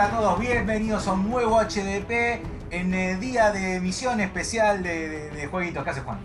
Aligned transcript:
¿qué 0.00 0.06
tal 0.06 0.14
a 0.14 0.18
todos? 0.18 0.40
Bienvenidos 0.40 1.06
a 1.08 1.12
un 1.12 1.28
nuevo 1.28 1.60
HDP 1.60 2.42
en 2.70 2.94
el 2.94 3.20
día 3.20 3.50
de 3.50 3.76
emisión 3.76 4.18
especial 4.20 4.82
de, 4.82 5.10
de, 5.10 5.30
de 5.30 5.46
jueguitos. 5.46 5.84
¿Qué 5.84 5.90
hace 5.90 6.00
Juan? 6.00 6.20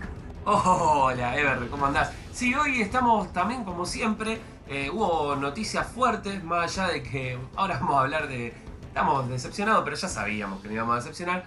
Hola, 0.46 1.38
Ever, 1.38 1.68
¿cómo 1.70 1.86
andás? 1.86 2.14
Sí, 2.32 2.56
hoy 2.56 2.82
estamos 2.82 3.34
también, 3.34 3.66
como 3.66 3.86
siempre, 3.86 4.40
eh, 4.70 4.90
hubo 4.90 5.36
noticias 5.36 5.86
fuertes, 5.88 6.42
más 6.42 6.78
allá 6.78 6.94
de 6.94 7.04
que 7.04 7.38
ahora 7.58 7.78
vamos 7.80 7.98
a 7.98 8.00
hablar 8.02 8.30
de... 8.30 8.54
Estamos 8.88 9.28
decepcionados, 9.28 9.84
pero 9.84 9.98
ya 9.98 10.08
sabíamos 10.08 10.62
que 10.62 10.70
nos 10.70 10.76
íbamos 10.76 10.94
a 10.94 10.96
decepcionar. 11.00 11.44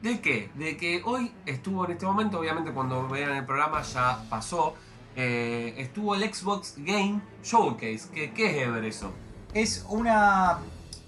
¿De 0.00 0.20
qué? 0.20 0.50
De 0.54 0.76
que 0.76 1.00
hoy 1.04 1.32
estuvo 1.46 1.84
en 1.84 1.92
este 1.92 2.06
momento, 2.06 2.40
obviamente 2.40 2.72
cuando 2.72 3.06
vean 3.06 3.36
el 3.36 3.46
programa 3.46 3.82
ya 3.82 4.18
pasó, 4.28 4.74
eh, 5.14 5.74
estuvo 5.76 6.16
el 6.16 6.22
Xbox 6.34 6.74
Game 6.78 7.20
Showcase. 7.44 8.08
¿Qué, 8.12 8.32
qué 8.32 8.46
es 8.46 8.66
Ever 8.66 8.84
eso? 8.84 9.12
Es 9.54 9.86
una, 9.88 10.58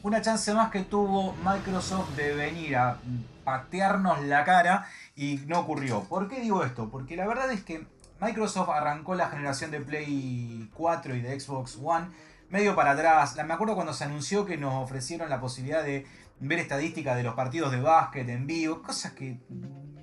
una 0.05 0.21
chance 0.21 0.53
más 0.53 0.71
que 0.71 0.83
tuvo 0.83 1.35
Microsoft 1.43 2.11
de 2.15 2.35
venir 2.35 2.77
a 2.77 2.99
patearnos 3.43 4.23
la 4.25 4.45
cara 4.45 4.87
y 5.17 5.41
no 5.47 5.61
ocurrió. 5.61 6.03
¿Por 6.03 6.29
qué 6.29 6.41
digo 6.41 6.63
esto? 6.63 6.91
Porque 6.91 7.17
la 7.17 7.27
verdad 7.27 7.51
es 7.51 7.65
que 7.65 7.87
Microsoft 8.21 8.69
arrancó 8.69 9.15
la 9.15 9.31
generación 9.31 9.71
de 9.71 9.81
Play 9.81 10.69
4 10.75 11.17
y 11.17 11.23
de 11.23 11.41
Xbox 11.41 11.79
One 11.83 12.09
medio 12.51 12.77
para 12.77 12.91
atrás. 12.91 13.35
Me 13.47 13.55
acuerdo 13.55 13.75
cuando 13.75 13.95
se 13.95 14.05
anunció 14.05 14.45
que 14.45 14.59
nos 14.59 14.75
ofrecieron 14.75 15.31
la 15.31 15.41
posibilidad 15.41 15.83
de 15.83 16.07
ver 16.39 16.59
estadísticas 16.59 17.17
de 17.17 17.23
los 17.23 17.35
partidos 17.35 17.73
de 17.73 17.81
básquet 17.81 18.29
en 18.29 18.47
vivo, 18.47 18.83
cosas 18.83 19.13
que 19.13 19.39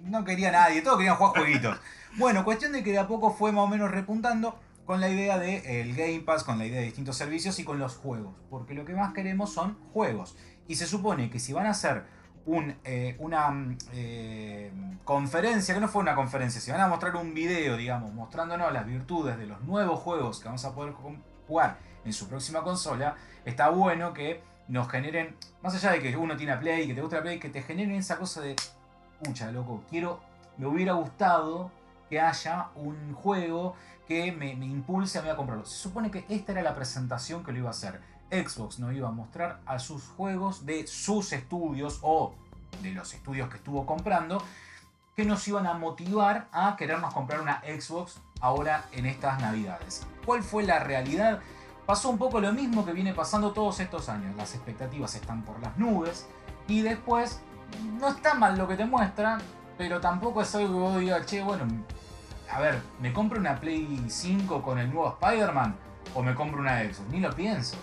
no 0.01 0.25
quería 0.25 0.51
nadie, 0.51 0.81
todos 0.81 0.97
querían 0.97 1.15
jugar 1.15 1.43
jueguitos. 1.43 1.79
Bueno, 2.17 2.43
cuestión 2.43 2.71
de 2.71 2.83
que 2.83 2.91
de 2.91 2.97
a 2.97 3.07
poco 3.07 3.31
fue 3.31 3.51
más 3.51 3.65
o 3.65 3.67
menos 3.67 3.91
repuntando 3.91 4.59
con 4.85 4.99
la 4.99 5.09
idea 5.09 5.37
de 5.37 5.81
el 5.81 5.95
Game 5.95 6.21
Pass, 6.21 6.43
con 6.43 6.57
la 6.57 6.65
idea 6.65 6.79
de 6.79 6.85
distintos 6.85 7.17
servicios 7.17 7.59
y 7.59 7.63
con 7.63 7.79
los 7.79 7.95
juegos, 7.95 8.33
porque 8.49 8.73
lo 8.73 8.85
que 8.85 8.93
más 8.93 9.13
queremos 9.13 9.53
son 9.53 9.77
juegos. 9.93 10.35
Y 10.67 10.75
se 10.75 10.87
supone 10.87 11.29
que 11.29 11.39
si 11.39 11.53
van 11.53 11.65
a 11.65 11.71
hacer 11.71 12.03
un, 12.45 12.75
eh, 12.83 13.15
una 13.19 13.75
eh, 13.93 14.71
conferencia, 15.03 15.73
que 15.73 15.81
no 15.81 15.87
fue 15.87 16.01
una 16.01 16.15
conferencia, 16.15 16.59
si 16.59 16.71
van 16.71 16.81
a 16.81 16.87
mostrar 16.87 17.15
un 17.15 17.33
video, 17.33 17.77
digamos, 17.77 18.13
mostrándonos 18.13 18.71
las 18.73 18.85
virtudes 18.85 19.37
de 19.37 19.47
los 19.47 19.61
nuevos 19.61 19.99
juegos 19.99 20.39
que 20.39 20.45
vamos 20.45 20.65
a 20.65 20.73
poder 20.73 20.93
jugar 21.47 21.77
en 22.03 22.13
su 22.13 22.27
próxima 22.27 22.63
consola, 22.63 23.15
está 23.45 23.69
bueno 23.69 24.13
que 24.13 24.41
nos 24.67 24.89
generen, 24.89 25.35
más 25.61 25.75
allá 25.75 25.91
de 25.91 26.01
que 26.01 26.15
uno 26.15 26.35
tiene 26.37 26.53
a 26.53 26.59
Play, 26.59 26.87
que 26.87 26.93
te 26.93 27.01
gusta 27.01 27.17
la 27.17 27.23
Play, 27.23 27.39
que 27.39 27.49
te 27.49 27.61
generen 27.61 27.95
esa 27.95 28.17
cosa 28.17 28.41
de, 28.41 28.55
pucha, 29.23 29.51
loco, 29.51 29.83
quiero, 29.89 30.21
me 30.57 30.65
hubiera 30.65 30.93
gustado 30.93 31.71
que 32.09 32.19
haya 32.19 32.67
un 32.75 33.13
juego 33.13 33.75
que 34.11 34.31
me, 34.33 34.51
impulse 34.51 35.19
a 35.19 35.21
mí 35.21 35.29
a 35.29 35.37
comprarlo. 35.37 35.65
Se 35.65 35.77
supone 35.77 36.11
que 36.11 36.25
esta 36.27 36.51
era 36.51 36.61
la 36.61 36.75
presentación 36.75 37.45
que 37.45 37.53
lo 37.53 37.59
iba 37.59 37.67
a 37.69 37.71
hacer. 37.71 38.01
Xbox 38.29 38.79
nos 38.79 38.93
iba 38.93 39.07
a 39.07 39.11
mostrar 39.11 39.61
a 39.65 39.79
sus 39.79 40.03
juegos 40.03 40.65
de 40.65 40.85
sus 40.85 41.31
estudios 41.31 41.99
o 42.01 42.33
de 42.81 42.91
los 42.91 43.13
estudios 43.13 43.49
que 43.49 43.57
estuvo 43.57 43.85
comprando 43.85 44.43
que 45.15 45.25
nos 45.25 45.47
iban 45.47 45.65
a 45.65 45.73
motivar 45.73 46.47
a 46.51 46.75
querernos 46.77 47.13
comprar 47.13 47.41
una 47.41 47.61
Xbox 47.61 48.19
ahora 48.41 48.85
en 48.91 49.05
estas 49.05 49.39
navidades. 49.41 50.05
¿Cuál 50.25 50.43
fue 50.43 50.63
la 50.63 50.79
realidad? 50.79 51.39
Pasó 51.85 52.09
un 52.09 52.17
poco 52.17 52.41
lo 52.41 52.51
mismo 52.51 52.85
que 52.85 52.93
viene 52.93 53.13
pasando 53.13 53.51
todos 53.51 53.79
estos 53.79 54.09
años. 54.09 54.35
Las 54.35 54.55
expectativas 54.55 55.15
están 55.15 55.43
por 55.43 55.59
las 55.61 55.77
nubes 55.77 56.27
y 56.67 56.81
después 56.81 57.39
no 57.99 58.09
está 58.09 58.33
mal 58.33 58.57
lo 58.57 58.67
que 58.67 58.75
te 58.75 58.85
muestran, 58.85 59.41
pero 59.77 60.01
tampoco 60.01 60.41
es 60.41 60.53
algo 60.55 60.67
que 60.67 60.79
vos 60.79 60.99
digas, 60.99 61.25
che, 61.25 61.41
bueno, 61.43 61.65
a 62.51 62.59
ver, 62.59 62.81
¿me 62.99 63.13
compro 63.13 63.39
una 63.39 63.59
Play 63.59 64.05
5 64.07 64.61
con 64.61 64.77
el 64.77 64.91
nuevo 64.91 65.17
Spider-Man 65.21 65.75
o 66.13 66.21
me 66.21 66.35
compro 66.35 66.59
una 66.59 66.81
Xbox? 66.81 67.09
Ni 67.09 67.19
lo 67.19 67.33
pienso. 67.33 67.77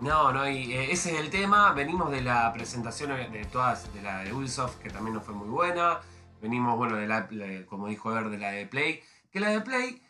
No, 0.00 0.32
no, 0.32 0.48
y 0.48 0.74
eh, 0.74 0.92
ese 0.92 1.14
es 1.14 1.20
el 1.20 1.30
tema. 1.30 1.72
Venimos 1.72 2.10
de 2.10 2.20
la 2.20 2.52
presentación 2.52 3.10
de 3.10 3.44
todas, 3.46 3.92
de 3.94 4.02
la 4.02 4.18
de 4.18 4.32
Ubisoft, 4.32 4.76
que 4.76 4.90
también 4.90 5.14
no 5.14 5.22
fue 5.22 5.34
muy 5.34 5.48
buena. 5.48 6.00
Venimos, 6.42 6.76
bueno, 6.76 6.96
de 6.96 7.06
la, 7.06 7.26
como 7.66 7.88
dijo 7.88 8.10
Ever, 8.10 8.28
de 8.28 8.38
la 8.38 8.50
de 8.50 8.66
Play. 8.66 9.00
Que 9.30 9.40
la 9.40 9.48
de 9.48 9.62
Play 9.62 10.02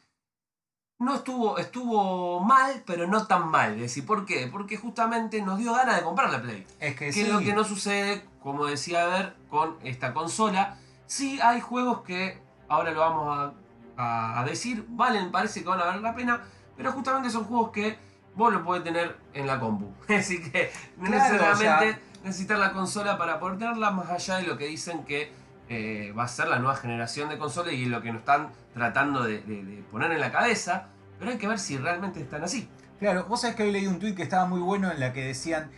no 0.99 1.15
estuvo, 1.15 1.59
estuvo 1.59 2.41
mal, 2.41 2.83
pero 2.85 3.07
no 3.07 3.27
tan 3.27 3.49
mal. 3.49 3.75
Es 3.75 3.81
decir, 3.81 4.05
¿por 4.05 4.27
qué? 4.27 4.49
Porque 4.51 4.77
justamente 4.77 5.41
nos 5.43 5.59
dio 5.59 5.73
ganas 5.73 5.97
de 5.97 6.03
comprar 6.03 6.31
la 6.31 6.43
Play. 6.43 6.67
Es 6.81 6.97
que, 6.97 7.07
que 7.07 7.13
sí. 7.13 7.21
es 7.21 7.29
lo 7.29 7.39
que 7.39 7.55
no 7.55 7.63
sucede, 7.63 8.25
como 8.43 8.67
decía 8.67 9.05
Ever, 9.05 9.37
con 9.49 9.77
esta 9.85 10.13
consola. 10.13 10.79
Sí 11.07 11.39
hay 11.41 11.61
juegos 11.61 12.01
que, 12.01 12.43
ahora 12.69 12.91
lo 12.91 13.01
vamos 13.01 13.39
a, 13.39 13.64
a, 13.97 14.41
a 14.41 14.45
decir, 14.45 14.85
valen, 14.89 15.31
parece 15.31 15.63
que 15.63 15.69
van 15.69 15.81
a 15.81 15.85
valer 15.85 16.03
la 16.03 16.15
pena, 16.15 16.41
pero 16.77 16.93
justamente 16.93 17.31
son 17.31 17.45
juegos 17.45 17.71
que 17.71 17.97
vos 18.35 18.53
lo 18.53 18.65
podés 18.65 18.83
tener 18.85 19.17
en 19.33 19.47
la 19.47 19.61
compu. 19.61 19.93
Así 20.09 20.41
que 20.43 20.71
no 20.99 21.07
Claro, 21.07 21.23
necesariamente 21.35 21.91
o 21.91 21.93
sea- 21.93 22.01
necesitar 22.25 22.59
la 22.59 22.73
consola 22.73 23.19
para 23.19 23.39
poder 23.39 23.59
tenerla, 23.59 23.91
más 23.91 24.11
allá 24.11 24.37
de 24.37 24.45
lo 24.45 24.57
que 24.59 24.67
dicen 24.67 25.05
que 25.05 25.33
eh, 25.69 26.13
va 26.19 26.25
a 26.25 26.29
ser 26.29 26.49
la 26.49 26.59
nueva 26.59 26.77
generación 26.77 27.29
de 27.29 27.39
consolas 27.39 27.73
y 27.75 27.87
lo 27.87 28.03
que 28.03 28.11
nos 28.13 28.21
están 28.21 28.51
tratando 28.75 29.23
de, 29.23 29.41
de- 29.43 29.65
de 29.65 29.83
poner 29.91 30.11
en 30.13 30.21
la 30.21 30.31
cabeza. 30.33 30.89
Pero 31.19 31.31
hay 31.31 31.39
que 31.39 31.47
ver 31.49 31.59
si 31.59 31.77
realmente 31.79 32.21
están 32.21 32.43
así. 32.43 32.69
Claro, 32.99 33.25
vos 33.25 33.41
sabés 33.43 33.57
que 33.57 33.63
hoy 33.63 33.73
leí 33.73 33.87
un 33.87 33.99
tweet 33.99 34.15
que 34.15 34.23
estaba 34.23 34.47
muy 34.47 34.61
bueno 34.61 34.91
en 34.91 34.99
la 35.01 35.13
que 35.13 35.23
decían, 35.25 35.71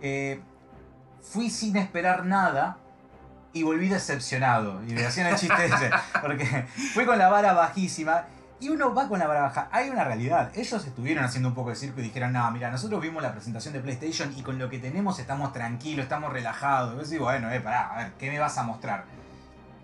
eh, 0.00 0.40
fui 1.20 1.50
sin 1.50 1.76
esperar 1.76 2.24
nada 2.24 2.78
y 3.58 3.62
volví 3.64 3.88
decepcionado. 3.88 4.80
Y 4.86 4.92
me 4.92 5.04
hacían 5.04 5.26
el 5.26 5.36
chiste 5.36 5.66
ese, 5.66 5.90
porque 6.22 6.66
fui 6.94 7.04
con 7.04 7.18
la 7.18 7.28
vara 7.28 7.52
bajísima. 7.52 8.24
Y 8.60 8.70
uno 8.70 8.92
va 8.92 9.08
con 9.08 9.20
la 9.20 9.28
vara 9.28 9.42
baja. 9.42 9.68
Hay 9.70 9.88
una 9.88 10.02
realidad. 10.02 10.50
Ellos 10.54 10.84
estuvieron 10.84 11.24
haciendo 11.24 11.48
un 11.48 11.54
poco 11.54 11.70
de 11.70 11.76
circo 11.76 12.00
y 12.00 12.04
dijeron, 12.04 12.32
no, 12.32 12.50
mira, 12.50 12.70
nosotros 12.70 13.00
vimos 13.00 13.22
la 13.22 13.30
presentación 13.30 13.72
de 13.72 13.80
PlayStation 13.80 14.34
y 14.36 14.42
con 14.42 14.58
lo 14.58 14.68
que 14.68 14.78
tenemos 14.78 15.20
estamos 15.20 15.52
tranquilos, 15.52 16.04
estamos 16.04 16.32
relajados. 16.32 16.92
Y 16.92 16.96
vos 16.96 17.08
decís, 17.08 17.22
bueno, 17.22 17.50
eh, 17.52 17.60
pará, 17.60 17.92
a 17.92 17.96
ver, 17.98 18.12
¿qué 18.18 18.30
me 18.30 18.38
vas 18.40 18.58
a 18.58 18.64
mostrar? 18.64 19.04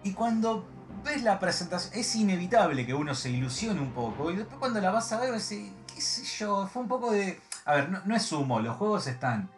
Y 0.02 0.12
cuando 0.12 0.66
ves 1.04 1.22
la 1.22 1.38
presentación, 1.38 1.92
es 1.94 2.16
inevitable 2.16 2.84
que 2.84 2.94
uno 2.94 3.14
se 3.14 3.30
ilusione 3.30 3.80
un 3.80 3.92
poco. 3.92 4.32
Y 4.32 4.36
después 4.36 4.58
cuando 4.58 4.80
la 4.80 4.90
vas 4.90 5.12
a 5.12 5.20
ver, 5.20 5.30
decís, 5.30 5.72
qué 5.92 6.00
sé 6.00 6.24
yo, 6.38 6.66
fue 6.66 6.82
un 6.82 6.88
poco 6.88 7.12
de... 7.12 7.40
A 7.64 7.74
ver, 7.74 7.90
no, 7.90 8.00
no 8.04 8.16
es 8.16 8.32
humo, 8.32 8.58
los 8.60 8.76
juegos 8.76 9.06
están... 9.06 9.50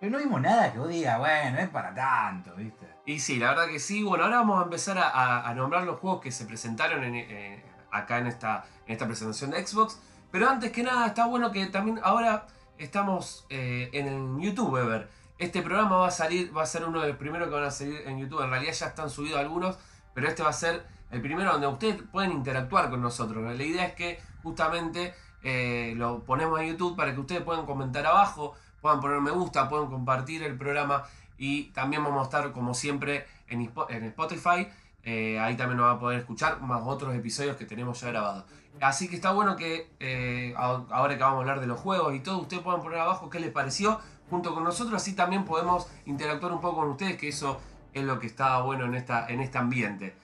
Pero 0.00 0.12
no 0.12 0.18
vimos 0.18 0.40
nada 0.40 0.72
que 0.72 0.78
vos 0.78 0.88
digas, 0.88 1.18
bueno, 1.18 1.58
es 1.58 1.68
para 1.68 1.94
tanto, 1.94 2.54
¿viste? 2.56 2.89
Y 3.10 3.18
sí, 3.18 3.40
la 3.40 3.48
verdad 3.48 3.66
que 3.66 3.80
sí. 3.80 4.04
Bueno, 4.04 4.22
ahora 4.22 4.36
vamos 4.36 4.60
a 4.60 4.64
empezar 4.64 4.96
a, 4.96 5.52
nombrar 5.56 5.82
los 5.82 5.98
juegos 5.98 6.20
que 6.20 6.30
se 6.30 6.44
presentaron 6.44 7.02
en, 7.02 7.16
eh, 7.16 7.60
acá 7.90 8.18
en 8.18 8.28
esta, 8.28 8.64
en 8.86 8.92
esta 8.92 9.06
presentación 9.06 9.50
de 9.50 9.66
Xbox. 9.66 9.98
Pero 10.30 10.48
antes 10.48 10.70
que 10.70 10.84
nada, 10.84 11.08
está 11.08 11.26
bueno 11.26 11.50
que 11.50 11.66
también 11.66 11.98
ahora 12.04 12.46
estamos 12.78 13.46
eh, 13.50 13.90
en 13.94 14.40
YouTube, 14.40 14.76
Ever. 14.76 15.10
Este 15.38 15.60
programa 15.60 15.96
va 15.96 16.06
a 16.06 16.12
salir, 16.12 16.56
va 16.56 16.62
a 16.62 16.66
ser 16.66 16.84
uno 16.84 17.00
de 17.00 17.08
los 17.08 17.16
primeros 17.16 17.48
que 17.48 17.54
van 17.54 17.64
a 17.64 17.72
salir 17.72 18.00
en 18.06 18.20
YouTube. 18.20 18.44
En 18.44 18.50
realidad 18.50 18.72
ya 18.72 18.86
están 18.86 19.10
subidos 19.10 19.40
algunos, 19.40 19.76
pero 20.14 20.28
este 20.28 20.44
va 20.44 20.50
a 20.50 20.52
ser 20.52 20.86
el 21.10 21.20
primero 21.20 21.50
donde 21.50 21.66
ustedes 21.66 22.00
pueden 22.12 22.30
interactuar 22.30 22.90
con 22.90 23.02
nosotros. 23.02 23.42
La 23.42 23.64
idea 23.64 23.86
es 23.86 23.94
que 23.94 24.20
justamente 24.44 25.16
eh, 25.42 25.94
lo 25.96 26.22
ponemos 26.22 26.60
en 26.60 26.68
YouTube 26.68 26.94
para 26.94 27.12
que 27.12 27.18
ustedes 27.18 27.42
puedan 27.42 27.66
comentar 27.66 28.06
abajo, 28.06 28.54
puedan 28.80 29.00
poner 29.00 29.20
me 29.20 29.32
gusta, 29.32 29.68
puedan 29.68 29.90
compartir 29.90 30.44
el 30.44 30.56
programa 30.56 31.02
y 31.40 31.64
también 31.70 32.04
vamos 32.04 32.20
a 32.20 32.24
estar 32.24 32.52
como 32.52 32.74
siempre 32.74 33.26
en, 33.48 33.62
Spotify. 33.62 34.68
Eh, 35.02 35.40
ahí 35.40 35.56
también 35.56 35.78
nos 35.78 35.86
va 35.86 35.92
a 35.92 35.98
poder 35.98 36.20
escuchar 36.20 36.60
más 36.60 36.82
otros 36.84 37.14
episodios 37.14 37.56
que 37.56 37.64
tenemos 37.64 37.98
ya 37.98 38.08
grabados. 38.08 38.44
Así 38.82 39.08
que 39.08 39.16
está 39.16 39.32
bueno 39.32 39.56
que 39.56 39.90
eh, 40.00 40.54
ahora 40.56 41.16
que 41.16 41.22
vamos 41.22 41.38
a 41.38 41.40
hablar 41.40 41.60
de 41.60 41.66
los 41.66 41.80
juegos 41.80 42.14
y 42.14 42.20
todo, 42.20 42.42
ustedes 42.42 42.62
puedan 42.62 42.82
poner 42.82 42.98
abajo 42.98 43.30
qué 43.30 43.40
les 43.40 43.50
pareció 43.50 43.98
junto 44.28 44.54
con 44.54 44.64
nosotros. 44.64 45.00
Así 45.00 45.14
también 45.14 45.46
podemos 45.46 45.88
interactuar 46.04 46.52
un 46.52 46.60
poco 46.60 46.80
con 46.80 46.90
ustedes, 46.90 47.16
que 47.16 47.28
eso 47.28 47.58
es 47.94 48.04
lo 48.04 48.18
que 48.18 48.26
está 48.26 48.60
bueno 48.60 48.84
en, 48.84 48.94
esta, 48.94 49.26
en 49.26 49.40
este 49.40 49.56
ambiente. 49.56 50.14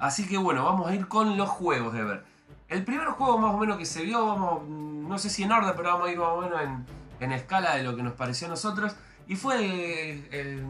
Así 0.00 0.26
que 0.26 0.38
bueno, 0.38 0.64
vamos 0.64 0.90
a 0.90 0.94
ir 0.94 1.06
con 1.06 1.36
los 1.36 1.50
juegos 1.50 1.92
de 1.92 2.02
ver. 2.02 2.24
El 2.68 2.82
primer 2.86 3.08
juego 3.08 3.36
más 3.36 3.52
o 3.52 3.58
menos 3.58 3.76
que 3.76 3.84
se 3.84 4.02
vio, 4.04 4.64
no 4.66 5.18
sé 5.18 5.28
si 5.28 5.42
en 5.42 5.52
orden, 5.52 5.74
pero 5.76 5.90
vamos 5.90 6.08
a 6.08 6.12
ir 6.12 6.18
más 6.18 6.28
o 6.28 6.40
menos 6.40 6.62
en, 6.62 6.86
en 7.20 7.32
escala 7.32 7.76
de 7.76 7.82
lo 7.82 7.94
que 7.94 8.02
nos 8.02 8.14
pareció 8.14 8.46
a 8.46 8.50
nosotros. 8.50 8.96
Y 9.32 9.36
fue 9.36 9.56
el. 10.10 10.28
el 10.32 10.64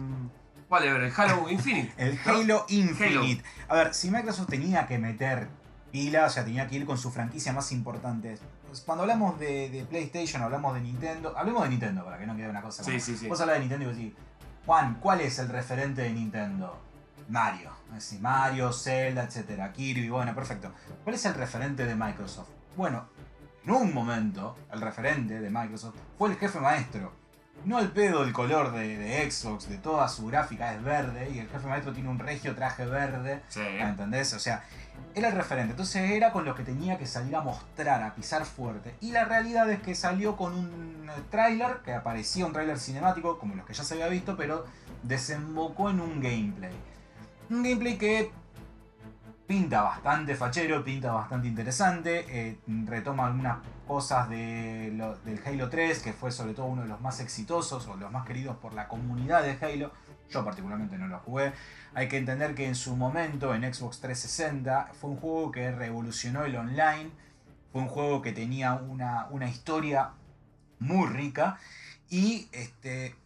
¿Cuál 0.68 0.84
era? 0.84 1.04
El 1.06 1.12
Halo 1.16 1.48
Infinite. 1.50 1.92
El. 1.96 2.18
Halo 2.24 2.64
Infinite. 2.68 3.42
A 3.68 3.74
ver, 3.74 3.94
si 3.94 4.10
Microsoft 4.10 4.48
tenía 4.48 4.86
que 4.86 4.98
meter 4.98 5.48
pilas, 5.90 6.30
o 6.30 6.34
sea, 6.34 6.44
tenía 6.44 6.66
que 6.68 6.76
ir 6.76 6.86
con 6.86 6.96
su 6.96 7.10
franquicia 7.10 7.52
más 7.52 7.72
importante. 7.72 8.38
Pues 8.68 8.80
cuando 8.80 9.02
hablamos 9.02 9.38
de, 9.38 9.68
de 9.68 9.84
PlayStation, 9.84 10.42
hablamos 10.42 10.74
de 10.74 10.80
Nintendo. 10.80 11.34
Hablemos 11.36 11.64
de 11.64 11.68
Nintendo, 11.70 12.04
para 12.04 12.18
que 12.18 12.26
no 12.26 12.36
quede 12.36 12.48
una 12.48 12.62
cosa 12.62 12.82
como- 12.82 12.94
Sí, 12.94 13.00
sí, 13.00 13.16
sí. 13.16 13.28
Vos 13.28 13.40
hablas 13.40 13.56
de 13.56 13.60
Nintendo 13.60 13.84
y 13.84 13.88
vos 13.88 13.96
decís, 13.96 14.12
Juan, 14.64 14.94
¿cuál 15.00 15.20
es 15.20 15.38
el 15.38 15.48
referente 15.48 16.02
de 16.02 16.10
Nintendo? 16.12 16.80
Mario. 17.28 17.70
Mario, 18.20 18.72
Zelda, 18.72 19.24
etcétera, 19.24 19.72
Kirby, 19.72 20.08
bueno, 20.08 20.34
perfecto. 20.34 20.72
¿Cuál 21.04 21.14
es 21.16 21.24
el 21.26 21.34
referente 21.34 21.84
de 21.84 21.94
Microsoft? 21.94 22.48
Bueno, 22.76 23.06
en 23.64 23.70
un 23.72 23.92
momento, 23.92 24.56
el 24.72 24.80
referente 24.80 25.38
de 25.40 25.50
Microsoft 25.50 25.96
fue 26.16 26.30
el 26.30 26.36
jefe 26.36 26.58
maestro. 26.60 27.12
No 27.64 27.78
el 27.78 27.90
pedo 27.90 28.24
del 28.24 28.32
color 28.32 28.72
de, 28.72 28.96
de 28.96 29.30
Xbox, 29.30 29.68
de 29.68 29.78
toda 29.78 30.08
su 30.08 30.26
gráfica 30.26 30.74
es 30.74 30.82
verde 30.82 31.30
y 31.32 31.38
el 31.38 31.48
jefe 31.48 31.66
maestro 31.66 31.92
tiene 31.92 32.08
un 32.08 32.18
regio 32.18 32.54
traje 32.54 32.84
verde. 32.86 33.42
Sí. 33.48 33.60
¿Entendés? 33.60 34.32
O 34.34 34.38
sea, 34.38 34.64
era 35.14 35.28
el 35.28 35.34
referente. 35.34 35.72
Entonces 35.72 36.10
era 36.10 36.32
con 36.32 36.44
lo 36.44 36.54
que 36.54 36.62
tenía 36.64 36.98
que 36.98 37.06
salir 37.06 37.36
a 37.36 37.40
mostrar, 37.40 38.02
a 38.02 38.14
pisar 38.14 38.44
fuerte. 38.44 38.94
Y 39.00 39.12
la 39.12 39.24
realidad 39.24 39.70
es 39.70 39.80
que 39.80 39.94
salió 39.94 40.36
con 40.36 40.54
un 40.54 41.10
tráiler, 41.30 41.78
que 41.84 41.92
aparecía 41.92 42.46
un 42.46 42.52
tráiler 42.52 42.78
cinemático, 42.78 43.38
como 43.38 43.54
los 43.54 43.66
que 43.66 43.74
ya 43.74 43.84
se 43.84 43.94
había 43.94 44.08
visto, 44.08 44.36
pero 44.36 44.64
desembocó 45.02 45.90
en 45.90 46.00
un 46.00 46.20
gameplay. 46.20 46.72
Un 47.50 47.62
gameplay 47.62 47.98
que 47.98 48.32
pinta 49.52 49.82
bastante 49.82 50.34
fachero, 50.34 50.82
pinta 50.82 51.12
bastante 51.12 51.46
interesante, 51.46 52.25
eh, 52.26 52.56
retoma 52.87 53.26
algunas 53.26 53.58
cosas 53.87 54.31
de 54.31 54.90
del 55.26 55.40
Halo 55.44 55.69
3, 55.69 55.99
que 55.99 56.14
fue 56.14 56.32
sobre 56.32 56.54
todo 56.54 56.64
uno 56.64 56.81
de 56.81 56.88
los 56.88 57.02
más 57.02 57.20
exitosos 57.20 57.87
o 57.87 57.96
los 57.96 58.10
más 58.10 58.26
queridos 58.26 58.56
por 58.56 58.72
la 58.72 58.88
comunidad 58.88 59.43
de 59.43 59.58
Halo. 59.60 59.93
Yo 60.31 60.43
particularmente 60.43 60.96
no 60.96 61.06
lo 61.06 61.19
jugué. 61.19 61.52
Hay 61.93 62.08
que 62.08 62.16
entender 62.16 62.54
que 62.54 62.66
en 62.66 62.75
su 62.75 62.96
momento 62.96 63.54
en 63.54 63.62
Xbox 63.70 64.00
360 64.00 64.88
fue 64.99 65.10
un 65.10 65.16
juego 65.19 65.52
que 65.52 65.70
revolucionó 65.70 66.46
el 66.46 66.56
online, 66.56 67.10
fue 67.72 67.82
un 67.82 67.88
juego 67.88 68.22
que 68.22 68.32
tenía 68.32 68.72
una, 68.72 69.26
una 69.32 69.50
historia 69.50 70.12
muy 70.78 71.08
rica 71.08 71.58
y 72.08 72.48
este, 72.52 73.16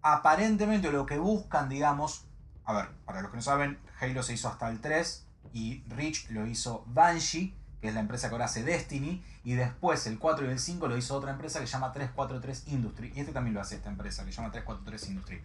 aparentemente 0.00 0.90
lo 0.90 1.04
que 1.04 1.18
buscan, 1.18 1.68
digamos, 1.68 2.24
a 2.64 2.72
ver, 2.72 2.88
para 3.04 3.20
los 3.20 3.30
que 3.30 3.36
no 3.36 3.42
saben, 3.42 3.78
Halo 4.00 4.22
se 4.22 4.32
hizo 4.32 4.48
hasta 4.48 4.70
el 4.70 4.80
3 4.80 5.26
y 5.54 5.82
Reach 5.88 6.28
lo 6.30 6.46
hizo 6.46 6.84
Banshee, 6.88 7.54
que 7.80 7.88
es 7.88 7.94
la 7.94 8.00
empresa 8.00 8.28
que 8.28 8.34
ahora 8.34 8.46
hace 8.46 8.64
Destiny, 8.64 9.22
y 9.44 9.52
después 9.52 10.06
el 10.06 10.18
4 10.18 10.46
y 10.46 10.50
el 10.50 10.58
5 10.58 10.88
lo 10.88 10.96
hizo 10.96 11.14
otra 11.14 11.30
empresa 11.30 11.60
que 11.60 11.66
se 11.66 11.72
llama 11.72 11.92
343 11.92 12.64
Industry, 12.68 13.12
y 13.14 13.20
este 13.20 13.32
también 13.32 13.54
lo 13.54 13.60
hace 13.60 13.76
esta 13.76 13.88
empresa 13.88 14.24
que 14.24 14.32
se 14.32 14.38
llama 14.38 14.50
343 14.50 15.08
Industry. 15.10 15.40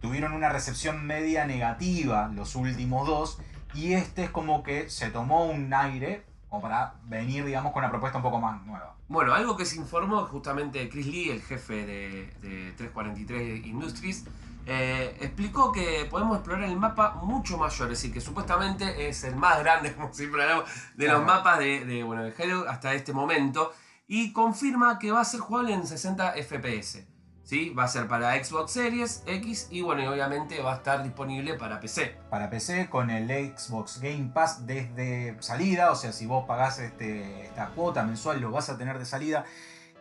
Tuvieron 0.00 0.32
una 0.32 0.48
recepción 0.48 1.04
media 1.04 1.44
negativa 1.44 2.28
los 2.28 2.54
últimos 2.54 3.06
dos, 3.06 3.38
y 3.74 3.94
este 3.94 4.24
es 4.24 4.30
como 4.30 4.62
que 4.62 4.88
se 4.88 5.10
tomó 5.10 5.46
un 5.46 5.74
aire 5.74 6.24
o 6.50 6.60
para 6.60 6.94
venir, 7.04 7.44
digamos, 7.44 7.72
con 7.72 7.82
una 7.82 7.90
propuesta 7.90 8.18
un 8.18 8.22
poco 8.22 8.38
más 8.38 8.64
nueva. 8.64 8.94
Bueno, 9.08 9.34
algo 9.34 9.56
que 9.56 9.64
se 9.64 9.76
informó 9.76 10.24
justamente 10.26 10.88
Chris 10.88 11.06
Lee, 11.06 11.30
el 11.30 11.42
jefe 11.42 11.86
de, 11.86 12.26
de 12.42 12.72
343 12.76 13.66
Industries, 13.66 14.24
eh, 14.66 15.16
explicó 15.20 15.72
que 15.72 16.06
podemos 16.10 16.36
explorar 16.36 16.64
el 16.64 16.76
mapa 16.76 17.14
mucho 17.22 17.58
mayor, 17.58 17.90
es 17.90 17.98
decir, 17.98 18.12
que 18.12 18.20
supuestamente 18.20 19.08
es 19.08 19.24
el 19.24 19.36
más 19.36 19.58
grande, 19.58 19.92
como 19.96 20.12
siempre 20.12 20.42
hablamos, 20.42 20.70
de 20.94 21.08
los 21.08 21.24
mapas 21.24 21.58
de, 21.58 21.84
de, 21.84 22.02
bueno, 22.02 22.22
de 22.22 22.34
Halo 22.38 22.68
hasta 22.68 22.94
este 22.94 23.12
momento, 23.12 23.72
y 24.06 24.32
confirma 24.32 24.98
que 24.98 25.12
va 25.12 25.20
a 25.20 25.24
ser 25.24 25.40
jugable 25.40 25.72
en 25.72 25.86
60 25.86 26.34
FPS. 26.34 27.06
¿sí? 27.44 27.70
Va 27.70 27.84
a 27.84 27.88
ser 27.88 28.08
para 28.08 28.42
Xbox 28.42 28.72
Series 28.72 29.22
X 29.26 29.68
y 29.70 29.82
bueno, 29.82 30.02
y 30.02 30.06
obviamente 30.06 30.60
va 30.62 30.72
a 30.72 30.76
estar 30.76 31.02
disponible 31.02 31.54
para 31.54 31.80
PC. 31.80 32.16
Para 32.30 32.50
PC 32.50 32.88
con 32.88 33.10
el 33.10 33.28
Xbox 33.56 34.00
Game 34.00 34.30
Pass 34.32 34.66
desde 34.66 35.36
salida, 35.40 35.90
o 35.90 35.96
sea, 35.96 36.12
si 36.12 36.26
vos 36.26 36.44
pagás 36.46 36.78
este, 36.78 37.44
esta 37.44 37.68
cuota 37.68 38.04
mensual 38.04 38.40
lo 38.40 38.50
vas 38.50 38.70
a 38.70 38.78
tener 38.78 38.98
de 38.98 39.04
salida. 39.04 39.44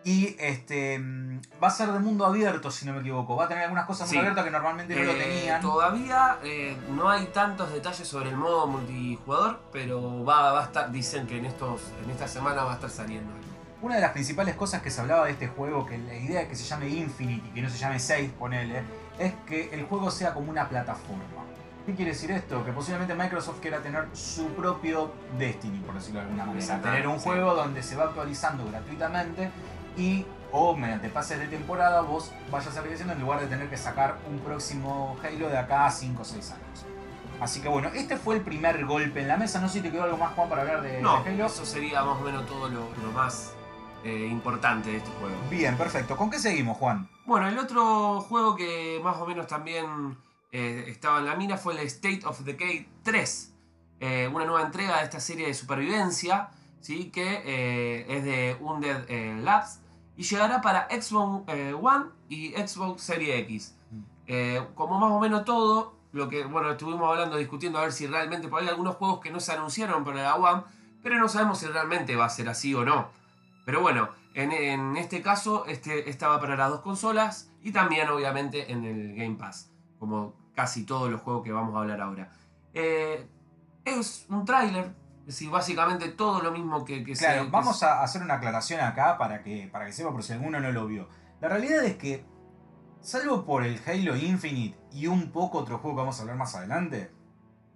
Y 0.03 0.35
este 0.39 0.99
va 1.61 1.67
a 1.67 1.71
ser 1.71 1.91
de 1.91 1.99
mundo 1.99 2.25
abierto, 2.25 2.71
si 2.71 2.85
no 2.85 2.93
me 2.93 3.01
equivoco. 3.01 3.35
Va 3.35 3.45
a 3.45 3.47
tener 3.47 3.63
algunas 3.63 3.85
cosas 3.85 4.09
muy 4.09 4.17
abiertas 4.17 4.43
que 4.43 4.51
normalmente 4.51 4.95
no 4.95 5.03
lo 5.03 5.11
eh, 5.11 5.23
tenían. 5.23 5.61
Todavía 5.61 6.37
eh, 6.43 6.75
no 6.89 7.09
hay 7.09 7.25
tantos 7.27 7.71
detalles 7.71 8.07
sobre 8.07 8.29
el 8.29 8.35
modo 8.35 8.65
multijugador, 8.65 9.61
pero 9.71 10.25
va, 10.25 10.53
va 10.53 10.61
a 10.61 10.65
estar, 10.65 10.91
dicen 10.91 11.27
que 11.27 11.37
en, 11.37 11.45
estos, 11.45 11.81
en 12.03 12.09
esta 12.09 12.27
semana 12.27 12.63
va 12.63 12.71
a 12.71 12.75
estar 12.75 12.89
saliendo. 12.89 13.31
Una 13.81 13.95
de 13.95 14.01
las 14.01 14.11
principales 14.11 14.55
cosas 14.55 14.81
que 14.81 14.89
se 14.89 15.01
hablaba 15.01 15.25
de 15.25 15.31
este 15.31 15.47
juego, 15.47 15.85
que 15.85 15.97
la 15.97 16.15
idea 16.15 16.41
de 16.41 16.47
que 16.47 16.55
se 16.55 16.63
llame 16.63 16.87
Infinity, 16.89 17.49
que 17.49 17.61
no 17.61 17.69
se 17.69 17.77
llame 17.77 17.99
Save, 17.99 18.31
ponele, 18.37 18.83
es 19.19 19.33
que 19.45 19.69
el 19.73 19.85
juego 19.85 20.09
sea 20.09 20.33
como 20.33 20.49
una 20.49 20.67
plataforma. 20.67 21.23
¿Qué 21.85 21.95
quiere 21.95 22.11
decir 22.11 22.29
esto? 22.29 22.63
Que 22.63 22.71
posiblemente 22.71 23.15
Microsoft 23.15 23.59
quiera 23.59 23.79
tener 23.79 24.05
su 24.13 24.47
propio 24.49 25.11
Destiny, 25.37 25.79
por 25.79 25.95
decirlo 25.95 26.19
de 26.19 26.25
alguna 26.27 26.45
manera. 26.45 26.81
Tener 26.81 27.07
un 27.07 27.17
juego 27.17 27.55
donde 27.55 27.81
se 27.81 27.95
va 27.95 28.03
actualizando 28.03 28.67
gratuitamente 28.67 29.49
y 29.97 30.25
o 30.51 30.75
mediante 30.75 31.09
pases 31.09 31.39
de 31.39 31.47
temporada 31.47 32.01
vos 32.01 32.31
vayas 32.51 32.77
creciendo 32.79 33.13
en 33.13 33.21
lugar 33.21 33.39
de 33.39 33.47
tener 33.47 33.69
que 33.69 33.77
sacar 33.77 34.17
un 34.29 34.39
próximo 34.39 35.17
Halo 35.23 35.49
de 35.49 35.57
acá 35.57 35.85
a 35.85 35.91
5 35.91 36.21
o 36.21 36.25
6 36.25 36.51
años. 36.51 36.85
Así 37.39 37.61
que 37.61 37.69
bueno, 37.69 37.89
este 37.95 38.17
fue 38.17 38.35
el 38.35 38.41
primer 38.41 38.85
golpe 38.85 39.21
en 39.21 39.27
la 39.27 39.37
mesa. 39.37 39.59
No 39.59 39.67
sé 39.67 39.75
si 39.75 39.81
te 39.81 39.91
quedó 39.91 40.03
algo 40.03 40.17
más, 40.17 40.33
Juan, 40.33 40.49
para 40.49 40.61
hablar 40.61 40.81
de, 40.81 41.01
no, 41.01 41.23
Halo. 41.25 41.45
Eso 41.45 41.65
sería 41.65 42.03
más 42.03 42.19
o 42.19 42.23
menos 42.23 42.45
todo 42.45 42.69
lo, 42.69 42.87
más 43.13 43.53
eh, 44.03 44.27
importante 44.29 44.91
de 44.91 44.97
este 44.97 45.09
juego. 45.19 45.35
Bien, 45.49 45.75
perfecto. 45.77 46.15
¿Con 46.15 46.29
qué 46.29 46.37
seguimos, 46.37 46.77
Juan? 46.77 47.09
Bueno, 47.25 47.47
el 47.47 47.57
otro 47.57 48.21
juego 48.21 48.55
que 48.55 48.99
más 49.03 49.17
o 49.17 49.25
menos 49.25 49.47
también 49.47 50.17
eh, 50.51 50.85
estaba 50.87 51.19
en 51.19 51.25
la 51.25 51.35
mina 51.35 51.57
fue 51.57 51.73
el 51.73 51.79
State 51.87 52.21
of 52.25 52.41
Decay 52.41 52.87
3. 53.03 53.53
Eh, 54.01 54.29
una 54.31 54.45
nueva 54.45 54.63
entrega 54.63 54.97
de 54.97 55.05
esta 55.05 55.19
serie 55.19 55.47
de 55.47 55.53
supervivencia, 55.53 56.49
¿sí? 56.81 57.09
que 57.09 58.05
es 58.07 58.23
de 58.23 58.57
Undead 58.59 59.09
Labs 59.41 59.80
y 60.17 60.23
llegará 60.23 60.61
para 60.61 60.87
Xbox 60.89 61.43
eh, 61.47 61.73
One 61.73 62.05
y 62.29 62.51
Xbox 62.51 63.01
Series 63.01 63.39
X. 63.41 63.75
Mm. 63.91 64.01
Eh, 64.27 64.67
como 64.75 64.99
más 64.99 65.11
o 65.11 65.19
menos 65.19 65.45
todo, 65.45 65.95
lo 66.11 66.29
que 66.29 66.43
bueno, 66.45 66.71
estuvimos 66.71 67.09
hablando, 67.09 67.37
discutiendo 67.37 67.79
a 67.79 67.83
ver 67.83 67.91
si 67.91 68.07
realmente, 68.07 68.47
por 68.47 68.61
hay 68.61 68.67
algunos 68.67 68.95
juegos 68.95 69.19
que 69.19 69.31
no 69.31 69.39
se 69.39 69.53
anunciaron 69.53 70.03
para 70.03 70.23
la 70.23 70.35
One, 70.35 70.63
pero 71.01 71.17
no 71.17 71.27
sabemos 71.27 71.59
si 71.59 71.67
realmente 71.67 72.15
va 72.15 72.25
a 72.25 72.29
ser 72.29 72.49
así 72.49 72.73
o 72.73 72.83
no. 72.83 73.09
Pero 73.65 73.81
bueno, 73.81 74.09
en, 74.33 74.97
este 74.97 75.21
caso, 75.21 75.65
este 75.65 76.09
estaba 76.09 76.39
para 76.39 76.55
las 76.55 76.69
dos 76.69 76.81
consolas 76.81 77.51
y 77.61 77.71
también 77.71 78.09
obviamente 78.09 78.71
en 78.71 78.85
el 78.85 79.15
Game 79.15 79.35
Pass, 79.35 79.71
como 79.99 80.33
casi 80.55 80.85
todos 80.85 81.09
los 81.09 81.21
juegos 81.21 81.43
que 81.43 81.51
vamos 81.51 81.75
a 81.75 81.79
hablar 81.79 82.01
ahora. 82.01 82.31
Eh, 82.73 83.27
es 83.85 84.25
un 84.29 84.45
tráiler 84.45 84.93
Sí, 85.31 85.47
básicamente 85.47 86.09
todo 86.09 86.41
lo 86.41 86.51
mismo 86.51 86.83
que, 86.83 87.03
que 87.03 87.13
Claro, 87.13 87.49
vamos 87.49 87.81
a 87.83 88.03
hacer 88.03 88.21
una 88.21 88.35
aclaración 88.35 88.81
acá 88.81 89.17
para 89.17 89.41
que, 89.43 89.69
para 89.71 89.85
que 89.85 89.93
sepa 89.93 90.11
por 90.11 90.23
si 90.23 90.33
alguno 90.33 90.59
no 90.59 90.71
lo 90.71 90.85
vio. 90.87 91.07
La 91.39 91.47
realidad 91.47 91.83
es 91.83 91.95
que, 91.95 92.25
salvo 93.01 93.45
por 93.45 93.63
el 93.63 93.81
Halo 93.85 94.15
Infinite 94.15 94.77
y 94.91 95.07
un 95.07 95.31
poco 95.31 95.59
otro 95.59 95.79
juego 95.79 95.97
que 95.97 96.01
vamos 96.01 96.19
a 96.19 96.21
hablar 96.21 96.37
más 96.37 96.55
adelante, 96.55 97.11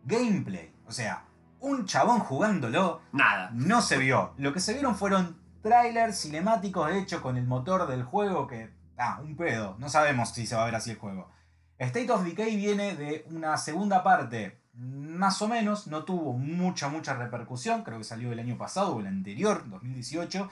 gameplay, 0.04 0.74
o 0.86 0.92
sea, 0.92 1.26
un 1.60 1.86
chabón 1.86 2.20
jugándolo, 2.20 3.02
nada. 3.12 3.50
No 3.54 3.82
se 3.82 3.98
vio. 3.98 4.34
Lo 4.38 4.54
que 4.54 4.60
se 4.60 4.74
vieron 4.74 4.96
fueron 4.96 5.42
trailers 5.64 6.22
cinemáticos 6.22 6.92
hechos 6.92 7.22
con 7.22 7.38
el 7.38 7.48
motor 7.48 7.88
del 7.88 8.04
juego 8.04 8.48
que, 8.48 8.72
ah, 8.98 9.20
un 9.24 9.36
pedo. 9.36 9.76
No 9.80 9.90
sabemos 9.90 10.30
si 10.30 10.46
se 10.46 10.56
va 10.56 10.62
a 10.62 10.66
ver 10.66 10.76
así 10.76 10.92
el 10.92 10.98
juego. 10.98 11.32
State 11.80 12.12
of 12.12 12.24
Decay 12.24 12.56
viene 12.56 12.96
de 12.96 13.26
una 13.32 13.58
segunda 13.58 14.04
parte 14.04 14.62
más 14.78 15.42
o 15.42 15.48
menos, 15.48 15.88
no 15.88 16.04
tuvo 16.04 16.34
mucha, 16.34 16.90
mucha 16.90 17.14
repercusión, 17.14 17.84
creo 17.84 17.98
que 17.98 18.04
salió 18.04 18.32
el 18.32 18.40
año 18.40 18.58
pasado 18.58 18.96
o 18.96 19.00
el 19.00 19.08
anterior, 19.08 19.64
2018. 19.70 20.50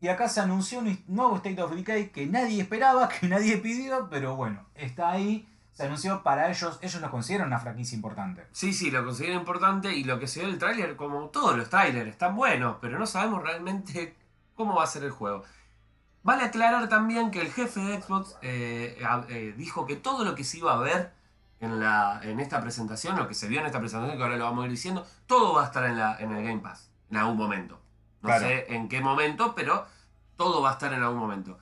Y 0.00 0.08
acá 0.08 0.28
se 0.28 0.40
anunció 0.40 0.78
un 0.78 0.98
nuevo 1.08 1.36
State 1.36 1.62
of 1.62 1.74
Decay 1.74 2.08
que 2.08 2.26
nadie 2.26 2.62
esperaba, 2.62 3.08
que 3.20 3.28
nadie 3.28 3.58
pidió, 3.58 4.08
pero 4.10 4.36
bueno, 4.36 4.66
está 4.74 5.10
ahí. 5.10 5.46
Se 5.72 5.84
anunció 5.84 6.22
para 6.22 6.50
ellos, 6.50 6.78
ellos 6.82 7.00
lo 7.00 7.10
consideran 7.10 7.46
una 7.46 7.58
franquicia 7.58 7.94
importante. 7.94 8.46
Sí, 8.52 8.72
sí, 8.72 8.90
lo 8.90 9.04
consideran 9.04 9.38
importante 9.38 9.94
y 9.94 10.04
lo 10.04 10.18
que 10.18 10.26
se 10.26 10.40
ve 10.40 10.46
el 10.46 10.58
tráiler, 10.58 10.96
como 10.96 11.28
todos 11.28 11.56
los 11.56 11.70
trailers, 11.70 12.10
están 12.10 12.34
buenos, 12.34 12.76
pero 12.80 12.98
no 12.98 13.06
sabemos 13.06 13.42
realmente 13.42 14.16
cómo 14.56 14.74
va 14.74 14.84
a 14.84 14.88
ser 14.88 15.04
el 15.04 15.10
juego. 15.10 15.44
Vale 16.22 16.42
aclarar 16.42 16.88
también 16.88 17.30
que 17.30 17.40
el 17.40 17.50
jefe 17.50 17.80
de 17.80 18.02
Xbox 18.02 18.36
eh, 18.42 18.98
eh, 19.28 19.54
dijo 19.56 19.86
que 19.86 19.96
todo 19.96 20.24
lo 20.24 20.34
que 20.34 20.44
se 20.44 20.58
iba 20.58 20.74
a 20.74 20.78
ver 20.78 21.12
en, 21.60 21.78
la, 21.78 22.20
en 22.22 22.40
esta 22.40 22.60
presentación, 22.60 23.16
lo 23.16 23.28
que 23.28 23.34
se 23.34 23.46
vio 23.46 23.60
en 23.60 23.66
esta 23.66 23.78
presentación, 23.78 24.16
que 24.16 24.22
ahora 24.22 24.36
lo 24.36 24.44
vamos 24.44 24.62
a 24.62 24.66
ir 24.66 24.72
diciendo, 24.72 25.06
todo 25.26 25.54
va 25.54 25.62
a 25.62 25.66
estar 25.66 25.84
en, 25.84 25.96
la, 25.96 26.16
en 26.18 26.32
el 26.32 26.42
Game 26.42 26.60
Pass, 26.60 26.90
en 27.10 27.18
algún 27.18 27.36
momento. 27.36 27.78
No 28.22 28.38
sé 28.38 28.66
en 28.74 28.88
qué 28.88 29.00
momento, 29.00 29.54
pero 29.54 29.86
todo 30.36 30.60
va 30.60 30.70
a 30.70 30.72
estar 30.72 30.92
en 30.92 31.02
algún 31.02 31.18
momento. 31.18 31.58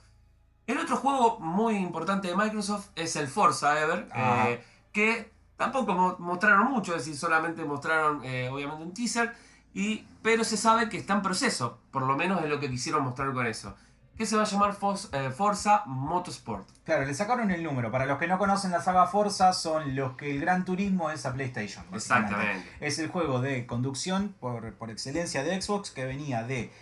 El 0.66 0.78
otro 0.78 0.96
juego 0.96 1.38
muy 1.40 1.76
importante 1.76 2.28
de 2.28 2.36
Microsoft 2.36 2.88
es 2.94 3.16
el 3.16 3.28
Forza 3.28 3.80
Ever, 3.80 4.08
eh, 4.14 4.64
que 4.92 5.32
tampoco 5.56 6.16
mostraron 6.18 6.70
mucho, 6.70 6.92
es 6.92 7.04
decir, 7.04 7.16
solamente 7.16 7.64
mostraron 7.64 8.22
eh, 8.24 8.48
obviamente 8.50 8.82
un 8.82 8.94
teaser, 8.94 9.34
y, 9.74 10.06
pero 10.22 10.44
se 10.44 10.56
sabe 10.56 10.88
que 10.88 10.96
está 10.96 11.14
en 11.14 11.22
proceso, 11.22 11.80
por 11.90 12.02
lo 12.02 12.16
menos 12.16 12.42
es 12.42 12.48
lo 12.48 12.60
que 12.60 12.70
quisieron 12.70 13.04
mostrar 13.04 13.32
con 13.32 13.46
eso 13.46 13.74
que 14.18 14.26
se 14.26 14.36
va 14.36 14.42
a 14.42 14.46
llamar 14.46 14.76
eh, 15.12 15.30
Forza 15.30 15.84
Motorsport. 15.86 16.68
Claro, 16.84 17.06
le 17.06 17.14
sacaron 17.14 17.52
el 17.52 17.62
número. 17.62 17.92
Para 17.92 18.04
los 18.04 18.18
que 18.18 18.26
no 18.26 18.36
conocen 18.36 18.72
la 18.72 18.82
saga 18.82 19.06
Forza, 19.06 19.52
son 19.52 19.94
los 19.94 20.16
que 20.16 20.32
el 20.32 20.40
Gran 20.40 20.64
Turismo 20.64 21.10
es 21.10 21.24
a 21.24 21.32
PlayStation. 21.32 21.84
Exactamente. 21.92 22.68
Es 22.80 22.98
el 22.98 23.08
juego 23.08 23.40
de 23.40 23.64
conducción 23.64 24.34
por, 24.40 24.74
por 24.74 24.90
excelencia 24.90 25.44
de 25.44 25.62
Xbox 25.62 25.92
que 25.92 26.04
venía 26.04 26.42
de 26.42 26.72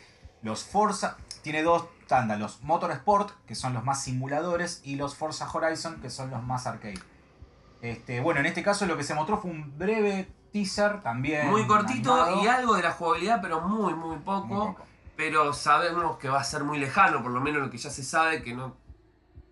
los 0.40 0.64
Forza. 0.64 1.18
Tiene 1.42 1.62
dos 1.62 1.84
tandas: 2.06 2.40
los 2.40 2.62
Motorsport, 2.62 3.30
que 3.44 3.54
son 3.54 3.74
los 3.74 3.84
más 3.84 4.02
simuladores, 4.02 4.80
y 4.82 4.96
los 4.96 5.14
Forza 5.14 5.46
Horizon, 5.52 6.00
que 6.00 6.08
son 6.08 6.30
los 6.30 6.42
más 6.42 6.66
arcade. 6.66 6.98
Este, 7.82 8.20
bueno, 8.20 8.40
en 8.40 8.46
este 8.46 8.62
caso 8.62 8.86
lo 8.86 8.96
que 8.96 9.04
se 9.04 9.12
mostró 9.12 9.38
fue 9.38 9.50
un 9.50 9.76
breve 9.76 10.26
teaser 10.54 11.02
también. 11.02 11.50
Muy 11.50 11.66
cortito 11.66 12.42
y 12.42 12.46
algo 12.46 12.76
de 12.76 12.82
la 12.82 12.92
jugabilidad, 12.92 13.42
pero 13.42 13.60
muy, 13.60 13.92
muy 13.92 14.16
poco. 14.16 14.46
Muy 14.46 14.66
poco 14.68 14.95
pero 15.16 15.52
sabemos 15.52 16.18
que 16.18 16.28
va 16.28 16.40
a 16.40 16.44
ser 16.44 16.64
muy 16.64 16.78
lejano, 16.78 17.22
por 17.22 17.32
lo 17.32 17.40
menos 17.40 17.62
lo 17.62 17.70
que 17.70 17.78
ya 17.78 17.90
se 17.90 18.04
sabe, 18.04 18.42
que 18.42 18.54
no 18.54 18.76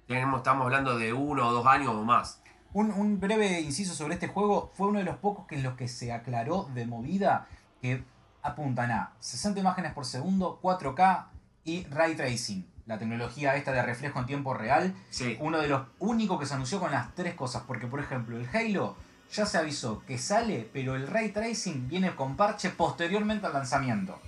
tenemos, 0.07 0.39
estamos 0.39 0.65
hablando 0.65 0.99
de 0.99 1.13
uno 1.13 1.49
o 1.49 1.53
dos 1.53 1.67
años 1.67 1.95
o 1.95 2.05
más. 2.05 2.41
Un, 2.75 3.21
breve 3.21 3.61
inciso 3.61 3.95
sobre 3.95 4.15
este 4.15 4.29
juego, 4.29 4.73
fue 4.75 4.89
uno 4.89 4.99
de 4.99 5.05
los 5.05 5.17
pocos 5.17 5.47
que 5.47 5.55
en 5.55 5.63
los 5.63 5.75
que 5.75 5.89
se 5.89 6.13
aclaró 6.13 6.69
de 6.75 6.87
movida 6.87 7.47
que 7.81 8.03
apuntan 8.43 8.91
a 8.91 9.13
60 9.21 9.61
imágenes 9.61 9.93
por 9.93 10.05
segundo, 10.05 10.59
4K 10.61 11.27
y 11.65 11.85
ray 11.85 12.15
tracing. 12.15 12.67
la 12.87 12.99
tecnología 12.99 13.55
esta 13.55 13.73
de 13.73 13.83
reflejo 13.83 14.19
en 14.19 14.27
tiempo 14.27 14.55
real. 14.55 14.95
Sí. 15.09 15.39
Uno 15.41 15.59
de 15.59 15.69
los 15.69 15.87
únicos 16.01 16.39
que 16.39 16.47
se 16.47 16.55
anunció 16.55 16.81
con 16.81 16.91
las 16.91 17.15
tres 17.15 17.35
cosas. 17.35 17.63
Porque, 17.67 17.87
por 17.87 18.01
ejemplo, 18.01 18.37
el 18.37 18.49
Halo 18.53 18.97
ya 19.33 19.47
se 19.47 19.57
avisó 19.57 20.03
que 20.05 20.19
sale, 20.19 20.69
pero 20.73 20.95
el 20.97 21.07
ray 21.07 21.31
tracing 21.31 21.89
viene 21.89 22.15
con 22.15 22.37
parche 22.37 22.71
posteriormente 22.71 23.47
al 23.47 23.55
lanzamiento. 23.55 24.21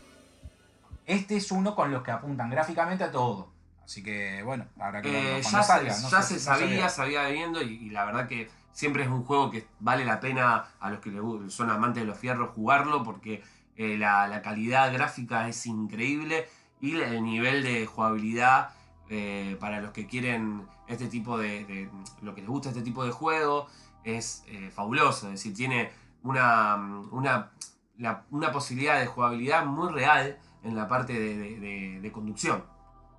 Este 1.06 1.36
es 1.36 1.50
uno 1.52 1.74
con 1.74 1.90
los 1.90 2.02
que 2.02 2.10
apuntan 2.10 2.50
gráficamente 2.50 3.04
a 3.04 3.10
todo. 3.10 3.48
Así 3.84 4.02
que, 4.02 4.42
bueno, 4.42 4.66
habrá 4.80 5.00
que 5.00 5.10
verlo 5.10 5.28
Eh, 5.38 5.40
cuando 5.42 5.58
ya 5.60 5.62
salga. 5.64 5.94
se, 5.94 6.02
no 6.02 6.10
ya 6.10 6.22
sé- 6.22 6.34
se 6.34 6.40
sabía, 6.40 6.88
sabía 6.88 7.28
viendo 7.28 7.62
y, 7.62 7.74
y 7.74 7.90
la 7.90 8.04
verdad 8.04 8.26
que 8.26 8.50
siempre 8.72 9.04
es 9.04 9.08
un 9.08 9.24
juego 9.24 9.50
que 9.50 9.66
vale 9.78 10.04
la 10.04 10.18
pena 10.20 10.64
a 10.80 10.90
los 10.90 10.98
que 11.00 11.10
les 11.10 11.54
son 11.54 11.70
amantes 11.70 12.02
de 12.02 12.06
los 12.08 12.18
fierros 12.18 12.50
jugarlo 12.50 13.04
porque 13.04 13.42
eh, 13.76 13.96
la, 13.96 14.26
la 14.26 14.42
calidad 14.42 14.92
gráfica 14.92 15.48
es 15.48 15.64
increíble 15.66 16.48
y 16.80 16.96
el 17.00 17.22
nivel 17.22 17.62
de 17.62 17.86
jugabilidad 17.86 18.70
eh, 19.08 19.56
para 19.60 19.80
los 19.80 19.92
que 19.92 20.06
quieren 20.08 20.66
este 20.88 21.06
tipo 21.06 21.38
de, 21.38 21.64
de- 21.64 21.88
lo 22.22 22.34
que 22.34 22.40
les 22.40 22.50
gusta 22.50 22.70
este 22.70 22.82
tipo 22.82 23.04
de 23.04 23.12
juego 23.12 23.68
es 24.02 24.42
eh, 24.48 24.70
fabuloso, 24.74 25.26
es 25.26 25.34
decir, 25.34 25.54
tiene 25.54 25.90
una, 26.24 26.74
una, 27.12 27.50
la- 27.98 28.24
una 28.30 28.50
posibilidad 28.50 28.98
de 28.98 29.06
jugabilidad 29.06 29.64
muy 29.64 29.92
real 29.92 30.38
en 30.66 30.76
la 30.76 30.88
parte 30.88 31.12
de- 31.12 31.36
de- 31.36 31.60
de- 31.60 32.00
de 32.00 32.12
conducción. 32.12 32.64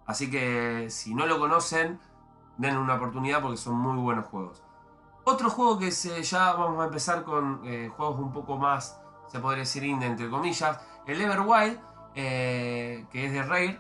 Así 0.05 0.29
que 0.29 0.87
si 0.89 1.13
no 1.13 1.25
lo 1.25 1.39
conocen, 1.39 1.99
den 2.57 2.77
una 2.77 2.95
oportunidad 2.95 3.41
porque 3.41 3.57
son 3.57 3.75
muy 3.77 3.97
buenos 3.97 4.25
juegos. 4.27 4.63
Otro 5.23 5.49
juego 5.49 5.77
que 5.79 5.91
se, 5.91 6.23
ya 6.23 6.53
vamos 6.53 6.81
a 6.81 6.85
empezar 6.85 7.23
con 7.23 7.61
eh, 7.65 7.89
juegos 7.95 8.19
un 8.19 8.31
poco 8.31 8.57
más, 8.57 8.99
se 9.27 9.39
podría 9.39 9.59
decir 9.63 9.83
indie 9.83 10.07
entre 10.07 10.29
comillas. 10.29 10.79
El 11.05 11.19
Everwild, 11.21 11.79
eh, 12.15 13.05
que 13.11 13.25
es 13.25 13.31
de 13.33 13.43
Rare, 13.43 13.79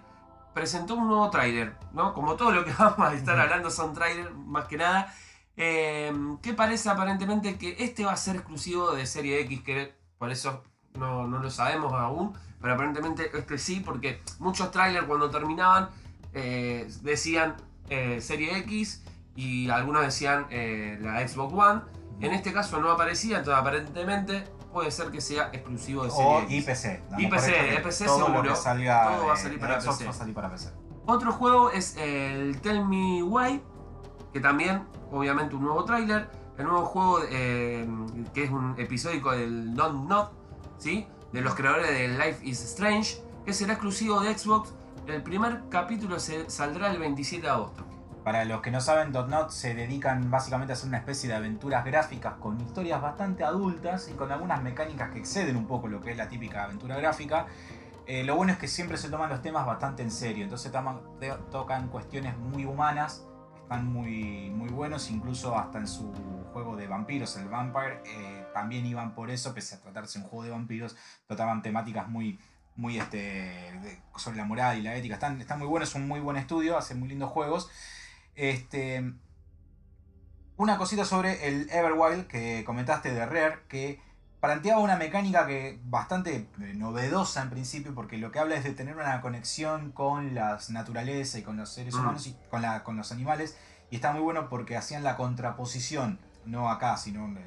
presentó 0.53 0.95
un 0.95 1.07
nuevo 1.07 1.29
tráiler, 1.29 1.77
¿no? 1.93 2.13
Como 2.13 2.35
todo 2.35 2.51
lo 2.51 2.65
que 2.65 2.71
vamos 2.77 2.99
a 2.99 3.13
estar 3.13 3.39
hablando 3.39 3.69
son 3.71 3.93
trailers 3.93 4.33
más 4.35 4.65
que 4.65 4.77
nada. 4.77 5.13
eh, 5.59 6.13
que 6.41 6.53
parece 6.53 6.89
aparentemente 6.89 7.57
que 7.57 7.75
este 7.79 8.05
va 8.05 8.11
a 8.11 8.17
ser 8.17 8.35
exclusivo 8.35 8.91
de 8.91 9.05
Serie 9.07 9.39
X, 9.41 9.61
que 9.63 9.95
por 10.19 10.29
eso 10.31 10.63
no, 10.97 11.27
no 11.27 11.39
lo 11.39 11.49
sabemos 11.49 11.93
aún. 11.93 12.33
Pero 12.61 12.73
aparentemente 12.73 13.29
este 13.37 13.57
sí, 13.57 13.81
porque 13.85 14.21
muchos 14.39 14.71
trailers 14.71 15.05
cuando 15.05 15.29
terminaban 15.29 15.89
eh, 16.33 16.87
decían 17.01 17.55
eh, 17.89 18.19
Serie 18.21 18.57
X 18.59 19.03
y 19.35 19.69
algunos 19.69 20.01
decían 20.01 20.47
eh, 20.49 20.97
la 21.01 21.25
Xbox 21.27 21.53
One. 21.53 21.81
En 22.19 22.33
este 22.33 22.51
caso 22.51 22.81
no 22.81 22.89
aparecía, 22.89 23.37
entonces 23.37 23.61
aparentemente 23.61 24.43
puede 24.73 24.89
ser 24.89 25.11
que 25.11 25.21
sea 25.21 25.49
exclusivo 25.53 26.03
de 26.03 26.09
Serie 26.09 26.25
O 26.25 26.41
X. 26.41 26.67
IPC. 26.67 27.19
IPC, 27.19 27.79
IPC 27.79 28.01
lo 28.07 28.25
seguro. 28.25 28.43
que 28.43 28.55
salga 28.55 29.15
Todo 29.15 29.27
va 29.27 29.33
a 29.33 29.37
salir 29.37 29.59
para 29.59 29.81
Xbox 29.81 29.97
PC. 29.97 30.05
va 30.05 30.11
a 30.11 30.13
salir 30.13 30.33
para 30.33 30.49
PC. 30.49 30.69
Otro 31.05 31.31
juego 31.31 31.71
es 31.71 31.95
el 31.97 32.59
Tell 32.61 32.85
Me 32.85 33.23
Why, 33.23 33.61
que 34.33 34.39
también, 34.39 34.83
obviamente, 35.11 35.55
un 35.55 35.63
nuevo 35.63 35.85
tráiler. 35.85 36.29
El 36.57 36.65
nuevo 36.65 36.85
juego 36.85 37.19
que 37.29 38.43
es 38.43 38.49
un 38.49 38.73
episódico 38.79 39.31
del 39.31 39.75
Don't 39.75 40.09
Not, 40.09 40.31
De 40.83 41.41
los 41.41 41.55
creadores 41.55 41.89
de 41.89 42.07
Life 42.07 42.45
is 42.45 42.61
Strange, 42.61 43.17
que 43.45 43.51
será 43.51 43.73
exclusivo 43.73 44.21
de 44.21 44.37
Xbox. 44.37 44.73
El 45.07 45.23
primer 45.23 45.63
capítulo 45.69 46.19
se 46.19 46.49
saldrá 46.51 46.91
el 46.91 46.99
27 46.99 47.41
de 47.41 47.49
agosto. 47.49 47.83
Para 48.23 48.45
los 48.45 48.61
que 48.61 48.69
no 48.69 48.79
saben, 48.79 49.11
.NOT 49.11 49.49
se 49.49 49.73
dedican 49.73 50.29
básicamente 50.29 50.73
a 50.73 50.75
hacer 50.75 50.87
una 50.87 50.99
especie 50.99 51.29
de 51.29 51.35
aventuras 51.35 51.83
gráficas 51.83 52.35
con 52.35 52.61
historias 52.61 53.01
bastante 53.01 53.43
adultas 53.43 54.07
y 54.07 54.13
con 54.13 54.31
algunas 54.31 54.61
mecánicas 54.61 55.09
que 55.11 55.19
exceden 55.19 55.57
un 55.57 55.65
poco 55.65 55.87
lo 55.87 55.99
que 55.99 56.11
es 56.11 56.17
la 56.17 56.29
típica 56.29 56.65
aventura 56.65 56.95
gráfica. 56.97 57.47
Eh, 58.05 58.23
lo 58.23 58.35
bueno 58.35 58.53
es 58.53 58.59
que 58.59 58.67
siempre 58.67 58.97
se 58.97 59.09
toman 59.09 59.29
los 59.29 59.41
temas 59.41 59.65
bastante 59.65 60.03
en 60.03 60.11
serio, 60.11 60.43
entonces 60.43 60.71
tocan 61.51 61.87
cuestiones 61.87 62.37
muy 62.37 62.65
humanas, 62.65 63.25
están 63.67 63.91
muy, 63.91 64.49
muy 64.49 64.69
buenos, 64.69 65.11
incluso 65.11 65.57
hasta 65.57 65.79
en 65.79 65.87
su 65.87 66.09
juego 66.53 66.77
de 66.77 66.87
vampiros, 66.87 67.35
el 67.35 67.49
Vampire, 67.49 68.01
eh, 68.05 68.45
también 68.53 68.85
iban 68.85 69.13
por 69.13 69.29
eso, 69.29 69.53
pese 69.53 69.75
a 69.75 69.81
tratarse 69.81 70.19
un 70.19 70.23
juego 70.23 70.45
de 70.45 70.51
vampiros, 70.51 70.95
trataban 71.27 71.61
temáticas 71.61 72.07
muy, 72.07 72.39
muy 72.77 72.97
este, 72.97 73.99
sobre 74.15 74.37
la 74.37 74.45
moral 74.45 74.77
y 74.77 74.83
la 74.83 74.95
ética. 74.95 75.15
Están, 75.15 75.41
están 75.41 75.59
muy 75.59 75.67
buenos, 75.67 75.89
es 75.89 75.95
un 75.95 76.07
muy 76.07 76.21
buen 76.21 76.37
estudio, 76.37 76.77
hacen 76.77 76.97
muy 76.97 77.09
lindos 77.09 77.29
juegos. 77.29 77.69
Este, 78.35 79.03
una 80.55 80.77
cosita 80.77 81.03
sobre 81.03 81.49
el 81.49 81.69
Everwild 81.69 82.27
que 82.27 82.63
comentaste 82.65 83.13
de 83.13 83.25
Rare, 83.25 83.63
que 83.67 83.99
planteaba 84.39 84.79
una 84.81 84.95
mecánica 84.97 85.47
que 85.47 85.79
bastante 85.85 86.35
eh, 86.61 86.73
novedosa 86.75 87.41
en 87.41 87.49
principio, 87.49 87.93
porque 87.95 88.17
lo 88.17 88.31
que 88.31 88.39
habla 88.39 88.55
es 88.55 88.63
de 88.63 88.73
tener 88.73 88.95
una 88.95 89.21
conexión 89.21 89.91
con 89.91 90.35
las 90.35 90.69
naturaleza 90.69 91.39
y 91.39 91.43
con 91.43 91.57
los 91.57 91.69
seres 91.69 91.95
Mm. 91.95 91.99
humanos 91.99 92.27
y 92.27 92.35
con, 92.49 92.61
la, 92.61 92.83
con 92.83 92.97
los 92.97 93.11
animales. 93.11 93.57
Y 93.89 93.95
está 93.95 94.11
muy 94.11 94.21
bueno 94.21 94.49
porque 94.49 94.77
hacían 94.77 95.03
la 95.03 95.15
contraposición, 95.17 96.19
no 96.45 96.69
acá, 96.69 96.97
sino 96.97 97.27
lo 97.27 97.39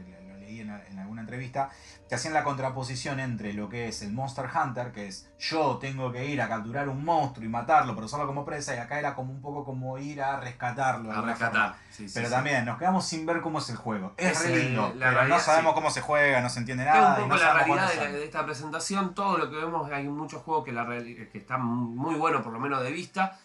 leí 0.50 0.61
en, 0.61 0.71
en 0.71 0.99
alguna 0.99 1.21
entrevista, 1.23 1.71
que 2.09 2.14
hacían 2.14 2.35
la 2.35 2.42
contraposición 2.45 3.21
entre 3.21 3.52
lo 3.52 3.69
que 3.69 3.88
es 3.88 4.02
el 4.02 4.12
Monster 4.12 4.47
Hunter, 4.52 4.92
que 4.92 5.07
es 5.09 5.30
yo 5.38 5.78
tengo 5.78 6.11
que 6.12 6.26
ir 6.26 6.42
a 6.42 6.49
capturar 6.49 6.88
un 6.88 7.04
monstruo 7.04 7.45
y 7.47 7.49
matarlo, 7.49 7.95
pero 7.95 8.07
usarlo 8.07 8.26
como 8.26 8.45
presa, 8.45 8.75
y 8.75 8.78
acá 8.78 8.99
era 8.99 9.14
como 9.14 9.33
un 9.33 9.40
poco 9.40 9.64
como 9.64 9.99
ir 9.99 10.23
a 10.23 10.40
rescatarlo. 10.40 11.12
A 11.12 11.21
rescatar. 11.23 11.50
forma. 11.73 11.76
Sí, 11.90 12.09
sí, 12.09 12.14
Pero 12.14 12.26
sí. 12.28 12.33
también 12.35 12.64
nos 12.64 12.78
quedamos 12.78 13.07
sin 13.07 13.26
ver 13.26 13.40
cómo 13.40 13.59
es 13.59 13.69
el 13.71 13.76
juego. 13.76 14.14
Es, 14.16 14.33
Es 14.40 14.42
re 14.47 14.54
el- 14.54 14.66
lindo, 14.66 14.92
pero 14.99 15.25
no 15.28 15.38
sabemos 15.38 15.75
cómo 15.75 15.90
se 15.90 16.00
juega, 16.00 16.40
no 16.40 16.49
se 16.49 16.61
entiende 16.61 16.85
Que 16.85 16.90
es 16.90 16.95
nada. 16.97 17.09
un 17.14 17.21
y 17.21 17.23
poco 17.25 17.35
no 17.37 17.40
la 17.42 17.52
realidad 17.54 17.88
de, 17.90 17.97
la- 17.97 18.11
de 18.12 18.25
esta 18.25 18.45
presentación. 18.45 19.14
Todo 19.14 19.38
lo 19.38 19.50
que 19.50 19.57
vemos, 19.57 19.90
hay 19.90 20.09
muchos 20.09 20.42
juegos 20.42 20.64
que, 20.64 20.73
la 20.73 20.85
reali- 20.85 21.30
que 21.30 21.38
están 21.38 21.62
muy 21.64 22.14
buenos, 22.16 22.42
por 22.42 22.52
lo 22.52 22.59
menos 22.61 22.83
de 22.83 22.90
vista. 22.90 23.38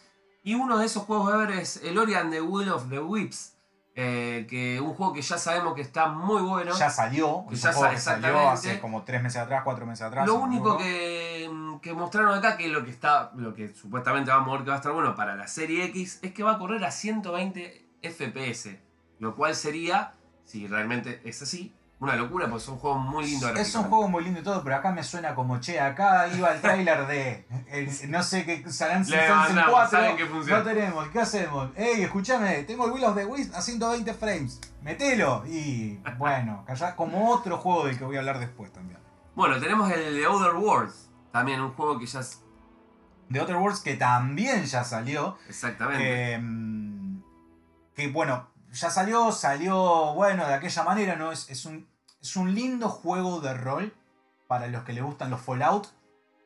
Y 0.43 0.53
uno 0.55 0.77
de 0.77 0.85
esos 0.85 1.03
juegos 1.03 1.31
de 1.31 1.37
ver 1.39 1.51
es 1.59 1.77
el 1.83 1.97
Ori 1.97 2.13
and 2.13 2.31
the 2.31 2.41
Will 2.41 2.69
of 2.69 2.89
the 2.89 2.99
Whips. 2.99 3.54
Eh, 3.97 4.45
que 4.49 4.81
un 4.81 4.93
juego 4.93 5.13
que 5.13 5.21
ya 5.21 5.37
sabemos 5.37 5.73
que 5.73 5.81
está 5.81 6.07
muy 6.07 6.41
bueno. 6.41 6.73
Ya 6.73 6.89
salió, 6.89 7.45
Que 7.49 7.55
ya 7.55 7.71
juego 7.71 7.93
que 7.93 7.99
salió 7.99 8.49
hace 8.49 8.79
como 8.81 9.03
tres 9.03 9.23
meses 9.23 9.41
atrás, 9.41 9.61
cuatro 9.63 9.85
meses 9.85 10.01
atrás. 10.01 10.27
Lo 10.27 10.35
único 10.35 10.77
que, 10.77 11.49
mm, 11.49 11.77
que 11.79 11.93
mostraron 11.93 12.37
acá, 12.37 12.57
que 12.57 12.67
lo 12.67 12.83
que 12.83 12.91
está, 12.91 13.31
lo 13.35 13.53
que 13.53 13.73
supuestamente 13.73 14.31
vamos 14.31 14.49
a 14.49 14.51
ver 14.51 14.63
que 14.63 14.69
va 14.69 14.75
a 14.75 14.79
estar 14.79 14.91
bueno 14.91 15.15
para 15.15 15.35
la 15.35 15.47
serie 15.47 15.85
X, 15.85 16.19
es 16.21 16.33
que 16.33 16.43
va 16.43 16.53
a 16.53 16.57
correr 16.57 16.83
a 16.83 16.91
120 16.91 17.87
FPS. 18.01 18.81
Lo 19.19 19.33
cual 19.33 19.55
sería, 19.55 20.11
si 20.43 20.67
realmente 20.67 21.21
es 21.23 21.41
así, 21.41 21.73
una 21.99 22.15
locura, 22.15 22.49
porque 22.49 22.63
son 22.65 22.77
juegos 22.77 22.99
muy 22.99 23.25
lindos. 23.25 23.57
Es 23.57 23.73
un 23.75 23.83
juego 23.85 24.07
muy 24.09 24.23
lindo 24.23 24.41
y 24.41 24.43
todo, 24.43 24.63
pero 24.63 24.75
acá 24.75 24.91
me 24.91 25.01
suena 25.03 25.33
como, 25.33 25.59
che, 25.59 25.79
acá 25.79 26.27
iba 26.27 26.51
el 26.53 26.59
tráiler 26.61 27.07
de, 27.07 27.47
el- 27.69 28.11
no 28.11 28.21
sé 28.21 28.45
qué, 28.45 28.57
Simpsons 28.69 29.09
mandamos, 29.09 29.71
4, 29.71 29.89
saben 29.89 30.17
que 30.17 30.25
no 30.25 30.63
tenemos, 30.63 31.07
¿qué 31.07 31.19
hacemos? 31.21 31.69
Ey, 31.75 32.01
escúchame, 32.03 32.63
tengo 32.63 32.85
el 32.85 32.91
Will 32.91 33.05
of 33.05 33.15
the 33.15 33.25
Wisp 33.25 33.55
a 33.55 33.61
120 33.61 34.13
frames, 34.13 34.59
metelo. 34.81 35.43
Y 35.47 35.99
bueno, 36.17 36.63
callá, 36.67 36.95
como 36.95 37.31
otro 37.31 37.57
juego 37.57 37.85
del 37.87 37.97
que 37.97 38.03
voy 38.03 38.17
a 38.17 38.19
hablar 38.19 38.39
después 38.39 38.71
también. 38.73 38.99
Bueno, 39.33 39.59
tenemos 39.59 39.89
el 39.91 40.15
The 40.15 40.27
Other 40.27 40.53
Worlds, 40.55 41.09
también 41.31 41.61
un 41.61 41.71
juego 41.73 41.97
que 41.97 42.05
ya 42.05 42.19
es 42.19 42.41
The 43.31 43.39
Other 43.39 43.55
Worlds, 43.55 43.79
que 43.79 43.95
también 43.95 44.65
ya 44.65 44.83
salió, 44.83 45.37
exactamente. 45.47 46.33
Eh, 46.35 46.41
que 47.95 48.09
bueno, 48.09 48.49
ya 48.75 48.89
salió, 48.89 49.31
salió 49.31 50.13
bueno 50.13 50.45
de 50.47 50.53
aquella 50.53 50.83
manera, 50.83 51.15
¿no? 51.15 51.31
Es, 51.31 51.49
es, 51.49 51.65
un, 51.65 51.87
es 52.21 52.35
un 52.35 52.53
lindo 52.53 52.89
juego 52.89 53.39
de 53.41 53.53
rol 53.53 53.93
para 54.47 54.67
los 54.67 54.83
que 54.83 54.93
le 54.93 55.01
gustan 55.01 55.29
los 55.29 55.41
Fallout. 55.41 55.87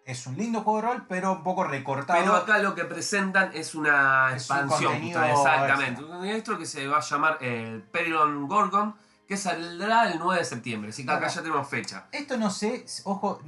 Es 0.06 0.26
un 0.26 0.38
lindo 0.38 0.62
juego 0.62 0.82
de 0.82 0.88
rol, 0.88 1.06
pero 1.08 1.34
un 1.34 1.44
poco 1.44 1.64
recortado. 1.64 2.20
Pero 2.20 2.36
acá 2.36 2.58
lo 2.60 2.74
que 2.74 2.86
presentan 2.86 3.52
es 3.54 3.76
una 3.76 4.30
Es 4.30 4.44
expansión. 4.44 4.96
exactamente. 5.04 6.04
Un 6.04 6.26
esto 6.26 6.58
que 6.58 6.66
se 6.66 6.88
va 6.88 6.98
a 6.98 7.02
llamar 7.02 7.38
el 7.42 7.84
Perilon 7.84 8.48
Gorgon, 8.48 8.96
que 9.28 9.38
saldrá 9.38 10.12
el 10.12 10.18
9 10.18 10.40
de 10.40 10.46
septiembre. 10.46 10.90
Así 10.90 11.06
que 11.06 11.12
acá 11.12 11.28
ya 11.28 11.42
tenemos 11.42 11.68
fecha. 11.68 12.08
Esto 12.12 12.38
no 12.38 12.50
sé, 12.50 12.86
ojo, 13.04 13.40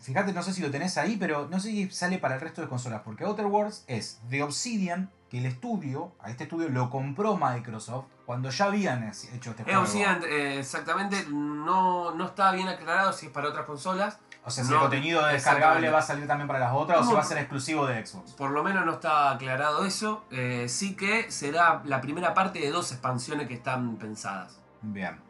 fíjate, 0.00 0.32
no 0.32 0.42
sé 0.44 0.52
si 0.52 0.62
lo 0.62 0.70
tenés 0.70 0.96
ahí, 0.96 1.16
pero 1.16 1.48
no 1.50 1.58
sé 1.58 1.70
si 1.70 1.90
sale 1.90 2.18
para 2.18 2.36
el 2.36 2.40
resto 2.40 2.60
de 2.62 2.68
consolas, 2.68 3.02
porque 3.04 3.24
Outer 3.24 3.46
Worlds 3.46 3.82
es 3.88 4.20
de 4.28 4.44
Obsidian, 4.44 5.10
que 5.30 5.38
el 5.38 5.46
estudio, 5.46 6.12
a 6.20 6.30
este 6.30 6.44
estudio 6.44 6.68
lo 6.68 6.90
compró 6.90 7.36
Microsoft 7.36 8.06
cuando 8.26 8.50
ya 8.50 8.64
habían 8.66 9.04
hecho 9.04 9.50
este 9.50 9.62
Es 9.62 9.76
juego. 9.76 10.24
Eh, 10.26 10.58
exactamente, 10.58 11.24
no, 11.30 12.12
no 12.14 12.26
está 12.26 12.50
bien 12.52 12.68
aclarado 12.68 13.12
si 13.12 13.26
es 13.26 13.32
para 13.32 13.48
otras 13.48 13.64
consolas. 13.64 14.18
O 14.44 14.50
sea, 14.50 14.64
si 14.64 14.70
No, 14.70 14.76
el 14.76 14.82
contenido 14.82 15.24
descargable 15.26 15.88
va 15.90 15.98
a 15.98 16.02
salir 16.02 16.26
también 16.26 16.48
para 16.48 16.58
las 16.58 16.72
otras 16.72 17.00
o 17.00 17.04
si 17.04 17.12
va 17.14 17.20
a 17.20 17.24
ser 17.24 17.38
exclusivo 17.38 17.86
de 17.86 18.04
Xbox. 18.04 18.32
Por 18.32 18.50
lo 18.50 18.64
menos 18.64 18.84
no 18.84 18.92
está 18.94 19.30
aclarado 19.30 19.84
eso. 19.84 20.24
Eh, 20.30 20.66
sí 20.68 20.96
que 20.96 21.30
será 21.30 21.82
la 21.84 22.00
primera 22.00 22.34
parte 22.34 22.58
de 22.58 22.70
dos 22.70 22.90
expansiones 22.90 23.46
que 23.46 23.54
están 23.54 23.96
pensadas. 23.96 24.58
Bien. 24.82 25.20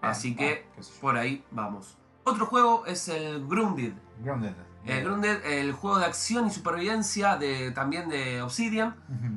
Así 0.00 0.34
que 0.34 0.66
Ah, 0.78 0.82
por 1.00 1.16
ahí 1.18 1.44
vamos. 1.50 1.98
Otro 2.24 2.46
juego 2.46 2.84
es 2.86 3.08
el 3.08 3.46
Grounded. 3.46 3.92
Grounded. 4.22 4.52
El 4.84 5.04
Grounded, 5.04 5.44
el 5.44 5.72
juego 5.72 5.98
de 5.98 6.06
acción 6.06 6.46
y 6.46 6.50
supervivencia 6.50 7.36
de, 7.36 7.70
también 7.72 8.08
de 8.08 8.40
Obsidian. 8.42 8.96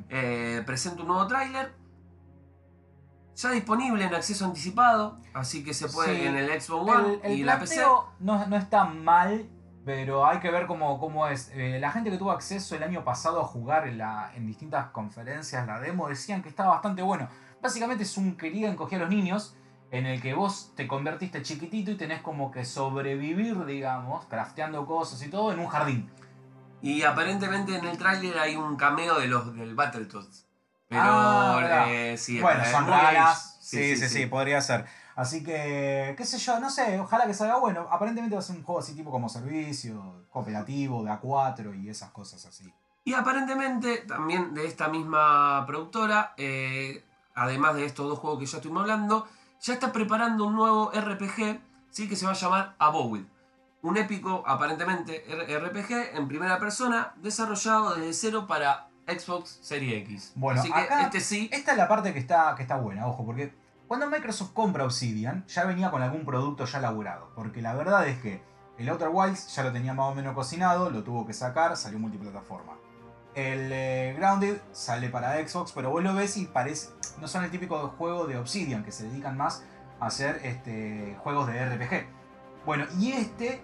Eh, 0.09 0.61
presenta 0.65 1.01
un 1.01 1.07
nuevo 1.09 1.27
tráiler. 1.27 1.73
Ya 3.35 3.49
disponible 3.51 4.05
en 4.05 4.13
acceso 4.13 4.45
anticipado. 4.45 5.17
Así 5.33 5.63
que 5.63 5.73
se 5.73 5.89
puede 5.89 6.15
Sí. 6.19 6.25
en 6.25 6.35
el 6.35 6.61
Xbox 6.61 6.91
One 6.95 7.13
El, 7.23 7.31
el 7.31 7.39
y 7.39 7.43
la 7.43 7.59
PC. 7.59 7.81
no, 8.19 8.45
no 8.47 8.55
está 8.55 8.85
mal, 8.85 9.49
Pero 9.85 10.25
hay 10.25 10.39
que 10.39 10.49
ver 10.51 10.65
cómo, 10.67 10.97
cómo 10.99 11.27
es. 11.27 11.49
Eh, 11.53 11.77
la 11.79 11.91
gente 11.91 12.09
que 12.11 12.17
tuvo 12.17 12.31
acceso 12.31 12.75
el 12.75 12.83
año 12.83 13.03
pasado 13.03 13.41
a 13.41 13.43
jugar 13.43 13.87
en, 13.87 13.97
la, 13.97 14.31
en 14.35 14.45
distintas 14.47 14.87
conferencias 14.91 15.65
la 15.67 15.79
demo 15.79 16.07
decían 16.07 16.41
que 16.41 16.49
estaba 16.49 16.69
bastante 16.69 17.01
bueno. 17.01 17.27
Básicamente 17.61 18.03
es 18.03 18.15
un 18.17 18.37
querido 18.37 18.69
encogía 18.71 18.97
a 18.97 19.01
los 19.01 19.09
niños 19.09 19.57
en 19.93 20.07
el 20.07 20.19
que 20.23 20.33
vos 20.33 20.71
te 20.75 20.87
convertiste 20.87 21.43
chiquitito 21.43 21.91
y 21.91 21.95
tenés 21.95 22.19
como 22.23 22.49
que 22.49 22.65
sobrevivir, 22.65 23.63
digamos, 23.65 24.25
crafteando 24.25 24.87
cosas 24.87 25.21
y 25.21 25.29
todo 25.29 25.51
en 25.53 25.59
un 25.59 25.67
jardín. 25.67 26.09
Y 26.81 27.03
aparentemente 27.03 27.75
en 27.77 27.85
el 27.85 27.95
tráiler 27.99 28.39
hay 28.39 28.55
un 28.55 28.75
cameo 28.75 29.19
de 29.19 29.27
los 29.27 29.55
del 29.55 29.75
Battletoads. 29.75 30.47
Pero 30.89 30.99
Ah, 31.03 31.85
eh, 31.87 32.17
sí, 32.17 32.41
bueno, 32.41 32.65
son 32.65 32.87
raras. 32.87 33.59
Sí 33.61 33.95
sí, 33.95 34.09
sí, 34.09 34.25
podría 34.25 34.61
ser. 34.61 34.85
Así 35.15 35.43
que, 35.43 36.15
qué 36.17 36.25
sé 36.25 36.39
yo, 36.39 36.59
no 36.59 36.71
sé, 36.71 36.99
ojalá 36.99 37.27
que 37.27 37.35
salga 37.35 37.59
bueno. 37.59 37.87
Aparentemente 37.91 38.35
va 38.35 38.39
a 38.39 38.43
ser 38.43 38.55
un 38.55 38.63
juego 38.63 38.79
así 38.79 38.95
tipo 38.95 39.11
como 39.11 39.29
servicio, 39.29 40.25
cooperativo, 40.31 41.03
de 41.03 41.11
A4 41.11 41.79
y 41.79 41.89
esas 41.89 42.09
cosas 42.09 42.43
así. 42.47 42.73
Y 43.03 43.13
aparentemente 43.13 43.97
también 44.07 44.55
de 44.55 44.65
esta 44.65 44.87
misma 44.87 45.63
productora, 45.67 46.33
eh, 46.37 47.05
además 47.35 47.75
de 47.75 47.85
estos 47.85 48.09
dos 48.09 48.17
juegos 48.17 48.39
que 48.39 48.47
ya 48.47 48.57
estuvimos 48.57 48.81
hablando, 48.81 49.27
ya 49.63 49.73
está 49.73 49.91
preparando 49.93 50.45
un 50.45 50.55
nuevo 50.55 50.91
RPG, 50.93 51.59
¿sí? 51.89 52.09
que 52.09 52.15
se 52.17 52.25
va 52.25 52.33
a 52.33 52.35
llamar 52.35 52.75
Abowed. 52.79 53.23
Un 53.81 53.97
épico, 53.97 54.43
aparentemente, 54.45 55.25
RPG 55.27 56.15
en 56.17 56.27
primera 56.27 56.59
persona, 56.59 57.13
desarrollado 57.17 57.95
desde 57.95 58.13
cero 58.13 58.45
para 58.47 58.89
Xbox 59.07 59.59
Series 59.61 60.03
X. 60.03 60.33
Bueno, 60.35 60.59
Así 60.59 60.71
que 60.71 60.79
acá- 60.79 61.03
este 61.03 61.19
sí. 61.21 61.49
Esta 61.51 61.71
es 61.71 61.77
la 61.77 61.87
parte 61.87 62.13
que 62.13 62.19
está, 62.19 62.53
que 62.55 62.61
está 62.63 62.75
buena, 62.77 63.07
ojo, 63.07 63.25
porque 63.25 63.53
cuando 63.87 64.07
Microsoft 64.07 64.51
compra 64.53 64.83
Obsidian, 64.85 65.45
ya 65.47 65.65
venía 65.65 65.91
con 65.91 66.01
algún 66.01 66.25
producto 66.25 66.65
ya 66.65 66.79
laburado. 66.79 67.31
Porque 67.35 67.61
la 67.61 67.73
verdad 67.73 68.07
es 68.07 68.19
que 68.19 68.41
el 68.77 68.89
Outer 68.89 69.09
Wilds 69.11 69.53
ya 69.55 69.63
lo 69.63 69.71
tenía 69.71 69.93
más 69.93 70.11
o 70.11 70.15
menos 70.15 70.33
cocinado, 70.33 70.89
lo 70.89 71.03
tuvo 71.03 71.25
que 71.25 71.33
sacar, 71.33 71.75
salió 71.77 71.99
multiplataforma. 71.99 72.73
El 73.35 73.71
eh, 73.71 74.15
Grounded 74.17 74.57
sale 74.71 75.09
para 75.09 75.35
Xbox, 75.47 75.71
pero 75.71 75.89
vos 75.89 76.03
lo 76.03 76.13
ves 76.13 76.37
y 76.37 76.45
parece. 76.45 76.89
No 77.19 77.27
son 77.27 77.43
el 77.43 77.51
típico 77.51 77.89
juego 77.97 78.27
de 78.27 78.37
Obsidian, 78.37 78.83
que 78.83 78.91
se 78.91 79.05
dedican 79.05 79.37
más 79.37 79.63
a 79.99 80.07
hacer 80.07 80.39
este, 80.43 81.17
juegos 81.23 81.47
de 81.47 81.65
RPG. 81.65 82.07
Bueno, 82.65 82.85
y 82.99 83.13
este, 83.13 83.63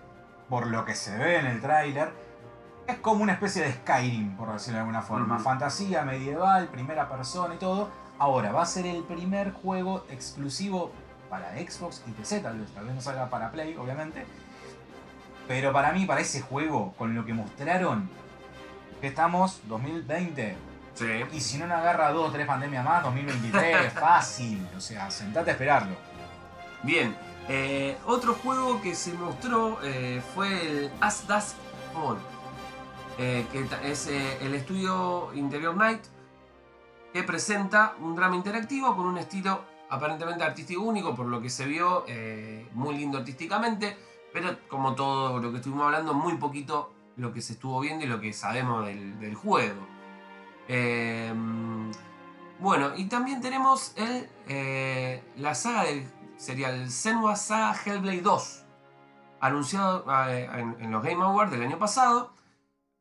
por 0.49 0.67
lo 0.67 0.85
que 0.85 0.95
se 0.95 1.15
ve 1.17 1.37
en 1.37 1.45
el 1.45 1.61
tráiler, 1.61 2.11
es 2.87 2.97
como 2.97 3.23
una 3.23 3.33
especie 3.33 3.61
de 3.61 3.71
Skyrim, 3.71 4.35
por 4.35 4.51
decirlo 4.51 4.77
de 4.77 4.81
alguna 4.81 5.01
forma. 5.03 5.37
Fantasía 5.37 6.03
medieval, 6.03 6.67
primera 6.69 7.07
persona 7.07 7.53
y 7.53 7.57
todo. 7.59 7.89
Ahora, 8.17 8.51
va 8.51 8.63
a 8.63 8.65
ser 8.65 8.87
el 8.87 9.03
primer 9.03 9.53
juego 9.53 10.05
exclusivo 10.09 10.91
para 11.29 11.51
Xbox 11.53 12.03
y 12.07 12.11
PC, 12.11 12.39
tal 12.39 12.59
vez, 12.59 12.71
tal 12.71 12.85
vez 12.85 12.95
no 12.95 13.01
salga 13.01 13.29
para 13.29 13.51
Play, 13.51 13.75
obviamente. 13.77 14.25
Pero 15.47 15.71
para 15.71 15.91
mí, 15.93 16.05
para 16.05 16.21
ese 16.21 16.41
juego, 16.41 16.93
con 16.97 17.13
lo 17.13 17.25
que 17.25 17.33
mostraron, 17.33 18.09
que 19.01 19.07
estamos 19.07 19.61
2020, 19.67 20.55
Sí. 20.93 21.05
y 21.31 21.39
si 21.39 21.57
no 21.57 21.65
nos 21.67 21.77
agarra 21.77 22.11
dos 22.11 22.29
o 22.29 22.31
tres 22.31 22.45
pandemias 22.45 22.83
más, 22.83 23.03
2023, 23.03 23.93
fácil. 23.99 24.67
O 24.75 24.81
sea, 24.81 25.09
sentate 25.09 25.51
a 25.51 25.53
esperarlo. 25.53 25.95
Bien, 26.83 27.15
eh, 27.47 27.97
otro 28.05 28.33
juego 28.35 28.81
que 28.81 28.93
se 28.95 29.13
mostró 29.13 29.79
eh, 29.83 30.21
fue 30.35 30.49
el 30.65 30.91
As 30.99 31.25
Dusk 31.27 31.55
Fall, 31.93 32.17
eh, 33.17 33.45
que 33.51 33.65
es 33.89 34.07
el 34.07 34.53
estudio 34.53 35.33
Interior 35.33 35.75
Night, 35.75 36.01
que 37.13 37.23
presenta 37.23 37.95
un 37.99 38.15
drama 38.15 38.35
interactivo 38.35 38.95
con 38.95 39.07
un 39.07 39.17
estilo 39.17 39.63
aparentemente 39.89 40.43
artístico 40.43 40.81
único, 40.81 41.15
por 41.15 41.25
lo 41.25 41.41
que 41.41 41.49
se 41.49 41.65
vio, 41.65 42.05
muy 42.73 42.95
lindo 42.95 43.17
artísticamente, 43.17 43.97
pero 44.31 44.55
como 44.67 44.93
todo 44.93 45.39
lo 45.39 45.49
que 45.51 45.57
estuvimos 45.57 45.85
hablando, 45.85 46.13
muy 46.13 46.35
poquito 46.35 46.93
lo 47.19 47.33
que 47.33 47.41
se 47.41 47.53
estuvo 47.53 47.79
viendo 47.79 48.03
y 48.05 48.07
lo 48.07 48.19
que 48.19 48.33
sabemos 48.33 48.85
del, 48.85 49.19
del 49.19 49.35
juego. 49.35 49.87
Eh, 50.67 51.33
bueno, 52.59 52.91
y 52.95 53.05
también 53.05 53.41
tenemos 53.41 53.93
el, 53.95 54.29
eh, 54.47 55.23
la 55.37 55.55
saga 55.55 55.83
del 55.85 56.05
sería 56.37 56.69
el 56.69 56.89
Senua 56.89 57.35
Saga 57.35 57.75
Hellblade 57.85 58.21
2, 58.21 58.65
anunciado 59.41 60.05
eh, 60.29 60.49
en, 60.53 60.75
en 60.79 60.91
los 60.91 61.03
Game 61.03 61.23
Awards 61.23 61.51
del 61.51 61.63
año 61.63 61.77
pasado. 61.79 62.33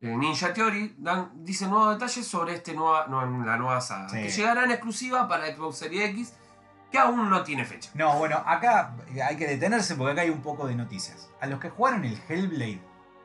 Ninja 0.01 0.53
Theory 0.55 0.95
dan, 0.99 1.33
dice 1.45 1.67
nuevos 1.67 1.95
detalles 1.95 2.25
sobre 2.27 2.55
este 2.55 2.73
nueva, 2.73 3.07
no, 3.09 3.21
la 3.45 3.57
nueva 3.57 3.81
saga, 3.81 4.09
Sí. 4.09 4.17
que 4.23 4.29
llegará 4.31 4.63
en 4.65 4.71
exclusiva 4.71 5.27
para 5.27 5.53
Xbox 5.53 5.79
Series 5.79 6.11
X, 6.11 6.35
que 6.93 6.99
aún 6.99 7.29
no 7.29 7.43
tiene 7.43 7.65
fecha. 7.65 7.91
No, 7.95 8.17
bueno, 8.17 8.41
acá 8.47 8.95
hay 9.29 9.37
que 9.37 9.49
detenerse 9.49 9.97
porque 9.97 10.13
acá 10.13 10.21
hay 10.21 10.31
un 10.31 10.41
poco 10.41 10.69
de 10.69 10.77
noticias. 10.77 11.29
A 11.41 11.47
los 11.49 11.59
que 11.59 11.69
jugaron 11.71 12.05
el 12.05 12.17
Hellblade, 12.29 12.81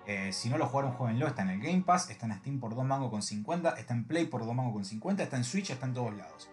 eh, 0.06 0.34
si 0.34 0.50
no 0.50 0.58
lo 0.58 0.68
jugaron, 0.68 0.94
jueguenlo. 0.94 1.28
Está 1.28 1.44
en 1.44 1.50
el 1.50 1.62
Game 1.62 1.82
Pass, 1.82 2.10
está 2.10 2.26
en 2.26 2.34
Steam 2.39 2.60
por 2.60 2.76
2 2.76 2.86
mango 2.86 3.10
con 3.10 3.22
50, 3.22 3.70
está 3.72 3.94
en 3.94 4.06
Play 4.06 4.26
por 4.26 4.46
2 4.46 4.54
mango 4.54 4.74
con 4.74 4.86
50, 4.86 5.24
está 5.24 5.38
en 5.38 5.44
Switch, 5.44 5.70
está 5.70 5.86
en 5.86 5.94
todos 5.94 6.13
lados. 6.16 6.50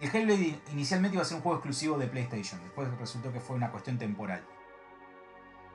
El 0.00 0.08
Hellblade 0.14 0.58
inicialmente 0.72 1.16
iba 1.16 1.22
a 1.22 1.26
ser 1.26 1.36
un 1.36 1.42
juego 1.42 1.58
exclusivo 1.58 1.98
de 1.98 2.06
PlayStation, 2.06 2.58
después 2.62 2.88
resultó 2.98 3.32
que 3.32 3.40
fue 3.40 3.56
una 3.56 3.70
cuestión 3.70 3.98
temporal. 3.98 4.42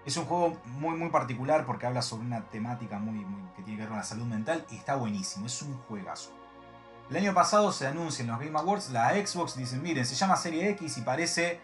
Es 0.04 0.18
un 0.18 0.26
juego 0.26 0.60
muy 0.66 0.98
muy 0.98 1.10
particular 1.10 1.66
porque 1.66 1.86
habla 1.86 2.02
sobre 2.02 2.26
una 2.26 2.44
temática 2.50 2.98
muy, 2.98 3.24
que 3.56 3.64
tiene 3.64 3.78
que 3.78 3.84
ver 3.84 3.90
con 3.90 3.98
la 3.98 4.04
salud 4.04 4.26
mental 4.26 4.66
y 4.72 4.78
está 4.78 4.96
buenísimo, 4.96 5.46
es 5.46 5.62
un 5.62 5.78
juegazo. 5.78 6.32
El 7.10 7.18
año 7.18 7.36
pasado 7.36 7.72
se 7.72 7.86
anuncia 7.86 8.24
en 8.24 8.30
los 8.30 8.40
Game 8.40 8.58
Awards 8.58 8.90
la 8.90 9.12
Xbox, 9.12 9.56
dicen, 9.56 9.84
miren, 9.84 10.06
se 10.06 10.16
llama 10.16 10.36
Serie 10.36 10.70
X 10.72 10.98
y 10.98 11.02
parece 11.02 11.60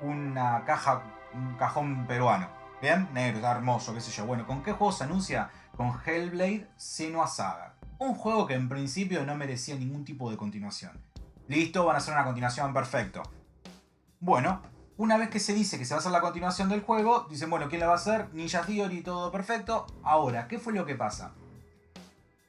una 0.00 0.64
caja, 0.64 1.02
un 1.34 1.56
cajón 1.56 2.06
peruano. 2.06 2.55
Bien, 2.82 3.08
negro, 3.14 3.36
está 3.36 3.52
hermoso, 3.52 3.94
qué 3.94 4.02
sé 4.02 4.10
yo. 4.10 4.26
Bueno, 4.26 4.46
¿con 4.46 4.62
qué 4.62 4.72
juego 4.72 4.92
se 4.92 5.04
anuncia? 5.04 5.50
Con 5.76 5.94
Hellblade 6.04 6.68
Senua 6.76 7.26
Saga. 7.26 7.74
Un 7.98 8.14
juego 8.14 8.46
que 8.46 8.52
en 8.52 8.68
principio 8.68 9.24
no 9.24 9.34
merecía 9.34 9.76
ningún 9.76 10.04
tipo 10.04 10.30
de 10.30 10.36
continuación. 10.36 10.92
Listo, 11.48 11.86
van 11.86 11.96
a 11.96 11.98
hacer 11.98 12.12
una 12.12 12.24
continuación, 12.24 12.74
perfecto. 12.74 13.22
Bueno, 14.20 14.60
una 14.98 15.16
vez 15.16 15.30
que 15.30 15.40
se 15.40 15.54
dice 15.54 15.78
que 15.78 15.86
se 15.86 15.94
va 15.94 15.98
a 15.98 16.00
hacer 16.00 16.12
la 16.12 16.20
continuación 16.20 16.68
del 16.68 16.82
juego, 16.82 17.26
dicen, 17.30 17.48
bueno, 17.48 17.68
¿quién 17.70 17.80
la 17.80 17.86
va 17.86 17.94
a 17.94 17.96
hacer? 17.96 18.28
Ninja 18.34 18.60
Theory, 18.60 19.00
todo 19.00 19.32
perfecto. 19.32 19.86
Ahora, 20.02 20.46
¿qué 20.46 20.58
fue 20.58 20.74
lo 20.74 20.84
que 20.84 20.96
pasa? 20.96 21.32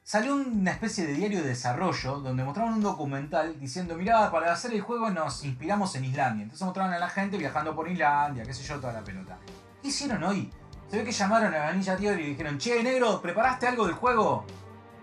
Salió 0.02 0.36
una 0.36 0.72
especie 0.72 1.06
de 1.06 1.14
diario 1.14 1.42
de 1.42 1.48
desarrollo 1.48 2.20
donde 2.20 2.44
mostraron 2.44 2.74
un 2.74 2.82
documental 2.82 3.58
diciendo, 3.58 3.94
mirá, 3.96 4.30
para 4.30 4.52
hacer 4.52 4.74
el 4.74 4.82
juego 4.82 5.08
nos 5.08 5.44
inspiramos 5.44 5.94
en 5.94 6.04
Islandia. 6.04 6.42
Entonces 6.42 6.64
mostraron 6.66 6.92
a 6.92 6.98
la 6.98 7.08
gente 7.08 7.38
viajando 7.38 7.74
por 7.74 7.90
Islandia, 7.90 8.44
qué 8.44 8.52
sé 8.52 8.62
yo, 8.62 8.78
toda 8.78 8.92
la 8.92 9.02
pelota. 9.02 9.38
¿Qué 9.82 9.88
hicieron 9.88 10.22
hoy? 10.24 10.50
Se 10.90 10.98
ve 10.98 11.04
que 11.04 11.12
llamaron 11.12 11.52
a 11.54 11.58
la 11.58 11.72
Ninja 11.72 11.96
Theory 11.96 12.22
y 12.22 12.26
dijeron, 12.30 12.58
che, 12.58 12.82
negro, 12.82 13.20
¿preparaste 13.20 13.66
algo 13.66 13.86
del 13.86 13.94
juego? 13.94 14.44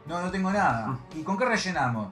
No, 0.07 0.21
no 0.21 0.31
tengo 0.31 0.51
nada. 0.51 0.97
¿Y 1.15 1.21
con 1.23 1.37
qué 1.37 1.45
rellenamos? 1.45 2.09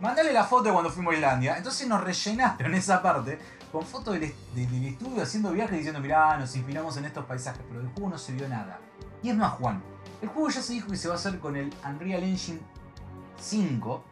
Mandale 0.00 0.32
la 0.32 0.44
foto 0.44 0.64
de 0.64 0.72
cuando 0.72 0.90
fuimos 0.90 1.12
a 1.12 1.16
Islandia. 1.16 1.56
Entonces 1.58 1.86
nos 1.86 2.02
rellenaron 2.02 2.74
esa 2.74 3.02
parte 3.02 3.38
con 3.70 3.84
fotos 3.86 4.14
del, 4.14 4.24
est- 4.24 4.36
del- 4.54 4.70
del 4.70 4.84
estudio 4.86 5.22
haciendo 5.22 5.52
viajes 5.52 5.76
diciendo, 5.76 6.00
mirá, 6.00 6.36
nos 6.38 6.54
inspiramos 6.56 6.96
en 6.96 7.04
estos 7.06 7.24
paisajes, 7.24 7.62
pero 7.68 7.80
del 7.80 7.90
juego 7.92 8.10
no 8.10 8.18
se 8.18 8.32
vio 8.32 8.48
nada. 8.48 8.78
Y 9.22 9.30
es 9.30 9.36
más, 9.36 9.52
Juan, 9.52 9.82
el 10.20 10.28
juego 10.28 10.48
ya 10.50 10.60
se 10.62 10.72
dijo 10.74 10.88
que 10.88 10.96
se 10.96 11.08
va 11.08 11.14
a 11.14 11.16
hacer 11.18 11.38
con 11.38 11.56
el 11.56 11.72
Unreal 11.88 12.22
Engine 12.22 12.60
5, 13.38 14.04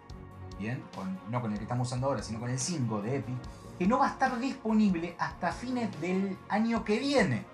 bien, 0.59 0.83
con- 0.95 1.19
no 1.31 1.41
con 1.41 1.53
el 1.53 1.59
que 1.59 1.65
estamos 1.65 1.89
usando 1.89 2.07
ahora, 2.09 2.23
sino 2.23 2.41
con 2.41 2.51
el 2.51 2.59
5 2.59 3.03
de 3.03 3.17
Epic, 3.17 3.37
que 3.79 3.87
no 3.87 3.99
va 3.99 4.07
a 4.09 4.11
estar 4.11 4.39
disponible 4.39 5.17
hasta 5.19 5.53
fines 5.53 5.89
del 6.01 6.37
año 6.49 6.85
que 6.85 6.99
viene. 6.99 7.45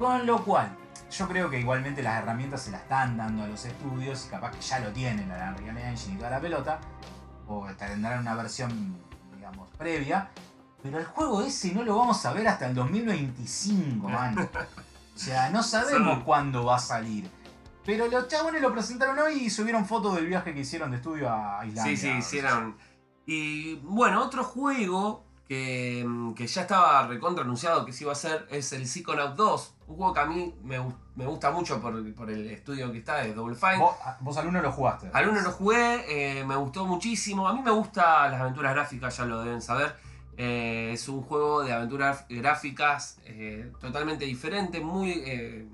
Con 0.00 0.24
lo 0.24 0.42
cual, 0.42 0.74
yo 1.10 1.28
creo 1.28 1.50
que 1.50 1.60
igualmente 1.60 2.02
las 2.02 2.22
herramientas 2.22 2.62
se 2.62 2.70
las 2.70 2.80
están 2.80 3.18
dando 3.18 3.42
a 3.42 3.46
los 3.46 3.62
estudios 3.66 4.24
y 4.24 4.30
capaz 4.30 4.52
que 4.52 4.62
ya 4.62 4.78
lo 4.78 4.90
tienen 4.92 5.28
la 5.28 5.50
Unreal 5.50 5.76
Engine 5.76 6.14
y 6.14 6.16
toda 6.16 6.30
la 6.30 6.40
pelota, 6.40 6.80
o 7.46 7.66
tendrán 7.76 8.20
una 8.20 8.34
versión, 8.34 8.96
digamos, 9.34 9.68
previa, 9.76 10.30
pero 10.82 10.98
el 10.98 11.04
juego 11.04 11.42
ese 11.42 11.74
no 11.74 11.82
lo 11.82 11.98
vamos 11.98 12.24
a 12.24 12.32
ver 12.32 12.48
hasta 12.48 12.68
el 12.68 12.74
2025, 12.74 14.08
man. 14.08 14.38
O 14.38 15.18
sea, 15.18 15.50
no 15.50 15.62
sabemos 15.62 16.24
cuándo 16.24 16.64
va 16.64 16.76
a 16.76 16.78
salir. 16.78 17.30
Pero 17.84 18.06
los 18.06 18.26
chabones 18.26 18.62
lo 18.62 18.72
presentaron 18.72 19.18
hoy 19.18 19.34
y 19.34 19.50
subieron 19.50 19.84
fotos 19.84 20.16
del 20.16 20.28
viaje 20.28 20.54
que 20.54 20.60
hicieron 20.60 20.90
de 20.92 20.96
estudio 20.96 21.28
a 21.30 21.60
Islandia. 21.66 21.94
Sí, 21.94 21.98
sí, 21.98 22.08
hicieron. 22.08 22.74
Y 23.26 23.74
bueno, 23.82 24.24
otro 24.24 24.44
juego 24.44 25.26
que, 25.46 26.06
que 26.36 26.46
ya 26.46 26.62
estaba 26.62 27.06
recontra 27.06 27.44
anunciado 27.44 27.84
que 27.84 27.92
se 27.92 28.04
iba 28.04 28.12
a 28.12 28.14
hacer 28.14 28.46
es 28.50 28.72
el 28.72 28.86
Psychonaut 28.86 29.36
2. 29.36 29.74
Un 29.90 29.96
juego 29.96 30.14
que 30.14 30.20
a 30.20 30.24
mí 30.26 30.54
me, 30.62 30.78
me 31.16 31.26
gusta 31.26 31.50
mucho 31.50 31.80
por, 31.80 32.14
por 32.14 32.30
el 32.30 32.48
estudio 32.48 32.92
que 32.92 32.98
está, 32.98 33.16
de 33.16 33.34
Double 33.34 33.56
Fine. 33.56 33.78
Vos, 33.78 33.96
vos 34.20 34.36
al 34.36 34.46
lo 34.62 34.70
jugaste. 34.70 35.10
Al 35.12 35.26
lo 35.42 35.50
jugué, 35.50 36.04
eh, 36.38 36.44
me 36.44 36.54
gustó 36.54 36.86
muchísimo. 36.86 37.48
A 37.48 37.52
mí 37.52 37.60
me 37.60 37.72
gustan 37.72 38.30
las 38.30 38.40
aventuras 38.40 38.72
gráficas, 38.72 39.16
ya 39.16 39.24
lo 39.24 39.42
deben 39.42 39.60
saber. 39.60 39.96
Eh, 40.36 40.90
es 40.92 41.08
un 41.08 41.22
juego 41.22 41.64
de 41.64 41.72
aventuras 41.72 42.24
gráficas 42.28 43.18
eh, 43.24 43.72
totalmente 43.80 44.24
diferente, 44.26 44.80
muy, 44.80 45.10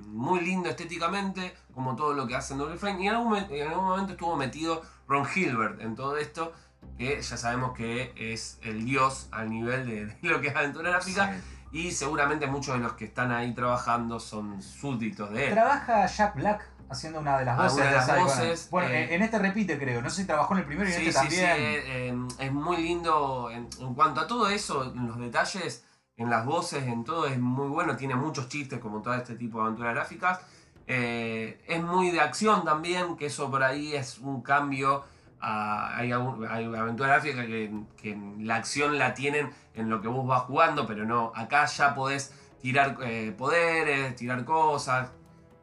muy 0.09 0.41
lindo 0.41 0.71
estéticamente, 0.71 1.55
como 1.75 1.95
todo 1.95 2.15
lo 2.15 2.27
que 2.27 2.37
hacen 2.37 2.57
Double 2.57 2.79
Fine. 2.79 3.05
Y 3.05 3.09
en 3.09 3.15
algún, 3.17 3.29
mo- 3.29 3.37
en 3.37 3.69
algún 3.69 3.85
momento 3.85 4.13
estuvo 4.13 4.35
metido 4.35 4.81
Ron 5.07 5.27
Hilbert 5.35 5.83
en 5.83 5.95
todo 5.95 6.17
esto, 6.17 6.55
que 6.97 7.21
ya 7.21 7.37
sabemos 7.37 7.77
que 7.77 8.13
es 8.17 8.59
el 8.63 8.87
dios 8.87 9.29
al 9.31 9.51
nivel 9.51 9.87
de, 9.87 10.07
de 10.07 10.17
lo 10.31 10.41
que 10.41 10.49
es 10.49 10.57
aventura 10.57 10.89
gráfica. 10.91 11.35
Sí. 11.35 11.43
Y 11.77 11.91
seguramente 11.93 12.47
muchos 12.47 12.75
de 12.75 12.81
los 12.81 12.93
que 12.95 13.05
están 13.05 13.33
ahí 13.33 13.53
trabajando 13.55 14.19
son 14.19 14.63
súbditos 14.63 15.31
de 15.31 15.47
él. 15.49 15.53
Trabaja 15.53 16.07
Jack 16.07 16.35
Black 16.37 16.67
haciendo 16.89 17.21
una 17.21 17.39
de 17.39 17.45
las 17.45 17.57
voces. 17.59 17.85
De 17.85 17.91
las 17.91 18.19
voces, 18.19 18.69
Bueno, 18.71 18.89
eh, 18.89 19.15
en 19.15 19.23
este 19.23 19.39
repite 19.39 19.79
creo, 19.79 20.01
no 20.01 20.09
sé 20.09 20.23
si 20.23 20.27
trabajó 20.27 20.55
en 20.55 20.61
el 20.61 20.67
primero 20.67 20.89
y 20.89 20.93
en 20.95 21.01
Sí, 21.01 21.09
este 21.09 21.21
sí, 21.23 21.31
sí, 21.37 21.43
también. 21.43 21.69
eh, 21.69 21.83
eh, 21.87 22.29
es 22.47 22.53
muy 22.53 22.79
lindo. 22.79 23.51
En, 23.51 23.69
en 23.81 23.95
cuanto 23.95 24.21
a 24.23 24.27
todo 24.27 24.49
eso, 24.49 24.85
en 24.85 25.07
los 25.07 25.19
detalles, 25.19 25.85
en 26.17 26.31
las 26.31 26.47
voces, 26.47 26.85
en 26.85 27.05
todo, 27.05 27.27
es 27.27 27.39
muy 27.39 27.69
bueno. 27.69 27.95
Tiene 27.97 28.15
muchos 28.15 28.49
chistes, 28.49 28.79
como 28.79 29.03
todo 29.03 29.15
este 29.15 29.35
tipo 29.35 29.59
de 29.59 29.65
aventuras 29.65 29.95
gráficas. 29.95 30.41
Eh, 30.87 31.61
es 31.67 31.83
muy 31.83 32.11
de 32.11 32.21
acción 32.21 32.65
también, 32.65 33.17
que 33.17 33.27
eso 33.27 33.51
por 33.51 33.63
ahí 33.63 33.95
es 33.95 34.19
un 34.19 34.41
cambio. 34.43 35.05
Hay, 35.41 36.13
aventuras 36.13 37.23
gráficas 37.23 37.47
que, 37.47 37.71
que 37.97 38.19
la 38.39 38.57
acción 38.57 38.99
la 38.99 39.15
tienen 39.15 39.51
en 39.75 39.91
lo 39.91 40.01
que 40.01 40.09
vos 40.09 40.27
vas 40.27 40.43
jugando, 40.43 40.87
pero 40.87 41.05
no, 41.05 41.33
acá 41.35 41.67
ya 41.67 41.95
podés 41.95 42.33
tirar 42.61 42.97
eh, 43.03 43.35
poderes, 43.37 44.17
tirar 44.17 44.45
cosas. 44.45 45.11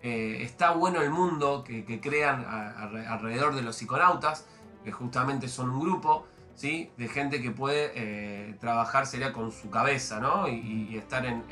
Eh, 0.01 0.39
está 0.41 0.71
bueno 0.71 1.01
el 1.01 1.09
mundo 1.09 1.63
que, 1.63 1.99
crean 2.01 2.45
alrededor 2.45 3.55
de 3.55 3.61
los 3.61 3.75
psiconautas, 3.77 4.45
que 4.83 4.91
justamente 4.91 5.47
son 5.47 5.69
un 5.69 5.79
grupo 5.79 6.27
¿sí? 6.55 6.91
de 6.97 7.07
gente 7.07 7.41
que 7.41 7.51
puede 7.51 7.91
eh, 7.95 8.55
trabajar 8.59 9.05
sería 9.05 9.31
con 9.31 9.51
su 9.51 9.69
cabeza 9.69 10.19
¿no? 10.19 10.47
y, 10.47 10.95
estar 10.97 11.25
en, 11.25 11.43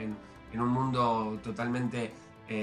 un 0.54 0.68
mundo 0.68 1.40
totalmente 1.42 2.14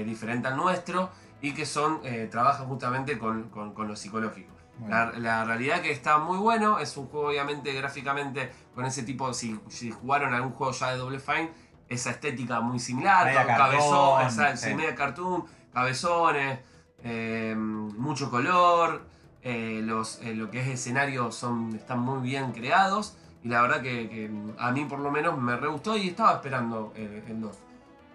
diferente 0.05 0.47
al 0.47 0.55
nuestro 0.55 1.09
y 1.41 1.55
que 1.55 1.65
son 1.65 2.01
trabajan 2.29 2.67
justamente 2.67 3.17
con, 3.17 3.49
con- 3.49 3.73
con 3.73 3.87
lo 3.87 3.95
psicológico. 3.95 4.58
La, 4.87 5.11
la 5.17 5.43
realidad 5.45 5.81
que 5.81 5.91
está 5.91 6.17
muy 6.19 6.37
bueno, 6.37 6.79
es 6.79 6.95
un 6.97 7.07
juego 7.07 7.27
obviamente 7.27 7.73
gráficamente 7.73 8.51
con 8.73 8.85
ese 8.85 9.03
tipo, 9.03 9.33
si, 9.33 9.59
si 9.67 9.91
jugaron 9.91 10.33
algún 10.33 10.51
juego 10.53 10.71
ya 10.71 10.91
de 10.91 10.97
Double 10.97 11.19
Fine, 11.19 11.51
esa 11.89 12.11
estética 12.11 12.61
muy 12.61 12.79
similar, 12.79 13.25
Media 13.25 13.41
ca- 13.41 13.47
cartón, 13.57 13.67
cabezón, 13.71 14.27
esa- 14.27 14.57
sí. 14.57 14.73
media 14.75 14.95
cartoon, 14.95 15.45
cabezones, 15.73 16.59
eh, 17.03 17.55
mucho 17.57 18.29
color, 18.29 19.01
eh, 19.41 19.81
los, 19.83 20.19
eh, 20.21 20.33
lo 20.35 20.49
que 20.51 20.61
es 20.61 20.67
escenario 20.67 21.31
son, 21.31 21.75
están 21.75 21.99
muy 21.99 22.21
bien 22.21 22.51
creados 22.51 23.17
y 23.43 23.47
la 23.49 23.61
verdad 23.61 23.81
que, 23.81 24.09
que 24.09 24.29
a 24.59 24.71
mí 24.71 24.85
por 24.85 24.99
lo 24.99 25.11
menos 25.11 25.37
me 25.37 25.55
re 25.55 25.67
gustó 25.67 25.97
y 25.97 26.09
estaba 26.09 26.33
esperando 26.33 26.93
eh, 26.95 27.23
el 27.27 27.41
2. 27.41 27.57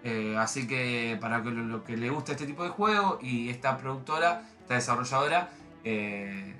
Eh, 0.03 0.35
así 0.37 0.67
que 0.67 1.17
para 1.19 1.41
que 1.41 1.49
lo, 1.49 1.63
lo 1.63 1.83
que 1.83 1.97
le 1.97 2.09
guste 2.11 2.33
este 2.33 2.45
tipo 2.45 2.63
de 2.63 2.69
juego 2.69 3.17
y 3.21 3.49
esta 3.49 3.75
productora, 3.77 4.43
esta 4.61 4.75
desarrolladora, 4.75 5.49
eh, 5.85 6.55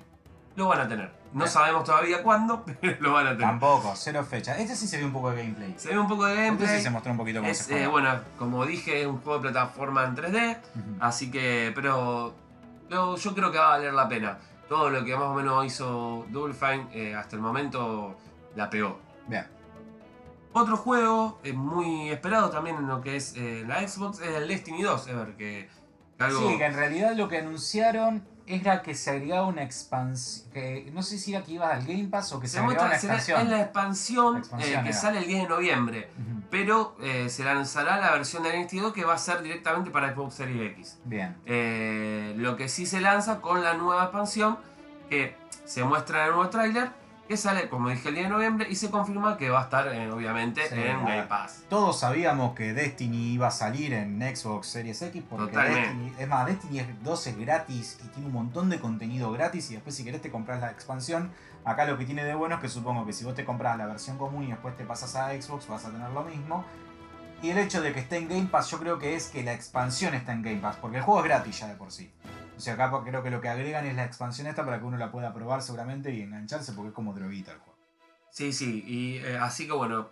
lo 0.54 0.68
van 0.68 0.80
a 0.80 0.88
tener. 0.88 1.10
No 1.32 1.40
Bien. 1.40 1.50
sabemos 1.50 1.84
todavía 1.84 2.22
cuándo, 2.22 2.64
pero 2.80 2.96
lo 3.00 3.12
van 3.12 3.26
a 3.26 3.30
tener. 3.32 3.46
Tampoco, 3.46 3.92
cero 3.94 4.24
fecha. 4.24 4.56
Este 4.56 4.74
sí 4.74 4.86
se 4.86 4.96
vio 4.96 5.06
un 5.08 5.12
poco 5.12 5.30
de 5.32 5.42
gameplay. 5.42 5.74
Se 5.76 5.90
ve 5.90 5.98
un 5.98 6.08
poco 6.08 6.24
de 6.24 6.32
Este 6.32 6.44
gameplay. 6.46 6.76
sí 6.78 6.82
se 6.82 6.90
mostró 6.90 7.12
un 7.12 7.18
poquito 7.18 7.40
cómo 7.40 7.50
es, 7.50 7.58
se 7.58 7.64
juega. 7.72 7.84
eh, 7.84 7.88
bueno, 7.88 8.20
como 8.38 8.64
dije, 8.64 9.02
es 9.02 9.06
un 9.06 9.18
juego 9.20 9.38
de 9.40 9.50
plataforma 9.50 10.04
en 10.04 10.14
3D. 10.16 10.56
Ujú. 10.74 10.96
Así 11.00 11.30
que, 11.30 11.72
pero 11.74 12.34
lo- 12.88 13.16
yo 13.16 13.34
creo 13.34 13.52
que 13.52 13.58
va 13.58 13.66
a 13.66 13.70
valer 13.76 13.92
la 13.92 14.08
pena. 14.08 14.38
Todo 14.68 14.88
lo 14.90 15.04
que 15.04 15.14
más 15.14 15.24
o 15.24 15.34
menos 15.34 15.64
hizo 15.66 16.24
Double 16.30 16.54
Fine 16.54 16.86
eh, 16.92 17.14
hasta 17.14 17.36
el 17.36 17.42
momento 17.42 18.16
la 18.54 18.70
pegó. 18.70 18.98
Bien. 19.28 19.46
Otro 20.52 20.76
juego 20.78 21.38
eh, 21.44 21.52
muy 21.52 22.08
esperado 22.08 22.48
también 22.48 22.76
en 22.76 22.86
lo 22.88 23.02
que 23.02 23.16
es 23.16 23.34
eh, 23.36 23.62
la 23.66 23.86
Xbox 23.86 24.20
es 24.20 24.34
el 24.36 24.48
Destiny 24.48 24.82
2, 24.82 25.06
Ever, 25.08 25.36
que, 25.36 25.68
que 26.16 26.24
algo... 26.24 26.48
Sí, 26.50 26.56
que 26.56 26.64
en 26.64 26.72
realidad 26.74 27.12
lo 27.14 27.28
que 27.28 27.38
anunciaron 27.38 28.26
era 28.46 28.82
que 28.82 28.94
se 28.94 29.10
agregaba 29.10 29.46
una 29.46 29.62
expansión. 29.62 30.46
No 30.94 31.02
sé 31.02 31.18
si 31.18 31.34
era 31.34 31.44
que 31.44 31.52
iba 31.52 31.68
al 31.68 31.84
Game 31.84 32.08
Pass 32.08 32.32
o 32.32 32.40
que 32.40 32.46
se, 32.46 32.54
se 32.54 32.58
agregaba 32.60 32.86
una 32.86 32.96
expansión. 32.96 33.40
es 33.40 33.48
la 33.48 33.60
expansión, 33.60 34.32
La 34.34 34.38
expansión 34.40 34.80
eh, 34.80 34.82
que 34.84 34.92
sale 34.92 35.18
el 35.18 35.26
10 35.26 35.42
de 35.42 35.48
noviembre, 35.48 36.08
pero 36.50 36.96
eh, 37.00 37.28
se 37.28 37.44
lanzará 37.44 37.98
la 38.00 38.12
versión 38.12 38.42
de 38.42 38.52
Destiny 38.52 38.82
2 38.82 38.92
que 38.92 39.04
va 39.04 39.14
a 39.14 39.18
ser 39.18 39.42
directamente 39.42 39.90
para 39.90 40.14
Xbox 40.14 40.34
Series 40.34 40.72
X. 40.72 40.98
Bien. 41.04 41.36
Eh, 41.46 42.34
lo 42.36 42.56
que 42.56 42.68
sí 42.68 42.86
se 42.86 43.00
lanza 43.00 43.40
con 43.40 43.62
la 43.62 43.74
nueva 43.74 44.04
expansión 44.04 44.58
que 45.10 45.36
se 45.64 45.84
muestra 45.84 46.22
en 46.22 46.28
el 46.28 46.34
nuevo 46.34 46.50
tráiler 46.50 46.90
que 47.26 47.36
sale, 47.36 47.68
como 47.68 47.88
dije, 47.88 48.08
el 48.08 48.14
10 48.14 48.26
de 48.26 48.30
noviembre 48.32 48.66
y 48.70 48.76
se 48.76 48.90
confirma 48.90 49.36
que 49.36 49.50
va 49.50 49.60
a 49.60 49.64
estar, 49.64 49.88
eh, 49.88 50.10
obviamente, 50.10 50.68
Sí, 50.68 50.74
en 50.74 51.04
Game. 51.04 51.22
Pass. 51.24 51.64
Todos 51.68 51.98
sabíamos 52.00 52.54
que 52.54 52.72
Destiny 52.72 53.32
iba 53.32 53.48
a 53.48 53.50
salir 53.50 53.92
en 53.94 54.20
Xbox 54.20 54.68
Series 54.68 55.00
X 55.02 55.22
porque 55.28 55.52
Totalmente. 55.52 55.88
Destiny, 55.88 56.12
es 56.18 56.28
más, 56.28 56.46
Destiny 56.46 56.78
es 56.80 57.02
2 57.02 57.26
es 57.26 57.38
gratis 57.38 57.98
y 58.04 58.08
tiene 58.08 58.26
un 58.28 58.32
montón 58.32 58.70
de 58.70 58.78
contenido 58.80 59.32
gratis 59.32 59.70
y 59.70 59.74
después 59.74 59.94
si 59.94 60.04
querés 60.04 60.22
te 60.22 60.30
compras 60.30 60.60
la 60.60 60.70
expansión. 60.70 61.30
Acá 61.64 61.84
lo 61.84 61.98
que 61.98 62.04
tiene 62.04 62.24
de 62.24 62.34
bueno 62.34 62.56
es 62.56 62.60
que 62.60 62.68
supongo 62.68 63.04
que 63.04 63.12
si 63.12 63.24
vos 63.24 63.34
te 63.34 63.44
compras 63.44 63.76
la 63.76 63.86
versión 63.86 64.18
común 64.18 64.44
y 64.44 64.48
después 64.48 64.76
te 64.76 64.84
pasas 64.84 65.16
a 65.16 65.30
Xbox 65.30 65.66
vas 65.66 65.84
a 65.84 65.90
tener 65.90 66.10
lo 66.10 66.22
mismo. 66.22 66.64
Y 67.42 67.50
el 67.50 67.58
hecho 67.58 67.82
de 67.82 67.92
que 67.92 68.00
esté 68.00 68.16
en 68.18 68.28
Game 68.28 68.46
Pass 68.46 68.70
yo 68.70 68.78
creo 68.78 68.98
que 68.98 69.14
es 69.14 69.28
que 69.28 69.42
la 69.42 69.52
expansión 69.52 70.14
está 70.14 70.32
en 70.32 70.42
Game 70.42 70.60
Pass 70.60 70.76
porque 70.80 70.98
el 70.98 71.02
juego 71.02 71.20
es 71.20 71.26
gratis 71.26 71.58
ya 71.60 71.66
de 71.66 71.74
por 71.74 71.90
sí. 71.90 72.10
O 72.56 72.60
sea, 72.60 72.74
acá 72.74 72.90
creo 73.04 73.22
que 73.22 73.30
lo 73.30 73.40
que 73.40 73.48
agregan 73.48 73.86
es 73.86 73.94
la 73.96 74.04
expansión 74.04 74.46
esta 74.46 74.64
para 74.64 74.78
que 74.78 74.84
uno 74.86 74.96
la 74.96 75.10
pueda 75.12 75.32
probar 75.34 75.62
seguramente 75.62 76.12
y 76.12 76.22
engancharse 76.22 76.72
porque 76.72 76.88
es 76.88 76.94
como 76.94 77.12
droguita 77.12 77.52
el 77.52 77.58
juego. 77.58 77.76
Sí, 78.30 78.52
sí, 78.52 78.82
y 78.86 79.16
eh, 79.18 79.38
así 79.38 79.66
que 79.66 79.72
bueno, 79.72 80.08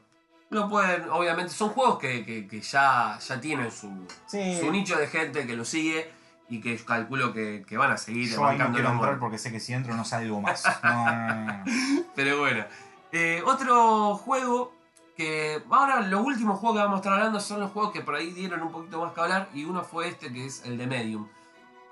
lo 0.50 0.68
pueden, 0.68 1.08
obviamente, 1.10 1.52
son 1.52 1.70
juegos 1.70 1.98
que, 1.98 2.24
que- 2.24 2.46
que 2.46 2.60
ya, 2.60 3.18
ya 3.18 3.40
tienen 3.40 3.70
su, 3.70 3.90
Sí, 4.26 4.58
su 4.60 4.70
nicho 4.70 4.96
de 4.98 5.06
gente 5.08 5.46
que 5.46 5.56
lo 5.56 5.64
sigue 5.64 6.10
y 6.48 6.60
que 6.60 6.76
calculo 6.84 7.32
que, 7.32 7.64
que 7.66 7.76
van 7.78 7.90
a 7.92 7.96
seguir 7.96 8.30
yo 8.30 8.46
ahí 8.46 8.58
no 8.58 8.70
quiero 8.72 8.90
entrar 8.92 9.18
porque 9.18 9.38
sé 9.38 9.50
que 9.50 9.58
si 9.60 9.72
entro 9.72 9.94
no 9.94 10.04
salgo 10.04 10.40
más. 10.40 10.62
No, 10.82 11.04
no, 11.06 11.44
no, 11.44 11.64
no. 11.64 12.04
Pero 12.14 12.38
bueno. 12.40 12.64
Eh, 13.12 13.42
otro 13.46 14.16
juego 14.16 14.74
que. 15.16 15.62
Ahora 15.70 16.00
los 16.02 16.20
últimos 16.24 16.58
juegos 16.58 16.76
que 16.78 16.82
vamos 16.82 16.96
a 16.96 17.00
estar 17.00 17.12
hablando 17.14 17.40
son 17.40 17.60
los 17.60 17.70
juegos 17.70 17.92
que 17.92 18.00
por 18.02 18.14
ahí 18.14 18.30
dieron 18.32 18.60
un 18.62 18.70
poquito 18.72 19.00
más 19.04 19.14
que 19.14 19.20
hablar. 19.20 19.48
Y 19.54 19.64
uno 19.64 19.82
fue 19.84 20.08
este 20.08 20.32
que 20.32 20.44
es 20.46 20.64
el 20.66 20.76
de 20.76 20.86
Medium. 20.86 21.26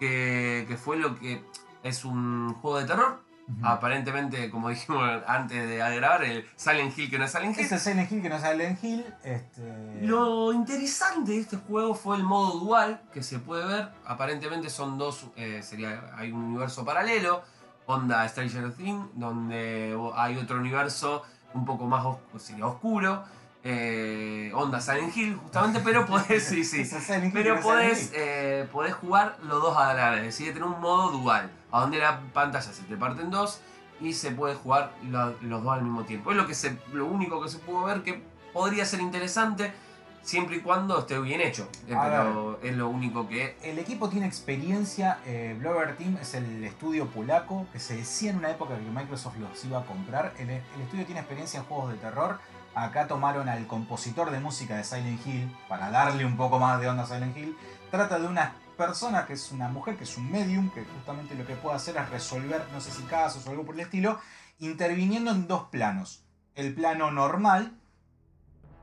Que, 0.07 0.65
que 0.67 0.77
fue 0.77 0.97
lo 0.97 1.17
que. 1.17 1.45
Es 1.85 2.05
un 2.05 2.55
juego 2.55 2.79
de 2.81 2.87
terror. 2.87 3.21
Aparentemente, 3.63 4.51
como 4.51 4.69
dijimos 4.75 5.09
antes 5.29 5.69
de 5.69 5.77
grabar, 5.77 6.25
el 6.25 6.45
Silent 6.57 6.97
Hill 6.99 7.09
que 7.11 7.19
no 7.19 7.25
es 7.27 7.31
Silent 7.31 7.57
Hill. 7.57 7.63
Este 7.63 7.75
es 7.77 7.83
Silent 7.83 8.11
Hill 8.11 8.23
que 8.23 8.29
no 8.29 8.37
es 8.37 8.43
Silent 8.43 8.83
Hill. 8.85 9.05
Este... 9.23 9.99
Lo 10.03 10.53
interesante 10.53 11.33
de 11.33 11.39
este 11.41 11.57
juego 11.57 11.95
fue 11.95 12.17
el 12.17 12.25
modo 12.25 12.59
dual 12.59 13.01
que 13.13 13.23
se 13.23 13.39
puede 13.39 13.65
ver. 13.67 13.91
Aparentemente 14.07 14.71
son 14.71 14.99
dos, 14.99 15.27
eh, 15.37 15.61
sería, 15.63 16.03
hay 16.17 16.33
un 16.33 16.43
universo 16.43 16.85
paralelo, 16.85 17.43
onda 17.87 18.27
Stranger 18.29 18.73
Things, 18.73 19.07
donde 19.15 19.97
hay 20.17 20.37
otro 20.37 20.57
universo 20.59 21.23
un 21.55 21.65
poco 21.65 21.87
más 21.87 22.05
os- 22.07 22.43
sería 22.43 22.67
oscuro, 22.67 23.23
eh, 23.65 24.51
onda 24.55 24.81
Silent 24.81 25.17
Hill 25.17 25.37
justamente, 25.37 25.81
pero 25.85 26.05
podés, 26.07 26.45
sí, 26.45 26.65
sí, 26.65 26.85
pero 27.33 27.61
podés, 27.61 28.11
eh, 28.15 28.69
podés 28.73 28.95
jugar 28.95 29.39
los 29.45 29.63
dos 29.63 29.77
a 29.77 29.95
la 29.95 30.11
vez, 30.11 30.21
es 30.21 30.27
decir, 30.39 30.49
tener 30.53 30.65
un 30.69 30.81
modo 30.81 31.11
dual, 31.13 31.51
a 31.71 31.81
donde 31.81 31.99
la 31.99 32.21
pantalla 32.33 32.63
se 32.73 32.83
te 32.83 32.97
parte 32.97 33.23
en 33.23 33.31
dos 33.31 33.61
y 34.01 34.13
se 34.15 34.33
puede 34.33 34.55
jugar 34.57 34.93
la- 35.11 35.33
los 35.43 35.63
dos 35.63 35.73
al 35.75 35.83
mismo 35.83 36.03
tiempo. 36.05 36.31
Es 36.33 36.37
lo, 36.37 36.47
que 36.47 36.55
se, 36.55 36.77
lo 36.93 37.07
único 37.07 37.41
que 37.43 37.49
se 37.49 37.59
pudo 37.59 37.85
ver 37.85 38.03
que 38.03 38.21
podría 38.53 38.85
ser 38.85 39.01
interesante 39.01 39.73
siempre 40.23 40.57
y 40.57 40.61
cuando 40.61 40.99
esté 41.01 41.19
bien 41.21 41.41
hecho, 41.41 41.69
eh, 41.89 41.97
pero 42.01 42.59
es 42.63 42.77
lo 42.77 42.89
único 42.89 43.29
que... 43.29 43.57
El 43.63 43.79
equipo 43.79 44.09
tiene 44.09 44.27
experiencia, 44.27 45.19
eh, 45.27 45.57
Blogger 45.59 45.97
Team 45.97 46.17
es 46.21 46.35
el 46.35 46.63
estudio 46.65 47.07
polaco 47.07 47.67
que 47.73 47.79
se 47.81 47.97
decía 47.97 48.31
en 48.31 48.39
una 48.39 48.51
época 48.51 48.77
que 48.77 48.83
Microsoft 48.91 49.37
los 49.39 49.65
iba 49.65 49.81
a 49.81 49.85
comprar. 49.85 50.33
El, 50.39 50.51
el 50.51 50.63
estudio 50.83 51.05
tiene 51.07 51.21
experiencia 51.21 51.59
en 51.61 51.67
juegos 51.67 51.93
de 51.93 51.99
terror. 51.99 52.39
Acá 52.75 53.07
tomaron 53.07 53.49
al 53.49 53.67
compositor 53.67 54.31
de 54.31 54.41
música 54.41 54.77
de 54.77 54.85
Silent 54.85 55.27
Hill 55.27 55.55
para 55.69 55.91
darle 55.91 56.25
un 56.25 56.37
poco 56.37 56.59
más 56.59 56.81
de 56.81 56.89
onda 56.89 57.03
a 57.03 57.07
Silent 57.07 57.37
Hill. 57.37 57.57
Trata 57.91 58.19
de 58.19 58.27
una 58.27 58.55
persona 58.79 59.27
que 59.27 59.35
es 59.35 59.53
una 59.53 59.69
mujer, 59.69 59.97
que 59.97 60.05
es 60.05 60.17
un 60.17 60.31
medium, 60.31 60.71
que 60.71 60.85
justamente 60.85 61.35
lo 61.35 61.47
que 61.47 61.55
puede 61.55 61.77
hacer 61.77 61.97
es 61.99 62.09
resolver, 62.09 62.67
no 62.73 62.81
sé 62.81 62.91
si 62.91 63.03
casos 63.03 63.47
o 63.47 63.51
algo 63.51 63.67
por 63.67 63.75
el 63.75 63.83
estilo, 63.83 64.19
interviniendo 64.59 65.31
en 65.31 65.47
dos 65.47 65.65
planos. 65.65 66.25
El 66.55 66.75
plano 66.75 67.11
normal 67.11 67.75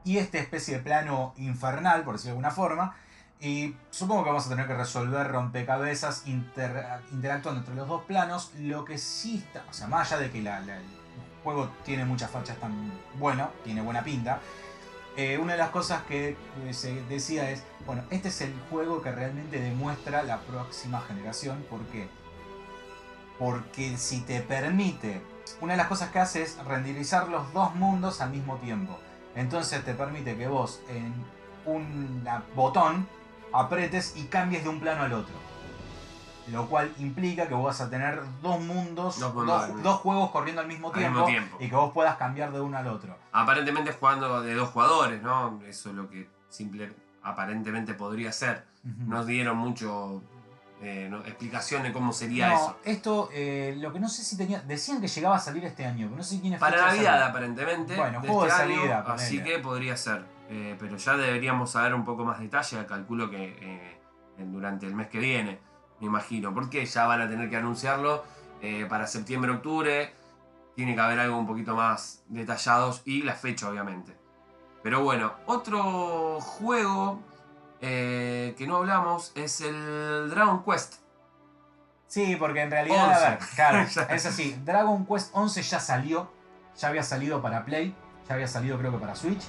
y 0.03 0.17
esta 0.17 0.37
especie 0.37 0.77
de 0.77 0.83
plano 0.83 1.33
infernal, 1.37 2.03
por 2.03 2.13
decirlo 2.13 2.33
de 2.35 2.45
alguna 2.45 2.51
forma. 2.51 2.95
Y 3.41 3.75
supongo 3.89 4.23
que 4.23 4.29
vamos 4.29 4.45
a 4.45 4.49
tener 4.49 4.67
que 4.67 4.75
resolver 4.75 5.27
rompecabezas 5.31 6.27
inter- 6.27 7.01
interactuando 7.11 7.61
entre 7.61 7.75
los 7.75 7.87
dos 7.87 8.03
planos. 8.03 8.51
Lo 8.59 8.85
que 8.85 8.97
sí 8.97 9.37
está, 9.37 9.63
o 9.69 9.73
sea, 9.73 9.87
más 9.87 10.11
allá 10.11 10.21
de 10.23 10.31
que 10.31 10.41
la- 10.41 10.61
juego 11.43 11.69
tiene 11.83 12.05
muchas 12.05 12.31
fachas 12.31 12.57
tan 12.57 12.91
bueno, 13.15 13.49
tiene 13.63 13.81
buena 13.81 14.03
pinta. 14.03 14.39
eh, 15.17 15.37
una 15.37 15.53
de 15.53 15.59
las 15.59 15.69
cosas 15.69 16.03
que 16.03 16.29
eh, 16.29 16.73
se 16.73 17.01
decía 17.03 17.49
es, 17.51 17.63
bueno, 17.85 18.03
este 18.09 18.29
es 18.29 18.41
el 18.41 18.53
juego 18.69 19.01
que 19.01 19.11
realmente 19.11 19.59
demuestra 19.59 20.23
la 20.23 20.39
próxima 20.39 21.01
generación. 21.01 21.65
¿Por 21.69 21.81
qué? 21.87 22.07
Porque 23.37 23.97
si 23.97 24.21
te 24.21 24.39
permite, 24.41 25.21
una 25.61 25.73
de 25.73 25.77
las 25.77 25.87
cosas 25.87 26.09
que 26.11 26.19
hace 26.19 26.43
es 26.43 26.57
renderizar 26.65 27.27
los 27.27 27.51
dos 27.53 27.75
mundos 27.75 28.21
al 28.21 28.29
mismo 28.29 28.57
tiempo. 28.57 28.97
Entonces 29.35 29.83
te 29.83 29.93
permite 29.93 30.37
que 30.37 30.47
vos 30.47 30.81
en 30.89 31.13
un 31.65 32.25
botón 32.55 33.07
apretes 33.51 34.15
y 34.15 34.25
cambies 34.25 34.63
de 34.63 34.69
un 34.69 34.79
plano 34.79 35.03
al 35.03 35.13
otro. 35.13 35.35
Lo 36.51 36.67
cual 36.67 36.91
implica 36.99 37.47
que 37.47 37.53
vos 37.53 37.65
vas 37.65 37.81
a 37.81 37.89
tener 37.89 38.21
dos 38.41 38.59
mundos, 38.61 39.19
Dos 39.19 39.33
dos, 39.33 39.45
mundos. 39.67 39.83
dos 39.83 39.95
juegos 39.97 40.31
corriendo 40.31 40.61
al 40.61 40.67
mismo, 40.67 40.87
Al 40.89 40.93
tiempo, 40.93 41.19
mismo 41.19 41.25
tiempo. 41.27 41.57
y 41.59 41.69
que 41.69 41.75
vos 41.75 41.91
puedas 41.93 42.15
cambiar 42.17 42.51
de 42.51 42.59
uno 42.61 42.77
al 42.77 42.87
otro. 42.87 43.15
Aparentemente 43.31 43.91
jugando 43.93 44.41
de 44.41 44.53
dos 44.55 44.69
jugadores, 44.69 45.21
¿no? 45.21 45.59
Eso 45.67 45.89
es 45.89 45.95
lo 45.95 46.09
que 46.09 46.27
simple, 46.49 46.91
aparentemente 47.23 47.93
podría 47.93 48.31
ser. 48.31 48.65
Ujú. 48.83 49.09
Nos 49.09 49.25
dieron 49.27 49.57
mucho 49.57 50.21
eh, 50.81 51.07
no, 51.11 51.17
explicación 51.25 51.83
de 51.83 51.91
cómo 51.91 52.13
sería 52.13 52.47
No, 52.49 52.55
eso. 52.55 52.77
esto, 52.85 53.29
eh, 53.33 53.75
lo 53.79 53.91
que 53.91 53.99
no 53.99 54.07
sé 54.07 54.23
si 54.23 54.37
tenía. 54.37 54.61
Decían 54.61 55.01
que 55.01 55.07
llegaba 55.07 55.35
a 55.35 55.39
salir 55.39 55.65
este 55.65 55.85
año, 55.85 56.07
pero 56.07 56.17
no 56.17 56.23
sé 56.23 56.35
si 56.35 56.39
tiene 56.41 56.57
Para 56.57 56.77
de 56.77 56.81
Navidad, 56.83 57.23
aparentemente. 57.23 57.95
Bueno, 57.97 58.21
de 58.21 58.27
juego 58.29 58.45
este 58.45 58.57
de 58.57 58.63
año, 58.63 58.75
salida, 58.77 58.99
Así 59.07 59.37
ponele. 59.39 59.55
que 59.57 59.59
podría 59.63 59.97
ser. 59.97 60.23
Eh, 60.51 60.75
pero 60.79 60.95
ya 60.97 61.15
deberíamos 61.17 61.69
saber 61.71 61.93
un 61.93 62.05
poco 62.05 62.23
más 62.25 62.39
detalle. 62.39 62.85
Calculo 62.85 63.29
que 63.29 63.57
eh, 63.61 63.99
durante 64.37 64.85
el 64.87 64.95
mes 64.95 65.07
que 65.09 65.19
viene, 65.19 65.59
me 65.99 66.07
imagino. 66.07 66.53
Porque 66.53 66.85
ya 66.85 67.05
van 67.05 67.21
a 67.21 67.29
tener 67.29 67.49
que 67.49 67.57
anunciarlo 67.57 68.23
eh, 68.61 68.85
para 68.89 69.07
septiembre, 69.07 69.51
octubre. 69.51 70.13
Tiene 70.75 70.95
que 70.95 71.01
haber 71.01 71.19
algo 71.19 71.37
un 71.37 71.47
poquito 71.47 71.75
más 71.75 72.23
detallados 72.27 73.01
y 73.05 73.23
la 73.23 73.33
fecha, 73.33 73.69
obviamente. 73.69 74.15
Pero 74.81 75.03
bueno, 75.03 75.33
otro 75.45 76.39
juego 76.39 77.21
eh, 77.81 78.55
que 78.57 78.65
no 78.65 78.77
hablamos 78.77 79.31
es 79.35 79.61
el 79.61 80.29
Dragon 80.29 80.63
Quest. 80.63 80.95
Sí, 82.07 82.35
porque 82.37 82.61
en 82.61 82.71
realidad, 82.71 83.09
11. 83.09 83.25
a 83.25 83.29
ver, 83.29 83.39
claro, 83.55 83.79
es 84.15 84.25
así. 84.25 84.59
Dragon 84.65 85.05
Quest 85.05 85.31
11 85.33 85.61
ya 85.61 85.79
salió, 85.79 86.31
ya 86.77 86.87
había 86.87 87.03
salido 87.03 87.41
para 87.41 87.65
Play, 87.65 87.95
ya 88.27 88.35
había 88.35 88.47
salido 88.47 88.77
creo 88.77 88.91
que 88.91 88.97
para 88.97 89.15
Switch. 89.15 89.43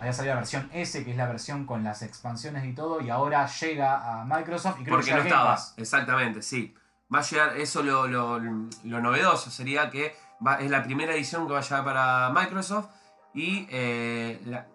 Había 0.00 0.12
salido 0.12 0.34
la 0.34 0.40
versión 0.40 0.70
S, 0.72 1.04
que 1.04 1.10
es 1.10 1.16
la 1.16 1.26
versión 1.26 1.66
con 1.66 1.82
las 1.82 2.02
expansiones 2.02 2.64
y 2.64 2.72
todo, 2.72 3.00
y 3.00 3.10
ahora 3.10 3.46
llega 3.46 4.20
a 4.20 4.24
Microsoft 4.24 4.80
y 4.80 4.84
creo 4.84 4.96
Porque 4.96 5.06
que 5.10 5.12
no 5.12 5.18
Game 5.18 5.28
estaba. 5.30 5.50
Pass. 5.54 5.74
Exactamente, 5.76 6.42
sí. 6.42 6.74
Va 7.12 7.18
a 7.18 7.22
llegar, 7.22 7.56
eso 7.56 7.82
lo, 7.82 8.06
lo- 8.06 8.38
lo 8.38 9.00
novedoso 9.00 9.50
sería 9.50 9.90
que 9.90 10.14
va- 10.46 10.60
es 10.60 10.70
la 10.70 10.82
primera 10.84 11.14
edición 11.14 11.46
que 11.46 11.52
va 11.54 11.58
a 11.60 11.62
llegar 11.62 11.84
para 11.84 12.30
Microsoft 12.30 12.86
y 13.34 13.66
eh, 13.70 14.40
la- 14.44 14.66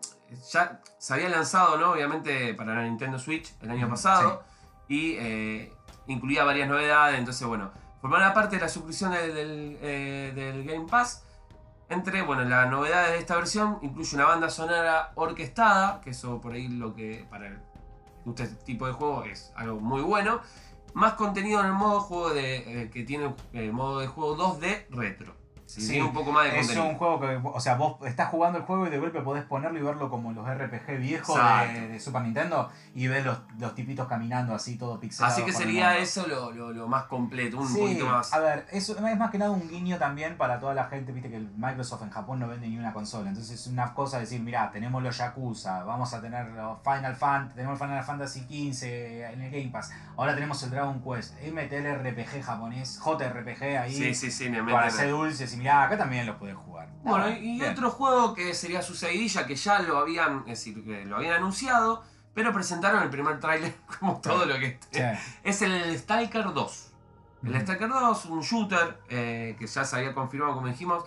ya 0.52 0.82
se 0.98 1.14
había 1.14 1.30
lanzado, 1.30 1.78
¿no? 1.78 1.92
Obviamente 1.92 2.54
para 2.56 2.74
la 2.74 2.84
Nintendo 2.84 3.20
Switch 3.20 3.54
el 3.62 3.70
año 3.72 3.88
pasado 3.88 4.44
y 4.90 5.16
eh, 5.20 5.72
incluía 6.08 6.44
varias 6.44 6.68
novedades, 6.68 7.20
entonces 7.20 7.48
bueno, 7.48 7.72
formará 8.02 8.34
parte 8.34 8.56
de 8.58 8.64
la 8.64 8.68
suscripción 8.70 9.12
del, 9.12 9.34
del, 9.34 9.78
eh, 9.82 10.32
del 10.36 10.64
Game 10.66 10.88
Pass. 10.90 11.24
Entre, 11.94 12.24
bueno, 12.24 12.44
las 12.44 12.72
novedades 12.72 13.12
de 13.12 13.18
esta 13.20 13.36
versión 13.36 13.78
incluye 13.84 14.16
una 14.16 14.26
banda 14.26 14.50
sonora 14.50 15.12
orquestada, 15.14 16.02
que 16.02 16.10
eso 16.10 16.42
por 16.42 16.54
ahí 16.54 16.68
lo 16.68 16.96
que 16.96 17.28
para 17.30 17.62
este 18.26 18.48
tipo 18.66 18.88
de 18.88 18.94
juego 18.94 19.24
es 19.26 19.54
algo 19.56 19.80
muy 19.80 20.02
bueno. 20.02 20.42
Más 20.96 21.14
contenido 21.14 21.60
en 21.60 21.68
el 21.68 21.74
modo 21.74 22.00
juego 22.02 22.34
de, 22.34 22.84
eh, 22.84 22.90
que 22.90 23.04
tiene 23.04 23.36
el 23.54 23.74
modo 23.74 24.00
de 24.00 24.08
juego 24.08 24.36
2D 24.36 24.88
retro. 24.90 25.36
Sí, 25.66 26.00
un 26.00 26.14
poco 26.14 26.32
más 26.32 26.44
de 26.46 26.50
Es 26.60 26.68
contenido. 26.68 26.86
un 26.90 26.96
juego 26.96 27.20
que, 27.20 27.40
o 27.44 27.60
sea, 27.60 27.76
vos 27.76 27.98
estás 28.06 28.30
jugando 28.30 28.60
el 28.60 28.66
juego 28.66 28.86
y 28.88 28.90
de 28.90 29.00
golpe 29.00 29.22
podés 29.22 29.44
ponerlo 29.46 29.80
y 29.80 29.82
verlo 29.82 30.10
como 30.10 30.32
los 30.32 30.48
RPG 30.48 31.00
viejos 31.00 31.40
de, 31.74 31.88
de 31.88 32.00
Super 32.00 32.22
Nintendo 32.22 32.70
y 32.94 33.08
ves 33.08 33.26
los, 33.26 33.40
los 33.58 33.74
tipitos 33.74 34.08
caminando 34.08 34.54
así 34.54 34.78
todo 34.78 35.00
pixelado. 35.00 35.34
Así 35.34 35.44
que 35.44 35.52
sería 35.52 35.98
eso 35.98 36.28
lo, 36.28 36.52
lo- 36.52 36.72
lo 36.72 36.88
más 36.88 37.06
completo, 37.06 37.58
un 37.58 37.68
Sí, 37.68 37.80
poquito 37.80 38.06
más. 38.08 38.34
A 38.34 38.40
ver, 38.40 38.68
eso 38.72 38.94
es 38.96 39.18
más 39.18 39.32
que 39.32 39.38
nada 39.38 39.52
un 39.52 39.68
guiño 39.68 39.98
también 39.98 40.38
para 40.38 40.60
toda 40.60 40.74
la 40.74 40.86
gente, 40.86 41.12
viste 41.12 41.30
que 41.30 41.38
el 41.38 41.50
Microsoft 41.58 42.04
en 42.04 42.10
Japón 42.12 42.40
no 42.40 42.48
vende 42.48 42.68
ni 42.68 42.78
una 42.78 42.94
consola. 42.94 43.30
Entonces 43.30 43.60
es 43.60 43.68
una 43.68 43.94
cosa 43.94 44.20
decir, 44.20 44.42
mirá, 44.42 44.70
tenemos 44.72 45.02
los 45.02 45.18
Yakuza, 45.18 45.84
vamos 45.84 46.14
a 46.14 46.22
tener 46.22 46.48
los 46.50 46.78
Final 46.84 47.16
Fantasy, 47.16 47.56
tenemos 47.56 47.80
Final 47.80 48.04
Fantasy 48.04 48.42
XV 48.42 48.84
en 49.34 49.42
el 49.42 49.52
Game 49.52 49.70
Pass, 49.72 49.92
ahora 50.18 50.36
tenemos 50.36 50.62
el 50.64 50.70
Dragon 50.70 51.02
Quest, 51.02 51.36
el 51.42 51.56
RPG 51.58 52.44
japonés, 52.44 53.00
JRPG 53.04 53.64
ahí, 53.78 53.94
Sí, 53.94 54.14
sí, 54.14 54.32
sí, 54.32 54.50
me 54.50 54.62
para 54.64 54.88
hacer 54.88 55.10
dulces 55.10 55.54
y 55.54 55.58
mirá, 55.64 55.84
acá 55.84 55.98
también 55.98 56.26
los 56.26 56.36
podés 56.36 56.56
jugar. 56.56 56.90
Bueno, 57.04 57.26
Ah, 57.26 57.32
y 57.32 57.58
bien. 57.60 57.72
otro 57.72 57.90
juego 57.90 58.34
que 58.34 58.54
sería 58.54 58.82
su 58.82 58.94
seguidilla, 58.96 59.46
que 59.48 59.56
ya 59.56 59.80
lo 59.80 59.98
habían, 59.98 60.40
es 60.40 60.60
decir, 60.60 60.84
que 60.84 61.06
lo 61.06 61.16
habían 61.18 61.34
anunciado, 61.36 62.04
pero 62.34 62.52
presentaron 62.52 63.02
el 63.04 63.10
primer 63.10 63.40
tráiler 63.40 63.74
como 64.00 64.20
todo 64.22 64.46
lo 64.46 64.56
que 64.56 64.78
Sí. 64.92 65.02
es 65.44 65.62
el 65.62 65.98
Stalker 65.98 66.54
2. 66.54 66.90
El. 67.46 67.62
Stalker 67.62 67.90
2, 67.90 68.26
un 68.26 68.42
shooter 68.42 69.00
eh, 69.10 69.56
que 69.58 69.68
ya 69.68 69.84
se 69.86 69.96
había 69.98 70.14
confirmado, 70.14 70.54
como 70.56 70.68
dijimos, 70.68 71.04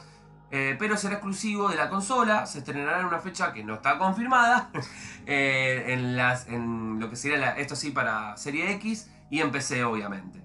eh, 0.51 0.77
pero 0.79 0.97
será 0.97 1.15
exclusivo 1.15 1.69
de 1.69 1.77
la 1.77 1.89
consola. 1.89 2.47
Se 2.47 2.59
estrenará 2.59 3.01
en 3.01 3.07
una 3.07 3.19
fecha 3.19 3.53
que 3.53 3.65
no 3.65 3.75
está 3.75 3.99
confirmada. 3.99 4.71
eh, 5.27 5.85
en, 5.89 6.17
las, 6.17 6.47
en 6.49 6.99
lo 7.01 7.11
que 7.11 7.17
sería, 7.17 7.39
la- 7.39 7.57
esto 7.59 7.75
sí, 7.77 7.91
para 7.91 8.37
Serie 8.37 8.71
X 8.73 9.11
y 9.31 9.41
en 9.41 9.51
PC, 9.51 9.85
obviamente. 9.85 10.43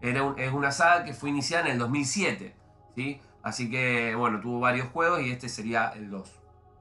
Era 0.00 0.22
un- 0.22 0.38
es 0.38 0.52
una 0.52 0.70
saga 0.72 1.04
que 1.04 1.14
fue 1.14 1.30
iniciada 1.30 1.66
en 1.66 1.72
el 1.72 1.78
2007. 1.78 2.56
¿sí? 2.96 3.20
Así 3.44 3.70
que, 3.70 4.14
bueno, 4.16 4.40
tuvo 4.40 4.58
varios 4.60 4.88
juegos 4.88 5.20
y 5.20 5.30
este 5.30 5.48
sería 5.48 5.88
el 5.94 6.10
2. 6.10 6.32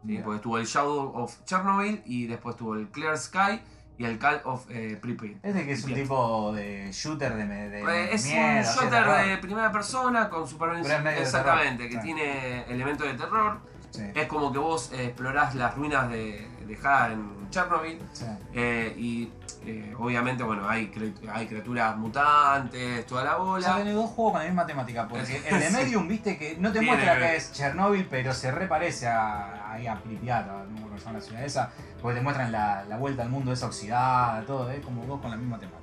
¿sí? 0.07 0.19
Porque 0.23 0.39
tuvo 0.39 0.57
el 0.57 0.65
Shadow 0.65 1.11
of 1.15 1.43
Chernobyl 1.45 2.01
y 2.05 2.25
después 2.27 2.55
tuvo 2.55 2.75
el 2.75 2.87
Clear 2.89 3.17
Sky 3.17 3.61
y 3.97 4.05
el 4.05 4.17
Call 4.17 4.41
of 4.45 4.65
eh, 4.69 4.97
Pripyat. 5.01 5.43
Este 5.43 5.65
que 5.65 5.71
es 5.73 5.83
un 5.83 5.93
tipo 5.93 6.53
de 6.53 6.89
shooter 6.91 7.35
de, 7.35 7.45
de 7.69 7.79
Eh, 7.81 8.13
es 8.13 8.25
miedo, 8.25 8.57
un 8.57 8.63
shooter 8.63 9.27
de 9.27 9.37
primera 9.37 9.71
persona 9.71 10.29
con 10.29 10.47
supervivencia. 10.47 11.17
Exactamente, 11.21 11.89
que 11.89 11.97
tiene 11.97 12.63
elementos 12.63 13.05
de 13.07 13.13
terror. 13.13 13.59
Sí, 13.91 14.01
Es 14.15 14.27
como 14.27 14.51
que 14.51 14.57
vos 14.57 14.91
eh, 14.93 15.05
explorás 15.05 15.53
las 15.53 15.75
ruinas 15.75 16.09
de, 16.09 16.47
de 16.65 16.79
Ha 16.83 17.11
en 17.11 17.49
Chernobyl. 17.51 17.99
sí. 18.13 18.25
eh, 18.53 18.95
y 18.97 19.31
eh, 19.65 19.93
obviamente, 19.97 20.43
bueno, 20.43 20.67
hay, 20.67 20.87
criaturas 20.87 21.97
mutantes, 21.97 23.05
toda 23.05 23.23
la 23.23 23.35
bola. 23.37 23.77
tenés 23.77 23.93
dos 23.95 24.09
juegos 24.11 24.33
con 24.33 24.41
la 24.41 24.47
misma 24.47 24.65
temática, 24.65 25.07
porque 25.07 25.41
el 25.47 25.59
de. 25.59 25.69
Medium, 25.71 26.07
viste, 26.07 26.37
que 26.37 26.57
no 26.59 26.71
te 26.71 26.79
Tiene- 26.79 26.95
muestra 26.95 27.17
que 27.19 27.35
es 27.35 27.51
Chernobyl, 27.53 28.05
pero 28.09 28.33
se 28.33 28.51
reparece 28.51 29.07
a, 29.07 29.71
ahí 29.73 29.87
a 29.87 29.95
Pripyat, 29.95 30.47
a- 30.47 30.63
no 30.65 30.79
me 30.81 30.85
acuerdo 30.85 31.13
la 31.13 31.21
ciudad 31.21 31.43
esa, 31.43 31.71
porque 32.01 32.17
te 32.17 32.23
muestran 32.23 32.51
la, 32.51 32.83
la 32.85 32.97
vuelta 32.97 33.23
al 33.23 33.29
mundo 33.29 33.51
esa 33.53 33.65
oxidada, 33.67 34.43
todo, 34.45 34.69
es 34.71 34.83
como 34.85 35.05
dos 35.05 35.19
con 35.21 35.31
la 35.31 35.37
misma 35.37 35.57
temática. 35.59 35.81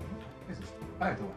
¿Qué 0.49 0.55
sé 0.55 0.63
yo? 0.63 0.99
Para 0.99 1.17
que 1.17 1.23
bueno. 1.23 1.37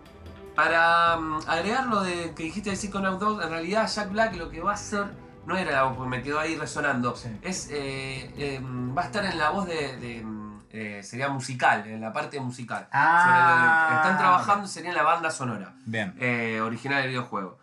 Para 0.55 1.17
mm, 1.17 1.39
agregar 1.47 1.87
lo 1.87 2.01
de 2.03 2.33
que 2.35 2.43
dijiste 2.43 2.69
de 2.69 2.75
Psychonaut 2.75 3.19
2, 3.19 3.43
en 3.43 3.49
realidad 3.49 3.87
Jack 3.87 4.11
Black 4.11 4.35
lo 4.35 4.49
que 4.49 4.61
va 4.61 4.71
a 4.71 4.75
hacer 4.75 5.05
no 5.45 5.57
era 5.57 5.71
la 5.71 5.83
voz, 5.83 5.97
porque 5.97 6.09
me 6.09 6.21
quedó 6.21 6.39
ahí 6.39 6.55
resonando. 6.55 7.15
Sí. 7.15 7.29
Es, 7.41 7.67
eh, 7.71 8.31
eh, 8.37 8.61
va 8.95 9.01
a 9.01 9.05
estar 9.05 9.25
en 9.25 9.37
la 9.37 9.49
voz 9.49 9.65
de. 9.65 9.97
de, 9.97 10.21
mm, 10.23 10.42
eh, 10.73 11.01
sería 11.03 11.29
musical, 11.29 11.87
en 11.87 12.01
la 12.01 12.11
parte 12.11 12.39
musical. 12.41 12.87
Ah, 12.91 13.21
Sobre 13.23 13.95
están 13.95 14.17
trabajando, 14.17 14.67
sería 14.67 14.89
en 14.89 14.95
la 14.97 15.03
banda 15.03 15.31
sonora 15.31 15.75
Bien. 15.85 16.13
eh, 16.19 16.59
original 16.61 17.01
del 17.03 17.11
videojuego. 17.11 17.57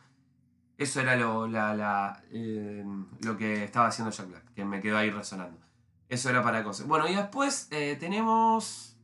Eso 0.79 1.01
era 1.01 1.14
lo, 1.16 1.46
la- 1.46 1.75
la, 1.75 2.23
eh, 2.33 2.83
lo 3.23 3.37
que 3.37 3.64
estaba 3.64 3.88
haciendo 3.88 4.11
Jack 4.11 4.29
Black, 4.29 4.44
que 4.55 4.64
me 4.64 4.81
quedó 4.81 4.96
ahí 4.96 5.11
resonando. 5.11 5.59
Eso 6.09 6.31
era 6.31 6.42
para 6.42 6.64
cosas. 6.64 6.87
Bueno, 6.87 7.07
y 7.09 7.14
después 7.14 7.68
tenemos. 8.01 8.96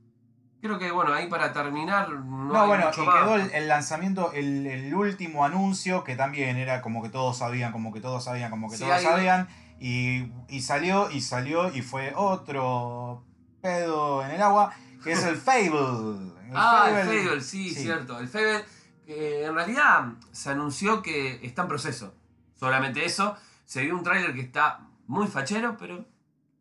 Creo 0.62 0.79
que, 0.79 0.90
bueno, 0.90 1.12
ahí 1.12 1.29
para 1.29 1.53
terminar. 1.53 2.09
No, 2.09 2.45
No, 2.53 2.61
hay 2.62 2.66
bueno, 2.69 2.87
mucho 2.87 3.03
y 3.03 3.07
más. 3.07 3.14
quedó 3.16 3.35
el, 3.37 3.51
el 3.53 3.69
lanzamiento, 3.69 4.33
el, 4.33 4.66
el 4.66 4.95
último 4.95 5.45
anuncio, 5.45 6.03
que 6.03 6.16
también 6.16 6.57
era 6.57 6.81
como 6.81 7.03
que 7.03 7.09
todos 7.11 7.37
sabían, 7.38 7.73
como 7.73 7.92
que 7.92 8.01
todos 8.01 8.25
sabían, 8.25 8.51
como 8.51 8.71
que 8.71 8.77
Sí, 8.77 8.85
todos 8.85 9.03
sabían, 9.03 9.47
y, 9.79 10.33
y 10.49 10.62
salió, 10.62 11.11
y 11.11 11.21
salió, 11.21 11.73
y 11.73 11.83
fue 11.83 12.14
otro 12.16 13.23
pedo 13.66 14.24
en 14.24 14.31
el 14.31 14.42
agua, 14.42 14.72
que 15.02 15.12
es 15.12 15.24
el 15.24 15.37
Fable. 15.37 15.68
El 15.70 16.52
Ah, 16.55 16.88
el 16.88 17.07
Fable, 17.07 17.40
sí, 17.40 17.70
sí. 17.70 17.83
cierto. 17.83 18.18
El 18.20 18.29
Fable, 18.29 18.64
que 19.05 19.44
en 19.44 19.55
realidad 19.55 20.05
se 20.31 20.50
anunció 20.50 21.02
que 21.02 21.40
está 21.44 21.62
en 21.62 21.68
proceso. 21.68 22.14
Solamente 22.55 23.05
eso. 23.05 23.37
Se 23.64 23.83
vio 23.83 23.96
un 23.96 24.05
tráiler 24.05 24.33
que 24.35 24.40
está 24.42 24.87
muy 25.09 25.26
fachero, 25.26 25.76
pero 25.76 26.05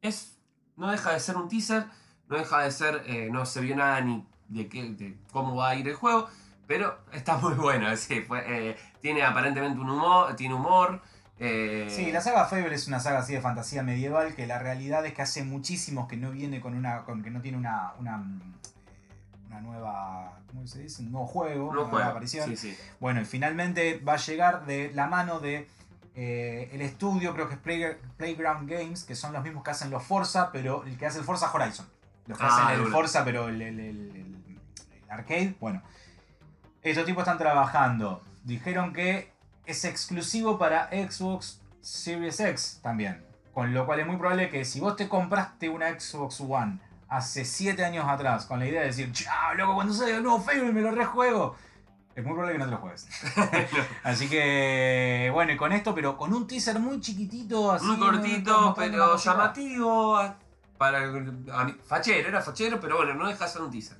es 0.02 0.38
no 0.78 0.92
deja 0.92 1.14
de 1.14 1.20
ser 1.20 1.38
un 1.38 1.48
teaser, 1.48 1.86
no 2.28 2.38
deja 2.38 2.62
de 2.62 2.72
ser, 2.72 3.04
eh, 3.06 3.30
no 3.32 3.46
se 3.46 3.62
vio 3.62 3.76
nada 3.76 4.02
ni 4.02 4.26
de, 4.50 4.68
qué, 4.68 4.84
de 4.90 5.18
cómo 5.32 5.56
va 5.56 5.70
a 5.70 5.76
ir 5.76 5.88
el 5.88 5.96
juego, 5.96 6.28
pero 6.68 6.98
está 7.14 7.38
muy 7.38 7.54
bueno. 7.66 7.96
sí, 7.96 8.22
fue, 8.22 8.44
eh, 8.48 8.76
tiene 9.00 9.24
aparentemente 9.24 9.80
un 9.80 9.90
humor, 9.90 10.36
tiene 10.36 10.56
humor. 10.56 11.02
Eh, 11.40 11.88
Sí, 11.90 12.12
la 12.12 12.22
saga 12.22 12.46
Fable 12.46 12.74
es 12.76 12.88
una 12.88 13.00
saga 13.00 13.20
así 13.20 13.34
de 13.34 13.42
fantasía 13.42 13.84
medieval 13.84 14.36
que 14.36 14.48
la 14.48 14.60
realidad 14.60 15.06
es 15.06 15.14
que 15.14 15.22
hace 15.22 15.44
muchísimos 15.44 16.08
que 16.08 16.18
no 16.18 16.32
viene 16.32 16.62
con 16.62 16.76
una. 16.76 17.04
con 17.04 17.24
que 17.24 17.30
no 17.32 17.42
tiene 17.42 17.58
una. 17.58 17.94
una, 18.00 18.18
mm, 18.18 18.42
eh, 18.88 19.48
una 19.48 19.62
nueva. 19.62 20.40
¿Cómo 20.48 20.66
se 20.68 20.84
dice? 20.84 21.02
Un 21.04 21.12
nuevo 21.12 21.28
juego, 21.28 21.66
no 21.66 21.70
una 21.72 21.74
nueva 21.76 21.90
juega. 21.90 22.08
aparición. 22.08 22.50
Sí, 22.50 22.56
sí. 22.56 22.78
Bueno, 23.00 23.22
y 23.22 23.26
finalmente 23.26 24.00
va 24.00 24.14
a 24.14 24.18
llegar 24.18 24.66
de 24.66 24.92
la 24.94 25.08
mano 25.08 25.40
de 25.40 25.68
eh, 26.16 26.70
el 26.72 26.80
estudio, 26.82 27.34
creo 27.34 27.50
que 27.50 27.56
es 27.56 27.60
Play- 27.60 27.98
Playground 28.16 28.70
Games, 28.70 29.04
que 29.04 29.16
son 29.16 29.34
los 29.34 29.44
mismos 29.44 29.64
que 29.66 29.72
hacen 29.72 29.90
los 29.90 30.02
Forza, 30.04 30.52
pero 30.54 30.86
el 30.86 30.98
que 30.98 31.06
hace 31.06 31.20
el 31.20 31.26
Forza 31.26 31.52
Horizon. 31.54 31.86
Los 32.28 32.38
que 32.38 32.46
Ah, 32.46 32.68
hacen 32.70 32.82
el. 32.86 32.88
Forza, 32.92 33.26
pero 33.26 33.50
el- 33.50 33.62
el- 33.62 33.80
el 33.82 34.36
arcade. 35.10 35.56
Bueno, 35.60 35.82
estos 36.82 37.06
tipos 37.06 37.24
están 37.24 37.38
trabajando. 37.38 38.22
Dijeron 38.46 38.94
que 38.94 39.32
es 39.66 39.86
exclusivo 39.86 40.58
para 40.58 40.90
Xbox 40.90 41.62
Series 41.82 42.40
X 42.40 42.80
también. 42.82 43.24
Con 43.54 43.74
lo 43.74 43.86
cual 43.86 44.02
es 44.02 44.08
muy 44.08 44.18
probable 44.18 44.50
que 44.50 44.66
si 44.66 44.80
vos 44.80 44.96
te 44.96 45.08
compraste 45.08 45.70
una 45.70 45.98
Xbox 45.98 46.42
One 46.42 46.80
hace 47.08 47.46
7 47.46 47.86
años 47.86 48.06
atrás, 48.08 48.46
con 48.46 48.60
la 48.60 48.68
idea 48.68 48.82
de 48.82 48.88
decir, 48.88 49.12
chao, 49.12 49.54
loco, 49.56 49.76
cuando 49.76 49.94
salga 49.94 50.18
el 50.18 50.24
nuevo 50.24 50.42
Fable 50.42 50.72
me 50.72 50.82
lo 50.82 50.92
rejuego. 50.92 51.56
Es 52.16 52.24
muy 52.24 52.34
probable 52.34 52.54
que 52.54 52.60
no 52.60 52.66
te 52.66 52.72
lo 52.72 52.78
juegues. 52.78 53.08
Así 54.04 54.30
que, 54.30 55.30
bueno, 55.34 55.52
y 55.54 55.58
con 55.58 55.72
esto, 55.74 55.94
pero 55.94 56.18
con 56.18 56.34
un 56.34 56.48
teaser 56.48 56.80
muy 56.80 57.00
chiquitito, 57.02 57.72
así. 57.72 57.86
Muy 57.86 57.98
cortito, 57.98 58.74
pero 58.76 59.18
llamativo. 59.18 60.20
Para 60.78 61.00
a 61.00 61.64
mí- 61.64 61.76
fachero, 61.86 62.28
era 62.28 62.42
fachero, 62.42 62.80
pero 62.80 62.98
bueno, 62.98 63.14
no 63.14 63.28
deja 63.28 63.46
de 63.46 63.52
ser 63.52 63.62
un 63.62 63.72
teaser. 63.72 63.98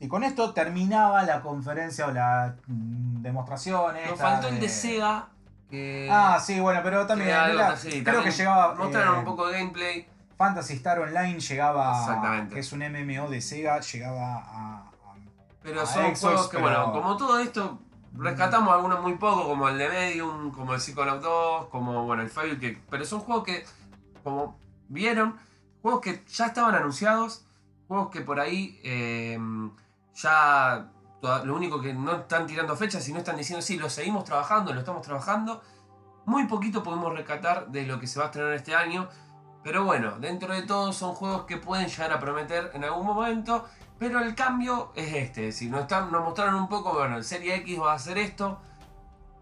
Y 0.00 0.06
con 0.08 0.22
esto 0.24 0.52
terminaba 0.52 1.22
la 1.24 1.40
conferencia 1.40 2.06
o 2.06 2.12
la 2.12 2.54
mm, 2.66 3.20
demostración. 3.22 3.94
Nos 3.94 4.02
esta 4.04 4.16
faltó 4.16 4.48
el 4.48 4.60
de 4.60 4.68
Sega. 4.68 5.28
Que 5.68 6.08
Ah, 6.10 6.38
sí, 6.40 6.60
bueno, 6.60 6.80
pero 6.82 7.06
también. 7.06 7.30
que 7.30 7.34
algo 7.34 7.58
era- 7.58 7.72
así, 7.72 7.90
creo 7.90 8.04
también 8.04 8.24
que 8.24 8.30
llegaba. 8.30 8.74
Mostraron 8.74 9.16
eh, 9.16 9.18
un 9.18 9.24
poco 9.24 9.46
de 9.48 9.58
gameplay. 9.58 10.08
Fantasy 10.36 10.74
Star 10.74 11.00
Online 11.00 11.40
llegaba. 11.40 11.98
Exactamente. 12.00 12.54
Que 12.54 12.60
es 12.60 12.72
un 12.72 12.80
MMO 12.82 13.28
de 13.28 13.40
Sega, 13.40 13.80
llegaba 13.80 14.36
a. 14.46 14.84
Pero 15.62 15.84
son 15.84 16.04
Xbox, 16.04 16.20
juegos 16.20 16.48
que, 16.48 16.56
pero- 16.58 16.68
bueno, 16.86 16.92
como 16.92 17.16
todo 17.16 17.38
esto, 17.40 17.80
rescatamos 18.14 18.72
algunos 18.72 19.02
muy 19.02 19.14
pocos, 19.16 19.46
como 19.46 19.68
el 19.68 19.76
de 19.76 19.88
Medium, 19.88 20.50
como 20.52 20.72
el 20.74 20.80
Psychonaut 20.80 21.20
2, 21.20 21.66
como 21.66 22.04
bueno, 22.06 22.22
el 22.22 22.30
Fable, 22.30 22.58
que, 22.58 22.80
pero 22.88 23.04
son 23.04 23.20
juegos 23.20 23.44
que, 23.44 23.66
como 24.24 24.56
vieron, 24.88 25.36
juegos 25.82 26.00
que 26.00 26.24
ya 26.28 26.46
estaban 26.46 26.74
anunciados, 26.76 27.44
juegos 27.88 28.08
que 28.10 28.20
por 28.22 28.40
ahí 28.40 28.80
eh, 28.84 29.38
ya 30.22 30.86
lo 31.44 31.54
único 31.56 31.80
que 31.80 31.92
no 31.94 32.12
están 32.12 32.46
tirando 32.46 32.76
fechas, 32.76 33.02
sino 33.02 33.18
están 33.18 33.36
diciendo, 33.36 33.62
sí, 33.62 33.76
lo 33.78 33.90
seguimos 33.90 34.24
trabajando, 34.24 34.72
lo 34.72 34.80
estamos 34.80 35.02
trabajando. 35.02 35.62
Muy 36.26 36.46
poquito 36.46 36.82
podemos 36.82 37.12
rescatar 37.12 37.68
de 37.68 37.86
lo 37.86 37.98
que 37.98 38.06
se 38.06 38.18
va 38.18 38.26
a 38.26 38.28
estrenar 38.28 38.52
este 38.52 38.74
año. 38.74 39.08
Pero 39.64 39.84
bueno, 39.84 40.18
dentro 40.20 40.54
de 40.54 40.62
todo 40.62 40.92
son 40.92 41.14
juegos 41.14 41.44
que 41.44 41.56
pueden 41.56 41.88
llegar 41.88 42.12
a 42.12 42.20
prometer 42.20 42.70
en 42.74 42.84
algún 42.84 43.06
momento. 43.06 43.66
Pero 43.98 44.20
el 44.20 44.34
cambio 44.34 44.92
es 44.94 45.12
este. 45.12 45.50
Si 45.52 45.68
nos, 45.68 45.80
están, 45.82 46.12
nos 46.12 46.22
mostraron 46.22 46.54
un 46.54 46.68
poco, 46.68 46.92
bueno, 46.94 47.16
el 47.16 47.24
Serie 47.24 47.56
X 47.56 47.80
va 47.80 47.92
a 47.92 47.94
hacer 47.96 48.16
esto. 48.18 48.60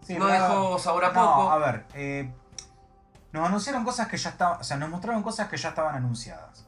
Sí, 0.01 0.15
no 0.17 0.25
dejó 0.27 0.79
sabor 0.79 1.05
a 1.05 1.07
No, 1.09 1.13
poco. 1.13 1.51
a 1.51 1.57
ver. 1.59 1.85
eh, 1.93 2.33
nos 3.33 3.45
anunciaron 3.45 3.83
cosas 3.83 4.07
que 4.07 4.17
ya 4.17 4.29
estaban. 4.31 4.59
O 4.59 4.63
sea, 4.63 4.77
nos 4.77 4.89
mostraron 4.89 5.21
cosas 5.21 5.47
que 5.49 5.57
ya 5.57 5.69
estaban 5.69 5.95
anunciadas. 5.95 6.65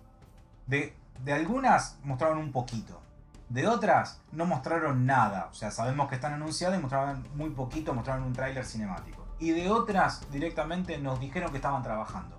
De, 0.67 0.95
de 1.23 1.33
algunas 1.33 1.97
mostraron 2.03 2.37
un 2.37 2.51
poquito. 2.51 3.01
De 3.49 3.67
otras 3.67 4.21
no 4.31 4.45
mostraron 4.45 5.05
nada. 5.05 5.49
O 5.51 5.53
sea, 5.55 5.71
sabemos 5.71 6.07
que 6.07 6.15
están 6.15 6.33
anunciadas 6.33 6.77
y 6.77 6.81
mostraron 6.81 7.27
muy 7.35 7.49
poquito, 7.49 7.93
mostraron 7.93 8.23
un 8.23 8.33
tráiler 8.33 8.63
cinemático. 8.65 9.27
Y 9.39 9.51
de 9.51 9.69
otras 9.69 10.29
directamente 10.31 10.97
nos 10.99 11.19
dijeron 11.19 11.49
que 11.51 11.57
estaban 11.57 11.81
trabajando. 11.81 12.37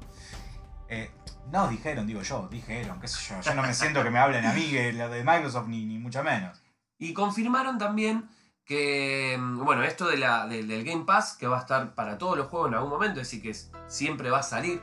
Eh, 0.88 1.10
no 1.50 1.68
dijeron, 1.68 2.06
digo 2.06 2.22
yo, 2.22 2.48
dijeron, 2.50 3.00
qué 3.00 3.08
sé 3.08 3.34
yo. 3.34 3.40
Yo 3.40 3.54
no 3.54 3.62
me 3.62 3.74
siento 3.74 4.02
que 4.02 4.10
me 4.10 4.18
hablen 4.18 4.44
a 4.44 4.52
mí, 4.52 4.70
lo 4.92 5.08
de 5.08 5.24
Microsoft, 5.24 5.66
ni, 5.68 5.84
ni 5.84 5.98
mucho 5.98 6.22
menos. 6.22 6.62
Y 6.98 7.12
confirmaron 7.14 7.78
también 7.78 8.28
que, 8.64 9.36
mm, 9.40 9.64
bueno, 9.64 9.82
esto 9.82 10.06
de 10.08 10.16
la, 10.18 10.46
del- 10.46 10.84
Game 10.84 11.04
Pass, 11.04 11.36
que 11.36 11.46
va 11.48 11.56
a 11.58 11.60
estar 11.60 11.94
para 11.94 12.18
todos 12.18 12.36
los 12.36 12.46
juegos 12.48 12.68
en 12.68 12.74
algún 12.74 12.90
momento, 12.90 13.20
es 13.20 13.28
decir, 13.30 13.42
que 13.42 13.54
siempre 13.88 14.30
va 14.30 14.40
a 14.40 14.42
salir, 14.44 14.82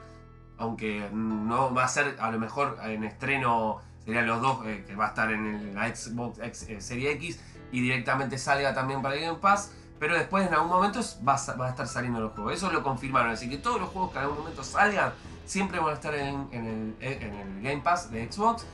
aunque 0.57 1.09
no 1.13 1.73
va 1.73 1.83
a 1.85 1.87
ser 1.87 2.17
a 2.19 2.31
lo 2.31 2.39
mejor 2.39 2.79
en 2.83 3.03
estreno, 3.03 3.79
serían 4.07 4.25
los 4.25 4.41
dos, 4.41 4.65
eh, 4.65 4.83
que 4.87 4.95
va 4.95 5.05
a 5.05 5.09
estar 5.09 5.31
en 5.31 5.45
el- 5.45 5.75
la 5.75 5.93
Xbox 5.93 6.39
X, 6.39 6.65
eh, 6.69 6.79
Serie 6.81 7.11
X 7.11 7.39
y 7.73 7.81
directamente 7.81 8.37
salga 8.37 8.73
también 8.73 9.01
para 9.01 9.15
el 9.15 9.21
Game 9.21 9.37
Pass. 9.39 9.73
Pero 9.99 10.15
después 10.15 10.47
en 10.47 10.53
algún 10.53 10.69
momento 10.69 11.01
va 11.27 11.33
a, 11.33 11.37
sa- 11.37 11.55
va 11.55 11.65
a 11.65 11.69
estar 11.71 11.87
saliendo 11.87 12.19
los 12.21 12.31
juegos. 12.33 12.53
Eso 12.53 12.71
lo 12.71 12.83
confirmaron. 12.83 13.31
Así 13.31 13.49
que 13.49 13.57
todos 13.57 13.81
los 13.81 13.89
juegos 13.89 14.11
que 14.11 14.17
en 14.19 14.23
algún 14.23 14.37
momento 14.39 14.63
salgan 14.63 15.11
siempre 15.45 15.79
van 15.79 15.89
a 15.89 15.93
estar 15.93 16.13
en, 16.15 16.47
en 16.51 16.65
el, 16.65 16.95
en 17.01 17.33
el 17.33 17.61
Game 17.63 17.81
Pass 17.81 18.09
de 18.11 18.31
Xbox. 18.31 18.65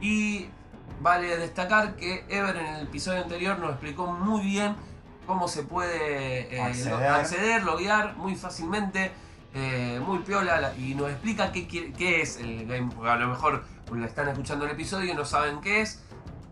Y 0.00 0.48
vale 1.00 1.36
destacar 1.38 1.94
que 1.96 2.24
Ever 2.28 2.56
en 2.56 2.66
el 2.66 2.82
episodio 2.82 3.22
anterior 3.22 3.58
nos 3.58 3.70
explicó 3.70 4.06
muy 4.08 4.42
bien 4.44 4.74
cómo 5.26 5.46
se 5.48 5.62
puede 5.62 6.54
eh, 6.54 6.60
Acceder. 6.60 6.92
lo- 7.00 7.08
acceder, 7.14 7.62
loguear 7.62 8.16
muy 8.16 8.34
fácilmente, 8.34 9.12
eh, 9.54 10.00
muy 10.04 10.18
piola, 10.18 10.60
la- 10.60 10.76
y 10.76 10.94
nos 10.96 11.10
explica 11.10 11.52
qué, 11.52 12.20
es 12.20 12.36
el 12.38 12.66
Game 12.66 12.90
porque 12.94 13.08
A 13.10 13.16
lo 13.16 13.28
mejor 13.28 13.64
le 14.00 14.06
están 14.06 14.28
escuchando 14.28 14.64
el 14.64 14.70
episodio 14.72 15.12
y 15.12 15.14
no 15.14 15.24
saben 15.24 15.60
qué 15.60 15.80
es. 15.82 16.02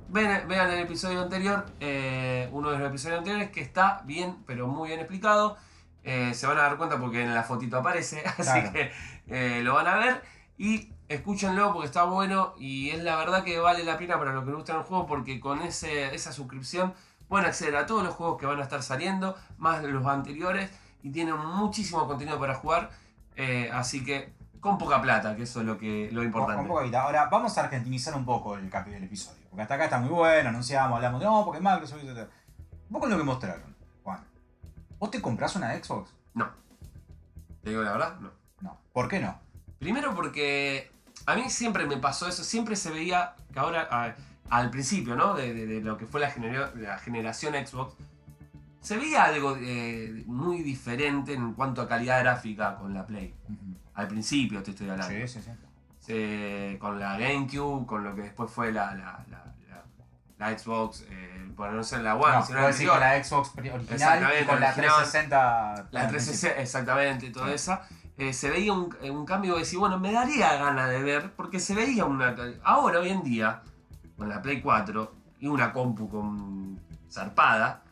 Ven- 0.09 0.47
vean 0.49 0.71
el 0.71 0.81
episodio 0.81 1.23
anterior, 1.23 1.67
eh, 1.81 2.49
uno 2.53 2.71
de 2.71 2.79
los 2.79 2.89
episodios 2.89 3.19
anteriores 3.19 3.51
que 3.51 3.61
está 3.61 4.03
bien, 4.05 4.39
pero 4.47 4.67
muy 4.67 4.89
bien 4.89 5.01
explicado. 5.01 5.57
Eh, 6.03 6.33
se 6.35 6.47
van 6.47 6.59
a 6.59 6.63
dar 6.63 6.77
cuenta 6.79 6.99
porque 6.99 7.23
en 7.23 7.35
la 7.35 7.43
fotito 7.43 7.77
aparece, 7.79 8.23
así 8.27 8.43
Claro. 8.43 8.73
que 8.73 8.91
eh, 9.29 9.61
lo 9.63 9.75
van 9.75 9.87
a 9.87 9.97
ver 9.97 10.23
y 10.59 10.93
escúchenlo 11.09 11.73
porque 11.73 11.87
está 11.87 12.05
bueno 12.05 12.55
y 12.59 12.91
es 12.91 13.03
la 13.03 13.17
verdad 13.17 13.45
que 13.45 13.59
vale 13.59 13.85
la 13.85 13.99
pena 13.99 14.19
para 14.19 14.33
los 14.33 14.43
que 14.45 14.51
les 14.51 14.57
gustan 14.57 14.77
el 14.79 14.83
juego 14.83 15.07
porque 15.07 15.39
con 15.41 15.61
ese, 15.63 16.15
esa 16.15 16.33
suscripción 16.33 16.95
pueden 17.29 17.47
acceder 17.47 17.77
a 17.77 17.87
todos 17.87 18.03
los 18.03 18.15
juegos 18.15 18.39
que 18.41 18.47
van 18.47 18.59
a 18.61 18.63
estar 18.63 18.83
saliendo, 18.83 19.37
más 19.59 19.83
los 19.85 20.05
anteriores 20.07 20.71
y 21.03 21.11
tienen 21.11 21.37
muchísimo 21.37 22.07
contenido 22.07 22.39
para 22.39 22.55
jugar, 22.55 22.91
así 23.73 24.05
que 24.05 24.33
con 24.61 24.77
poca 24.79 25.01
plata, 25.01 25.35
que 25.37 25.45
eso 25.45 25.61
es 25.61 25.67
lo, 25.67 25.79
que, 25.79 26.09
lo 26.13 26.21
Con, 26.21 26.27
importante. 26.27 26.59
con 26.61 26.69
poca 26.69 26.85
guita. 26.85 27.03
Ahora, 27.03 27.27
vamos 27.31 27.57
a 27.57 27.63
argentinizar 27.65 28.15
un 28.15 28.25
poco 28.25 28.57
el, 28.57 28.71
el 28.73 29.05
episodio. 29.05 29.43
Porque 29.49 29.63
hasta 29.63 29.75
acá 29.75 29.85
está 29.85 29.99
muy 29.99 30.11
bueno, 30.11 30.49
anunciamos, 30.51 30.97
hablamos 30.97 31.21
de 31.21 31.27
no, 31.27 31.45
porque 31.45 31.61
Microsoft. 31.61 32.05
etc. 32.05 32.29
Un 32.89 32.93
poco 32.93 33.07
lo 33.07 33.17
que 33.17 33.23
mostraron. 33.25 33.75
Juan, 34.03 34.21
¿vos 34.99 35.11
te 35.11 35.21
compras 35.23 35.57
una 35.57 35.73
Xbox? 35.83 36.13
No. 36.35 36.49
¿Te 37.63 37.71
digo 37.71 37.83
la 37.83 37.93
verdad? 37.93 38.21
No. 38.21 38.31
No. 38.61 38.79
¿Por 38.93 39.09
qué 39.09 39.19
no? 39.21 39.39
Primero 39.79 40.15
porque 40.15 40.91
a 41.27 41.35
mí 41.35 41.49
siempre 41.49 41.87
me 41.87 41.97
pasó 41.97 42.29
eso, 42.29 42.45
siempre 42.45 42.77
se 42.77 42.91
veía 42.91 43.35
que 43.53 43.59
ahora, 43.59 43.89
a- 43.91 44.15
al 44.51 44.71
principio, 44.71 45.15
¿no? 45.17 45.35
De, 45.35 45.55
de- 45.55 45.67
de 45.67 45.81
lo 45.81 45.97
que 45.97 46.05
fue 46.07 46.21
la, 46.21 46.31
genera- 46.31 46.73
la 46.75 46.99
generación 46.99 47.55
Xbox, 47.55 47.95
se 48.81 48.97
veía 48.97 49.25
algo 49.25 49.57
eh, 49.61 50.25
muy 50.27 50.63
diferente 50.63 51.35
en 51.35 51.53
cuanto 51.55 51.83
a 51.83 51.89
calidad 51.89 52.21
gráfica 52.21 52.77
con 52.77 52.93
la 52.95 53.07
Play. 53.07 53.35
Al 53.95 54.09
principio 54.09 54.63
te 54.63 54.71
estoy 54.71 54.89
hablando. 54.89 55.15
Sí, 55.15 55.29
sí, 55.29 55.41
sí. 55.43 55.51
Se- 55.99 56.77
con 56.81 56.99
la 56.99 57.19
GameCube, 57.19 57.87
con 57.87 58.05
lo 58.05 58.15
que 58.15 58.23
después 58.23 58.51
fue 58.51 58.73
la, 58.73 58.95
la, 58.95 59.25
la- 59.29 59.55
la- 59.69 59.85
la 60.51 60.59
Xbox, 60.59 61.05
eh, 61.11 61.53
por 61.57 61.71
no 61.73 61.83
ser 61.83 62.01
la 62.01 62.15
One, 62.17 62.37
No, 62.37 62.47
sino 62.47 62.67
decir 62.67 62.89
con 62.89 63.01
la 63.01 63.23
Xbox 63.23 63.51
original 63.57 63.83
y 63.91 63.93
Exactamente, 63.95 64.47
con 64.47 64.61
la 64.61 64.67
original. 64.69 64.91
360. 64.97 65.89
La 65.91 66.09
360, 66.09 66.61
exactamente, 66.63 67.31
toda 67.31 67.49
Sí. 67.49 67.53
esa. 67.55 67.83
eh, 68.17 68.33
se 68.35 68.51
veía 68.51 68.73
un, 68.75 68.95
un 69.03 69.25
cambio 69.25 69.55
de 69.55 69.61
decir, 69.61 69.79
bueno, 69.79 69.99
me 69.99 70.13
daría 70.13 70.55
gana 70.57 70.87
de 70.89 71.03
ver, 71.03 71.33
porque 71.37 71.59
se 71.59 71.75
veía 71.75 72.05
una. 72.05 72.35
Ahora, 72.65 73.01
hoy 73.01 73.09
en 73.11 73.23
día, 73.23 73.63
con 74.17 74.29
la 74.29 74.43
Play 74.43 74.61
4 74.61 75.15
y 75.39 75.47
una 75.47 75.73
compu 75.73 76.07
con 76.11 76.79
zarpada, 77.11 77.83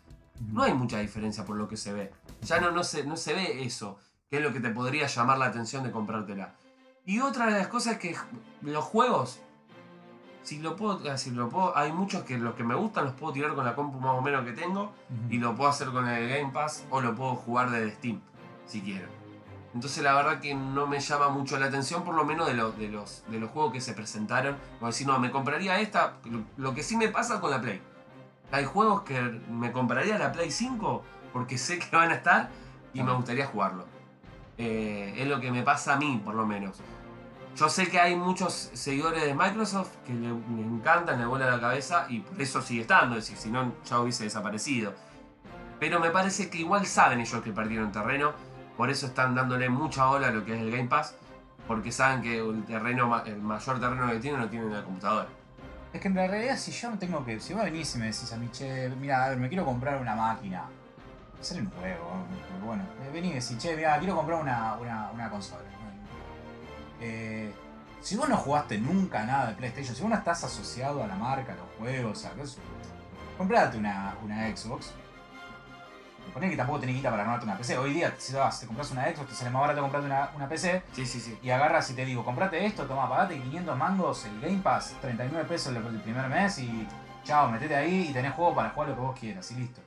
no 0.52 0.62
hay 0.62 0.74
mucha 0.74 0.98
diferencia 0.98 1.44
por 1.46 1.56
lo 1.56 1.66
que 1.66 1.76
se 1.78 1.92
ve. 1.94 2.12
Ya 2.42 2.60
no, 2.60 2.70
no, 2.70 2.84
se, 2.84 3.04
no 3.04 3.16
se 3.16 3.32
ve 3.32 3.62
eso, 3.64 3.98
que 4.30 4.38
es 4.38 4.42
lo 4.42 4.52
que 4.52 4.60
te 4.60 4.70
podría 4.70 5.06
llamar 5.06 5.38
la 5.38 5.46
atención 5.46 5.82
de 5.82 5.90
comprártela. 5.90 6.54
Y 7.04 7.20
otra 7.20 7.46
de 7.46 7.52
las 7.52 7.68
cosas 7.68 7.94
es 7.94 7.98
que 7.98 8.16
los 8.60 8.84
juegos, 8.84 9.40
si 10.42 10.58
lo 10.58 10.76
puedo, 10.76 11.02
eh, 11.10 11.16
si 11.16 11.30
lo 11.30 11.48
puedo, 11.48 11.76
hay 11.76 11.92
muchos 11.92 12.22
que 12.24 12.36
los 12.36 12.54
que 12.54 12.64
me 12.64 12.74
gustan 12.74 13.06
los 13.06 13.14
puedo 13.14 13.32
tirar 13.32 13.54
con 13.54 13.64
la 13.64 13.74
compu 13.74 13.98
más 13.98 14.12
o 14.12 14.20
menos 14.20 14.44
que 14.44 14.52
tengo 14.52 14.92
y 15.30 15.38
lo 15.38 15.54
puedo 15.54 15.70
hacer 15.70 15.88
con 15.88 16.06
el 16.06 16.28
Game 16.28 16.52
Pass 16.52 16.84
o 16.90 17.00
lo 17.00 17.14
puedo 17.14 17.34
jugar 17.34 17.70
desde 17.70 17.94
Steam, 17.94 18.20
si 18.66 18.82
quiero. 18.82 19.08
Entonces 19.74 20.02
la 20.02 20.14
verdad 20.14 20.40
que 20.40 20.54
no 20.54 20.86
me 20.86 21.00
llama 21.00 21.28
mucho 21.28 21.58
la 21.58 21.66
atención, 21.66 22.02
por 22.02 22.14
lo 22.14 22.24
menos 22.24 22.46
de, 22.46 22.54
los 22.54 22.76
de, 22.78 22.88
los, 22.88 23.24
de 23.28 23.38
los 23.38 23.50
juegos 23.50 23.72
que 23.72 23.80
se 23.80 23.92
presentaron. 23.92 24.56
Como 24.78 24.88
decir, 24.88 25.06
no, 25.06 25.18
me 25.18 25.30
compraría 25.30 25.80
esta, 25.80 26.14
lo, 26.56 26.74
que 26.74 26.82
sí 26.82 26.96
me 26.96 27.08
pasa 27.08 27.40
con 27.40 27.50
la 27.50 27.60
Play. 27.60 27.80
Hay 28.50 28.64
juegos 28.64 29.02
que 29.02 29.20
me 29.50 29.72
compraría 29.72 30.18
la 30.18 30.32
Play 30.32 30.50
5 30.50 31.02
porque 31.32 31.58
sé 31.58 31.78
que 31.78 31.94
van 31.94 32.10
a 32.10 32.14
estar 32.14 32.50
y 32.92 33.02
me 33.02 33.12
gustaría 33.12 33.46
jugarlo. 33.46 33.97
Eh, 34.58 35.14
es 35.16 35.26
lo 35.26 35.40
que 35.40 35.50
me 35.50 35.62
pasa 35.62 35.94
a 35.94 35.96
mí, 35.96 36.20
por 36.24 36.34
lo 36.34 36.44
menos. 36.44 36.80
Yo 37.56 37.68
sé 37.68 37.88
que 37.88 37.98
hay 37.98 38.14
muchos 38.14 38.70
seguidores 38.74 39.24
de 39.24 39.34
Microsoft 39.34 39.96
que 40.06 40.12
le, 40.12 40.28
le 40.28 40.62
encantan, 40.62 41.18
le 41.18 41.26
vuela 41.26 41.50
la 41.50 41.60
cabeza 41.60 42.06
y 42.08 42.20
por 42.20 42.40
eso 42.40 42.60
sigue 42.60 42.82
estando, 42.82 43.16
es 43.16 43.24
decir, 43.24 43.36
si 43.36 43.50
no 43.50 43.72
ya 43.84 44.00
hubiese 44.00 44.24
desaparecido. 44.24 44.92
Pero 45.80 46.00
me 46.00 46.10
parece 46.10 46.50
que 46.50 46.58
igual 46.58 46.86
saben 46.86 47.20
ellos 47.20 47.42
que 47.42 47.52
perdieron 47.52 47.90
terreno, 47.92 48.32
por 48.76 48.90
eso 48.90 49.06
están 49.06 49.34
dándole 49.34 49.68
mucha 49.68 50.08
ola 50.08 50.28
a 50.28 50.30
lo 50.30 50.44
que 50.44 50.54
es 50.54 50.60
el 50.60 50.70
Game 50.70 50.88
Pass, 50.88 51.14
porque 51.66 51.92
saben 51.92 52.22
que 52.22 52.38
el 52.38 52.64
terreno, 52.64 53.22
el 53.24 53.42
mayor 53.42 53.80
terreno 53.80 54.08
que 54.10 54.18
tienen 54.18 54.40
lo 54.40 54.48
tienen 54.48 54.68
en 54.68 54.74
la 54.74 54.84
computadora. 54.84 55.28
Es 55.92 56.00
que 56.00 56.08
en 56.08 56.14
realidad, 56.14 56.56
si 56.56 56.70
yo 56.70 56.90
no 56.90 56.98
tengo 56.98 57.24
que. 57.24 57.40
Si 57.40 57.54
vos 57.54 57.64
venís 57.64 57.94
y 57.94 57.98
me 57.98 58.06
decís 58.06 58.32
a 58.32 58.36
mí, 58.36 58.48
mira, 59.00 59.24
a 59.24 59.28
ver, 59.30 59.38
me 59.38 59.48
quiero 59.48 59.64
comprar 59.64 60.00
una 60.00 60.14
máquina. 60.14 60.64
Hacer 61.40 61.60
un 61.60 61.70
juego. 61.70 62.24
porque 62.50 62.64
Bueno, 62.64 62.82
eh, 63.02 63.10
vení 63.12 63.28
y 63.28 63.32
decís, 63.34 63.56
che, 63.58 63.76
mira, 63.76 63.98
quiero 63.98 64.16
comprar 64.16 64.40
una, 64.40 64.74
una, 64.74 65.10
una 65.12 65.30
consola. 65.30 65.62
Eh, 67.00 67.52
si 68.00 68.16
vos 68.16 68.28
no 68.28 68.36
jugaste 68.36 68.78
nunca 68.78 69.24
nada 69.24 69.48
de 69.48 69.54
PlayStation, 69.54 69.94
si 69.94 70.02
vos 70.02 70.10
no 70.10 70.16
estás 70.16 70.42
asociado 70.44 71.02
a 71.02 71.06
la 71.06 71.14
marca, 71.14 71.52
a 71.52 71.56
los 71.56 71.66
juegos, 71.78 72.24
a 72.24 72.32
eso, 72.42 72.60
comprate 73.36 73.76
una, 73.78 74.14
una 74.22 74.56
Xbox. 74.56 74.92
Poné 76.32 76.50
que 76.50 76.56
tampoco 76.56 76.80
tenés 76.80 76.96
guita 76.96 77.10
para 77.10 77.22
armarte 77.22 77.46
una 77.46 77.56
PC. 77.56 77.78
Hoy 77.78 77.94
día, 77.94 78.14
si 78.18 78.34
vas, 78.34 78.60
te 78.60 78.66
compras 78.66 78.90
una 78.90 79.04
Xbox, 79.06 79.30
te 79.30 79.34
sale 79.34 79.50
más 79.50 79.62
barato 79.62 79.80
comprarte 79.80 80.06
una, 80.06 80.30
una 80.36 80.48
PC 80.48 80.82
Sí, 80.92 81.06
sí, 81.06 81.20
sí. 81.20 81.38
y 81.42 81.50
agarras 81.50 81.90
y 81.90 81.94
te 81.94 82.04
digo, 82.04 82.24
comprate 82.24 82.64
esto, 82.66 82.84
toma, 82.84 83.08
pagate 83.08 83.40
500 83.40 83.76
mangos 83.76 84.26
el 84.26 84.40
Game 84.40 84.58
Pass, 84.62 84.94
39 85.00 85.48
pesos 85.48 85.74
el 85.74 85.78
el 85.78 86.00
primer 86.02 86.28
mes 86.28 86.58
y 86.58 86.86
chao, 87.24 87.50
metete 87.50 87.74
ahí 87.74 88.08
y 88.10 88.12
tenés 88.12 88.34
juego 88.34 88.54
para 88.54 88.70
jugar 88.70 88.90
lo 88.90 88.94
que 88.94 89.00
vos 89.00 89.18
quieras 89.18 89.50
y 89.52 89.54
listo. 89.54 89.80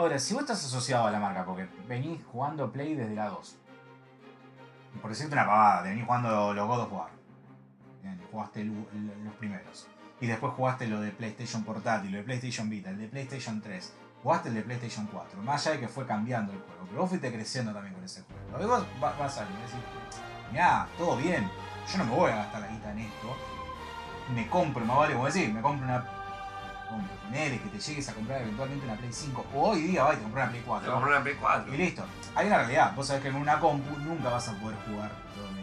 Ahora, 0.00 0.18
si 0.18 0.32
vos 0.32 0.44
estás 0.44 0.64
asociado 0.64 1.06
a 1.08 1.10
la 1.10 1.20
marca 1.20 1.44
porque 1.44 1.68
venís 1.86 2.24
jugando 2.32 2.72
Play 2.72 2.94
desde 2.94 3.14
la 3.14 3.28
2, 3.28 3.54
por 5.02 5.10
decirte 5.10 5.34
una 5.34 5.44
pavada, 5.44 5.82
venís 5.82 6.06
jugando 6.06 6.54
los 6.54 6.66
God 6.66 6.80
of 6.84 6.92
War, 6.94 7.10
jugaste 8.32 8.64
los 8.64 9.34
primeros, 9.38 9.88
y 10.18 10.26
después 10.26 10.54
jugaste 10.54 10.86
lo 10.86 11.02
de 11.02 11.10
PlayStation 11.10 11.64
Portátil, 11.64 12.12
lo 12.12 12.16
de 12.16 12.24
PlayStation 12.24 12.70
Vita, 12.70 12.88
el 12.88 12.96
de 12.98 13.08
PlayStation 13.08 13.60
3, 13.60 13.92
jugaste 14.22 14.48
el 14.48 14.54
de 14.54 14.62
PlayStation 14.62 15.06
4, 15.12 15.42
más 15.42 15.66
allá 15.66 15.74
de 15.74 15.80
que 15.82 15.88
fue 15.88 16.06
cambiando 16.06 16.52
el 16.54 16.60
juego, 16.60 16.86
pero 16.88 17.00
vos 17.02 17.10
fuiste 17.10 17.30
creciendo 17.30 17.74
también 17.74 17.92
con 17.94 18.02
ese 18.02 18.22
juego. 18.22 18.64
Y 18.64 18.66
vos 18.66 18.86
va- 19.04 19.12
vas 19.18 19.32
a 19.36 19.40
salir 19.44 19.52
y 19.58 19.60
decir, 19.60 19.80
mirá, 20.50 20.88
todo 20.96 21.18
bien, 21.18 21.46
yo 21.92 21.98
no 21.98 22.04
me 22.06 22.10
voy 22.16 22.30
a 22.30 22.36
gastar 22.36 22.62
la 22.62 22.68
guita 22.68 22.90
en 22.92 23.00
esto, 23.00 23.36
me 24.34 24.48
compro, 24.48 24.82
más 24.86 24.96
vale 24.96 25.12
como 25.12 25.26
decir, 25.26 25.52
me 25.52 25.60
compro 25.60 25.84
una 25.84 26.02
ponele 27.24 27.60
que 27.60 27.68
te 27.68 27.78
llegues 27.78 28.08
a 28.08 28.14
comprar 28.14 28.42
eventualmente 28.42 28.84
una 28.86 28.94
Play 28.96 29.12
5 29.12 29.46
o 29.54 29.68
hoy 29.70 29.82
día 29.82 30.02
vas 30.04 30.14
y 30.14 30.16
te 30.18 30.22
compras 30.22 30.44
una 30.44 30.50
Play 30.50 30.60
Te 30.62 30.66
4 30.68 30.92
compré 30.92 31.10
una 31.12 31.22
Play 31.22 31.36
4. 31.40 31.74
y 31.74 31.76
listo. 31.76 32.04
Hay 32.34 32.46
una 32.46 32.56
realidad, 32.58 32.92
vos 32.96 33.06
sabés 33.06 33.22
que 33.22 33.28
en 33.28 33.36
una 33.36 33.58
compu 33.60 33.96
nunca 33.98 34.28
vas 34.28 34.48
a 34.48 34.52
poder 34.54 34.76
jugar 34.88 35.10
lo 35.36 35.42
lo 35.42 35.50
de 35.52 35.60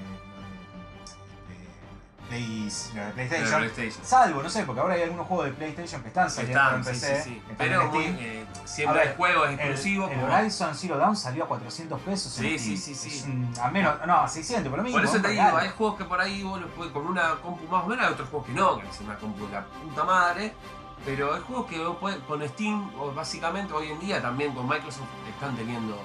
Play- 2.29 2.69
lo 3.07 3.13
PlayStation. 3.13 3.59
PlayStation. 3.61 4.05
Salvo, 4.05 4.43
no 4.43 4.49
sé, 4.49 4.63
porque 4.65 4.81
ahora 4.81 4.95
hay 4.95 5.03
algunos 5.03 5.27
juegos 5.27 5.45
de 5.45 5.51
PlayStation 5.53 6.01
que 6.01 6.09
están 6.09 6.29
saliendo 6.29 6.59
Están, 6.61 6.75
en 6.79 6.83
sí, 6.83 6.89
PC. 6.91 7.23
sí, 7.23 7.29
sí. 7.29 7.41
Pero 7.57 7.81
en 7.83 7.87
muy, 7.87 8.03
eh, 8.19 8.45
siempre 8.65 8.99
A 8.99 9.03
ver, 9.03 9.11
hay 9.11 9.15
juegos 9.17 9.49
exclusivos. 9.51 10.11
el 10.11 10.19
Horizon 10.19 10.75
Zero 10.75 10.97
Dawn 10.97 11.15
salió 11.15 11.45
a 11.45 11.47
400 11.47 12.01
pesos. 12.01 12.37
en 12.39 12.43
Sí, 12.43 12.59
Steam. 12.59 12.77
sí, 12.77 12.95
sí, 12.95 13.09
sí. 13.09 13.59
A 13.61 13.69
menos, 13.71 13.95
no, 14.05 14.17
a 14.21 14.27
600, 14.27 14.69
pero 14.69 14.83
mínimo. 14.83 15.01
Por 15.01 15.09
eso 15.09 15.21
te 15.21 15.29
digo, 15.29 15.41
hay 15.57 15.69
juegos 15.69 15.97
que 15.97 16.03
por 16.03 16.19
ahí 16.19 16.43
vos 16.43 16.59
los 16.59 16.69
podés 16.71 16.91
con 16.91 17.07
una 17.07 17.35
compu 17.41 17.65
más 17.69 17.85
o 17.85 17.87
menos, 17.87 18.05
hay 18.05 18.11
otros 18.11 18.27
juegos 18.29 18.47
que 18.47 18.53
no, 18.53 18.77
que 18.81 18.89
es 18.89 18.99
una 18.99 19.15
compu 19.15 19.45
de 19.47 19.53
la 19.53 19.63
puta 19.65 20.03
madre. 20.03 20.53
Pero 21.05 21.33
hay 21.33 21.41
juegos 21.41 21.67
que 21.67 21.77
podés, 21.99 22.17
con 22.19 22.45
Steam, 22.47 22.91
o 22.99 23.13
básicamente 23.13 23.73
hoy 23.73 23.87
en 23.87 23.99
día 23.99 24.21
también 24.21 24.53
con 24.53 24.67
Microsoft 24.67 25.07
están 25.29 25.55
teniendo. 25.55 25.95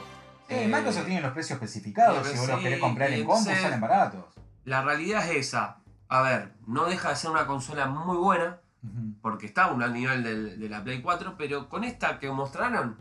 Sí, 0.49 0.55
eh, 0.55 0.69
Microsoft 0.69 1.07
tiene 1.07 1.21
los 1.21 1.33
precios 1.33 1.57
especificados. 1.57 2.27
Si 2.29 2.39
vos 2.39 2.49
los 2.49 2.61
querés 2.61 2.81
comprar 2.81 3.11
en 3.11 3.25
compu, 3.27 3.51
salen 3.51 3.81
baratos. 3.81 4.25
La 4.65 4.83
realidad 4.83 5.29
es 5.29 5.49
esa. 5.49 5.79
A 6.09 6.23
ver, 6.23 6.53
no 6.67 6.85
deja 6.85 7.09
de 7.11 7.17
ser 7.17 7.31
una 7.31 7.47
consola 7.47 7.87
muy 7.87 8.17
buena, 8.17 8.59
porque 9.23 9.47
está 9.47 9.65
aún 9.65 9.83
al 9.83 9.93
nivel 9.93 10.23
del- 10.23 10.61
de 10.61 10.69
la 10.69 10.83
Play 10.85 11.01
4, 11.03 11.35
pero 11.39 11.69
con 11.69 11.85
esta 11.85 12.19
que 12.19 12.31
mostraron, 12.31 12.97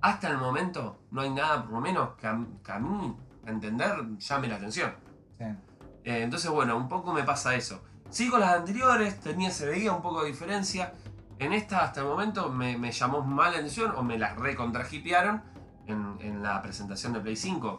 hasta 0.00 0.28
el 0.28 0.38
momento 0.38 1.00
no 1.10 1.20
hay 1.20 1.30
nada, 1.30 1.62
por 1.64 1.72
lo 1.72 1.80
menos, 1.80 2.10
que 2.16 2.26
a, 2.26 2.38
que 2.64 2.72
a 2.72 2.78
mí, 2.78 3.16
a 3.46 3.50
entender, 3.50 3.94
llame 4.18 4.48
la 4.48 4.56
atención. 4.56 4.92
Sí. 5.38 5.44
Eh, 6.04 6.22
entonces, 6.22 6.50
bueno, 6.50 6.76
un 6.76 6.88
poco 6.88 7.12
me 7.12 7.22
pasa 7.24 7.54
eso. 7.54 7.82
Sí, 8.08 8.30
con 8.30 8.40
las 8.40 8.54
anteriores 8.54 9.20
tenía, 9.20 9.50
se 9.50 9.66
veía 9.66 9.92
un 9.92 10.00
poco 10.02 10.22
de 10.22 10.28
diferencia. 10.28 10.92
En 11.38 11.52
esta, 11.52 11.80
hasta 11.84 12.00
el 12.00 12.06
momento, 12.06 12.50
me, 12.50 12.78
me 12.78 12.90
llamó 12.92 13.22
mal 13.22 13.52
la 13.52 13.58
atención 13.58 13.92
o 13.96 14.02
me 14.02 14.18
las 14.18 14.36
recontrajipearon 14.36 15.42
en, 15.86 16.16
en 16.20 16.42
la 16.42 16.62
presentación 16.62 17.12
de 17.12 17.20
Play 17.20 17.36
5. 17.36 17.78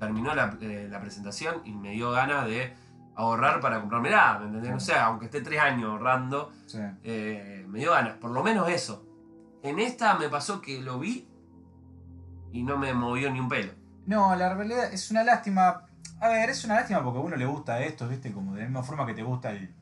Terminó 0.00 0.34
la, 0.34 0.56
eh, 0.60 0.88
la 0.90 1.00
presentación 1.00 1.60
y 1.64 1.72
me 1.72 1.92
dio 1.92 2.10
ganas 2.10 2.46
de 2.46 2.74
ahorrar 3.14 3.60
para 3.60 3.80
comprarme 3.80 4.10
la, 4.10 4.38
¿me 4.38 4.46
entendés? 4.46 4.74
O 4.74 4.80
sea, 4.80 5.06
aunque 5.06 5.26
esté 5.26 5.40
tres 5.42 5.60
años 5.60 5.90
ahorrando, 5.90 6.52
Sí. 6.66 6.78
eh, 7.04 7.64
me 7.68 7.78
dio 7.80 7.92
ganas, 7.92 8.14
por 8.14 8.30
lo 8.30 8.42
menos 8.42 8.68
eso. 8.68 9.06
En 9.62 9.78
esta 9.78 10.14
me 10.18 10.28
pasó 10.28 10.60
que 10.60 10.80
lo 10.82 10.98
vi 10.98 11.26
y 12.52 12.62
no 12.62 12.76
me 12.78 12.92
movió 12.94 13.30
ni 13.30 13.40
un 13.40 13.48
pelo. 13.48 13.72
No, 14.06 14.34
la 14.36 14.54
realidad 14.54 14.92
es 14.92 15.10
una 15.10 15.24
lástima. 15.24 15.82
A 16.20 16.28
ver, 16.28 16.48
es 16.50 16.64
una 16.64 16.76
lástima 16.76 17.02
porque 17.02 17.18
a 17.18 17.22
uno 17.22 17.36
le 17.36 17.46
gusta 17.46 17.80
esto, 17.80 18.06
¿viste? 18.08 18.32
Como 18.32 18.54
de 18.54 18.60
la 18.60 18.66
misma 18.66 18.82
forma 18.82 19.04
que 19.06 19.14
te 19.14 19.22
gusta 19.22 19.50
el 19.50 19.74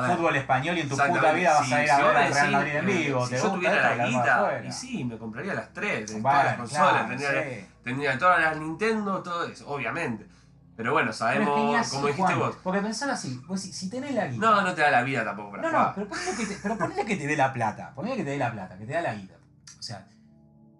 ver, 0.00 0.16
fútbol 0.16 0.36
español 0.36 0.78
y 0.78 0.80
en 0.80 0.88
tu 0.88 0.96
puta 0.96 1.32
vida 1.32 1.52
vas 1.54 1.66
si- 1.66 1.74
a 1.74 1.84
ir 1.84 1.90
a 1.90 1.98
ver 1.98 2.16
al 2.16 2.32
Real 2.34 2.50
Madrid 2.52 2.74
en 2.76 2.86
vivo. 2.86 3.24
Si 3.26 3.30
te 3.30 3.36
yo 3.36 3.42
gusta 3.42 3.54
tuviera 3.56 3.96
la 3.96 4.06
guita, 4.06 4.60
y 4.66 4.72
sí, 4.72 5.04
me 5.04 5.18
compraría 5.18 5.54
las 5.54 5.72
tres, 5.72 6.08
de 6.08 6.20
todas 6.22 6.44
las 6.44 6.56
consolas, 6.56 6.90
claro, 6.92 7.08
tendría, 7.08 7.30
sí. 7.42 7.66
tendría 7.84 8.18
todas 8.18 8.40
las 8.40 8.56
Nintendo, 8.56 9.22
todo 9.22 9.46
eso, 9.46 9.68
obviamente. 9.68 10.26
Pero 10.74 10.92
bueno, 10.94 11.10
Pero 11.12 11.28
es 11.32 11.38
que 11.38 11.38
ni 11.38 11.44
sabemos, 11.44 11.80
así, 11.80 11.90
como 11.90 12.06
dijiste 12.06 12.32
Juan, 12.32 12.38
vos. 12.48 12.56
Porque 12.62 12.80
pensaba 12.80 13.12
así, 13.12 13.42
vos 13.46 13.60
si, 13.60 13.72
si 13.72 13.90
tenés 13.90 14.14
la 14.14 14.26
guita. 14.26 14.46
No, 14.46 14.62
no 14.62 14.74
te 14.74 14.80
da 14.80 14.90
la 14.90 15.02
vida 15.02 15.22
tampoco 15.24 15.50
para 15.50 15.62
No, 15.62 15.70
no, 15.70 15.92
pero 15.94 16.08
ponele 16.08 16.34
que 16.36 16.46
te, 16.46 16.54
pero 16.62 16.78
ponele 16.78 17.04
que 17.04 17.16
te 17.16 17.26
dé 17.26 17.36
la 17.36 17.52
plata. 17.52 17.92
Ponele 17.94 18.16
que 18.16 18.24
te 18.24 18.30
dé 18.30 18.38
la 18.38 18.50
plata, 18.50 18.78
que 18.78 18.86
te 18.86 18.92
da 18.94 19.02
la 19.02 19.14
guita. 19.14 19.34
O 19.78 19.82
sea, 19.82 20.06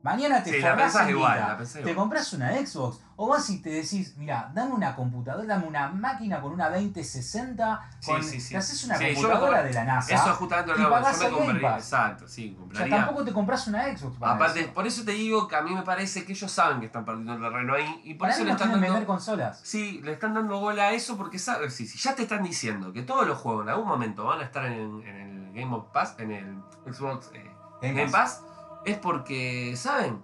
mañana 0.02 0.42
te 0.42 0.50
Sí, 0.50 0.60
la 0.60 0.70
forrás 0.70 0.84
pensás 0.92 1.02
en 1.02 1.10
igual, 1.16 1.34
guita, 1.34 1.48
la 1.48 1.56
pensás 1.56 1.72
te 1.74 1.80
igual. 1.80 1.96
compras 1.96 2.32
una 2.32 2.52
Xbox 2.66 3.00
o 3.16 3.28
vas 3.28 3.48
y 3.50 3.62
te 3.62 3.70
decís, 3.70 4.14
mira, 4.16 4.50
dame 4.52 4.72
una 4.72 4.96
computadora, 4.96 5.46
dame 5.46 5.66
una 5.66 5.88
máquina 5.88 6.40
con 6.40 6.52
una 6.52 6.68
2060, 6.70 7.90
Sí, 8.00 8.10
con, 8.10 8.22
sí, 8.24 8.40
sí. 8.40 8.50
te 8.50 8.56
haces 8.56 8.84
una 8.84 8.96
Sí, 8.96 9.04
yo 9.10 9.14
computadora 9.14 9.62
de 9.62 9.72
la 9.72 9.84
NASA. 9.84 10.14
Eso 10.14 10.30
es 10.30 10.36
justamente 10.36 10.70
lo 10.70 10.76
que 10.76 10.82
yo 10.82 10.90
me 10.90 11.30
compraría. 11.36 11.76
Exacto, 11.76 12.26
sí, 12.28 12.48
o 12.50 12.52
sea, 12.52 12.60
compraría. 12.60 12.96
tampoco 12.96 13.24
te 13.24 13.32
compras 13.32 13.66
una 13.68 13.96
Xbox 13.96 14.16
para 14.18 14.32
Aparte, 14.32 14.60
eso. 14.62 14.72
por 14.74 14.86
eso 14.86 15.04
te 15.04 15.12
digo 15.12 15.46
que 15.46 15.56
a 15.56 15.62
mí 15.62 15.74
me 15.74 15.82
parece 15.82 16.24
que 16.24 16.32
ellos 16.32 16.50
saben 16.50 16.80
que 16.80 16.86
están 16.86 17.04
perdiendo 17.04 17.34
el 17.34 17.40
terreno 17.40 17.74
ahí 17.74 18.00
y 18.04 18.14
por 18.14 18.26
Para 18.28 18.34
eso 18.34 18.44
le 18.44 18.52
están 18.52 18.70
dando. 18.72 18.86
vender 18.86 19.06
consolas. 19.06 19.60
Sí, 19.62 20.00
le 20.02 20.12
están 20.12 20.34
dando 20.34 20.58
bola 20.58 20.84
a 20.84 20.92
eso 20.92 21.16
porque 21.16 21.38
saben, 21.38 21.70
si, 21.70 21.86
si 21.86 21.98
ya 21.98 22.14
te 22.16 22.22
están 22.22 22.42
diciendo 22.42 22.92
que 22.92 23.02
todos 23.02 23.26
los 23.26 23.38
juegos 23.38 23.64
en 23.64 23.68
algún 23.70 23.86
momento 23.86 24.24
van 24.24 24.40
a 24.40 24.44
estar 24.44 24.64
en, 24.66 25.02
en 25.06 25.16
el 25.16 25.52
Game 25.52 25.72
of 25.74 25.86
Pass, 25.92 26.16
en 26.18 26.32
el 26.32 26.56
Xbox 26.92 27.30
eh, 27.34 27.50
Game 27.82 27.94
Game 27.94 28.10
Pass. 28.10 28.42
Pass, 28.42 28.51
es 28.84 28.98
porque 28.98 29.74
saben 29.76 30.22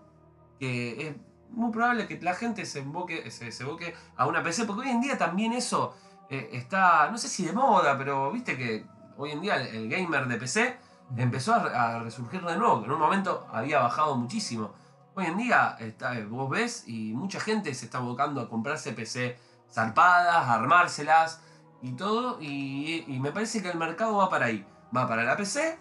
que 0.58 1.08
es 1.08 1.16
muy 1.50 1.70
probable 1.72 2.06
que 2.06 2.20
la 2.20 2.34
gente 2.34 2.66
se 2.66 2.80
emboque, 2.80 3.30
se, 3.30 3.52
se 3.52 3.62
evoque 3.62 3.94
a 4.16 4.26
una 4.26 4.42
PC, 4.42 4.64
porque 4.64 4.82
hoy 4.82 4.90
en 4.90 5.00
día 5.00 5.16
también 5.16 5.52
eso 5.52 5.94
eh, 6.28 6.50
está, 6.52 7.10
no 7.10 7.18
sé 7.18 7.28
si 7.28 7.44
de 7.44 7.52
moda, 7.52 7.96
pero 7.96 8.30
viste 8.32 8.56
que 8.56 8.84
hoy 9.16 9.30
en 9.32 9.40
día 9.40 9.56
el, 9.56 9.68
el 9.74 9.88
gamer 9.88 10.26
de 10.28 10.36
PC 10.36 10.76
empezó 11.16 11.54
a 11.54 12.00
resurgir 12.00 12.42
de 12.42 12.56
nuevo, 12.56 12.80
que 12.80 12.86
en 12.86 12.92
un 12.92 13.00
momento 13.00 13.46
había 13.50 13.80
bajado 13.80 14.16
muchísimo. 14.16 14.72
Hoy 15.14 15.26
en 15.26 15.36
día 15.38 15.76
está, 15.80 16.16
eh, 16.18 16.24
vos 16.26 16.50
ves 16.50 16.84
y 16.86 17.12
mucha 17.14 17.40
gente 17.40 17.74
se 17.74 17.86
está 17.86 17.98
abocando 17.98 18.40
a 18.40 18.48
comprarse 18.48 18.92
PC 18.92 19.38
zarpadas, 19.70 20.36
a 20.36 20.54
armárselas 20.54 21.40
y 21.82 21.92
todo, 21.92 22.38
y, 22.40 23.04
y 23.06 23.18
me 23.20 23.32
parece 23.32 23.62
que 23.62 23.70
el 23.70 23.78
mercado 23.78 24.16
va 24.16 24.28
para 24.28 24.46
ahí, 24.46 24.66
va 24.94 25.08
para 25.08 25.24
la 25.24 25.36
PC 25.36 25.78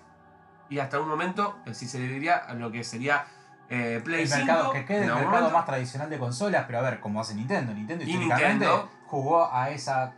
y 0.70 0.80
hasta 0.80 1.00
un 1.00 1.08
momento, 1.10 1.58
si 1.72 1.88
se 1.88 2.00
le 2.00 2.08
diría 2.08 2.44
lo 2.54 2.72
que 2.72 2.84
sería 2.84 3.26
eh, 3.70 4.02
Play 4.04 4.22
el 4.24 4.28
5, 4.28 4.46
mercado 4.46 4.72
que 4.74 4.86
quede 4.86 5.02
el 5.06 5.08
mercado 5.14 5.30
momento. 5.32 5.52
más 5.52 5.66
tradicional 5.66 6.10
de 6.10 6.18
consolas, 6.20 6.64
pero 6.68 6.80
a 6.80 6.82
ver, 6.82 7.00
como 7.00 7.20
hace 7.22 7.36
Nintendo. 7.36 7.74
Nintendo 7.74 8.04
Y 8.06 8.10
históricamente 8.10 8.66
Nintendo. 8.66 8.90
jugó 9.06 9.54
a 9.54 9.70
esa. 9.70 10.14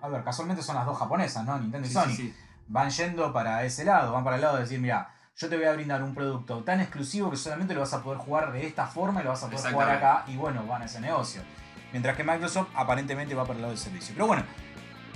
A 0.00 0.08
ver, 0.08 0.22
casualmente 0.24 0.62
son 0.62 0.76
las 0.76 0.86
dos 0.86 0.98
japonesas, 0.98 1.44
¿no? 1.44 1.58
Nintendo 1.58 1.86
y 1.86 1.90
Sí, 1.90 1.94
Sony. 1.94 2.04
sí, 2.08 2.16
sí. 2.16 2.36
Van 2.66 2.88
yendo 2.90 3.32
para 3.32 3.62
ese 3.64 3.84
lado, 3.84 4.12
van 4.12 4.24
para 4.24 4.36
el 4.36 4.42
lado 4.42 4.56
de 4.56 4.62
decir, 4.62 4.80
mira, 4.80 5.10
yo 5.36 5.48
te 5.48 5.56
voy 5.56 5.66
a 5.66 5.72
brindar 5.72 6.02
un 6.02 6.14
producto 6.14 6.62
tan 6.64 6.80
exclusivo 6.80 7.30
que 7.30 7.36
solamente 7.36 7.74
lo 7.74 7.80
vas 7.80 7.92
a 7.92 8.02
poder 8.02 8.18
jugar 8.18 8.52
de 8.52 8.66
esta 8.66 8.86
forma 8.86 9.20
y 9.20 9.24
lo 9.24 9.30
vas 9.30 9.42
a 9.42 9.50
poder 9.50 9.72
jugar 9.72 9.90
acá. 9.90 10.24
Y 10.26 10.36
bueno, 10.36 10.64
van 10.66 10.82
a 10.82 10.84
ese 10.86 11.00
negocio. 11.00 11.42
Mientras 11.92 12.16
que 12.16 12.24
Microsoft 12.24 12.68
aparentemente 12.74 13.34
va 13.34 13.42
para 13.44 13.54
el 13.56 13.62
lado 13.62 13.72
del 13.72 13.78
servicio. 13.82 14.14
Pero 14.14 14.26
bueno, 14.26 14.44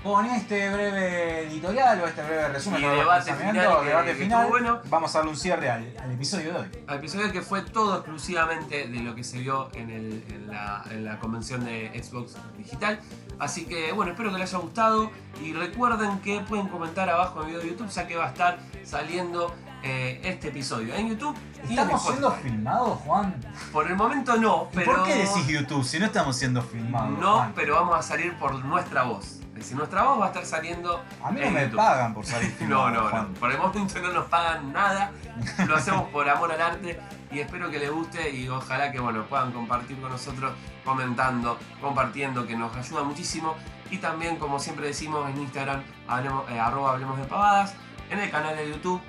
con 0.02 0.24
este 0.26 0.70
breve 0.70 1.46
editorial 1.48 2.00
o 2.00 2.06
este 2.06 2.22
breve 2.22 2.48
resumen 2.48 2.80
Y 2.80 2.84
los 2.84 2.96
debate 2.98 3.34
final 3.34 3.52
que- 3.80 3.86
debate 3.88 4.06
que 4.10 4.14
final, 4.14 4.40
estuvo 4.42 4.50
bueno. 4.58 4.80
vamos 4.88 5.14
a 5.14 5.18
darle 5.18 5.30
un 5.32 5.36
cierre 5.36 5.70
al, 5.70 5.94
al 6.02 6.12
episodio 6.12 6.52
de 6.52 6.58
hoy. 6.60 6.68
Al 6.86 6.98
episodio 6.98 7.32
que 7.32 7.42
fue 7.42 7.62
todo 7.62 7.96
exclusivamente 7.96 8.86
de 8.88 9.00
lo 9.00 9.14
que 9.14 9.24
se 9.24 9.38
vio 9.38 9.70
en, 9.74 9.90
el- 9.90 10.24
en 10.28 10.46
la, 10.48 10.84
en 10.90 11.04
la 11.04 11.18
convención 11.18 11.64
de 11.64 11.90
Xbox 12.02 12.36
Digital. 12.56 13.00
Así 13.38 13.66
que 13.66 13.92
bueno, 13.92 14.12
espero 14.12 14.32
que 14.32 14.38
les 14.38 14.48
haya 14.54 14.62
gustado 14.62 15.10
y 15.42 15.52
recuerden 15.52 16.20
que 16.20 16.40
pueden 16.40 16.68
comentar 16.68 17.08
abajo 17.10 17.40
en 17.42 17.48
el 17.48 17.54
video 17.54 17.62
de 17.62 17.68
YouTube 17.70 17.88
ya 17.90 18.06
que 18.06 18.16
va 18.16 18.26
a 18.26 18.28
estar 18.28 18.58
saliendo 18.84 19.54
eh, 19.82 20.20
este 20.24 20.48
episodio 20.48 20.94
en 20.94 21.08
YouTube. 21.10 21.36
¿Estamos 21.68 22.02
siendo 22.02 22.30
filmados, 22.32 22.98
Juan? 23.04 23.34
Por 23.72 23.86
el 23.88 23.96
momento 23.96 24.36
no, 24.36 24.68
¿Y 24.72 24.76
pero... 24.76 24.92
¿Por 24.96 25.04
qué 25.06 25.14
decís 25.16 25.46
YouTube 25.46 25.84
si 25.84 25.98
no 25.98 26.06
estamos 26.06 26.36
siendo 26.36 26.62
filmados? 26.62 27.18
No, 27.18 27.36
Juan? 27.36 27.52
pero 27.54 27.74
vamos 27.74 27.96
a 27.98 28.02
salir 28.02 28.32
por 28.38 28.54
nuestra 28.64 29.02
voz. 29.04 29.34
Decir, 29.58 29.76
nuestra 29.76 30.02
voz 30.04 30.20
va 30.20 30.24
a 30.24 30.28
estar 30.28 30.44
saliendo 30.46 31.02
A 31.22 31.30
mí 31.30 31.40
no 31.40 31.50
me 31.50 31.62
YouTube. 31.64 31.76
pagan 31.76 32.14
por 32.14 32.24
salir 32.24 32.54
No, 32.60 32.90
no, 32.90 33.08
Juan. 33.08 33.32
no. 33.32 33.40
Por 33.40 33.50
el 33.52 33.58
momento 33.58 33.98
no 34.00 34.12
nos 34.12 34.26
pagan 34.26 34.72
nada. 34.72 35.12
Lo 35.66 35.76
hacemos 35.76 36.08
por 36.10 36.28
amor 36.28 36.52
al 36.52 36.60
arte 36.60 37.00
y 37.30 37.40
espero 37.40 37.70
que 37.70 37.78
les 37.78 37.90
guste 37.90 38.30
y 38.30 38.48
ojalá 38.48 38.90
que 38.90 39.00
bueno, 39.00 39.24
puedan 39.26 39.52
compartir 39.52 40.00
con 40.00 40.10
nosotros 40.10 40.52
comentando, 40.84 41.58
compartiendo, 41.80 42.46
que 42.46 42.56
nos 42.56 42.74
ayuda 42.76 43.02
muchísimo. 43.02 43.54
Y 43.90 43.98
también, 43.98 44.36
como 44.36 44.58
siempre 44.58 44.86
decimos 44.86 45.28
en 45.30 45.38
Instagram, 45.38 45.82
hablemos, 46.06 46.48
eh, 46.50 46.58
arroba 46.58 46.92
hablemos 46.92 47.18
de 47.18 47.24
pavadas, 47.24 47.74
en 48.10 48.18
el 48.20 48.30
canal 48.30 48.56
de 48.56 48.68
YouTube. 48.70 49.00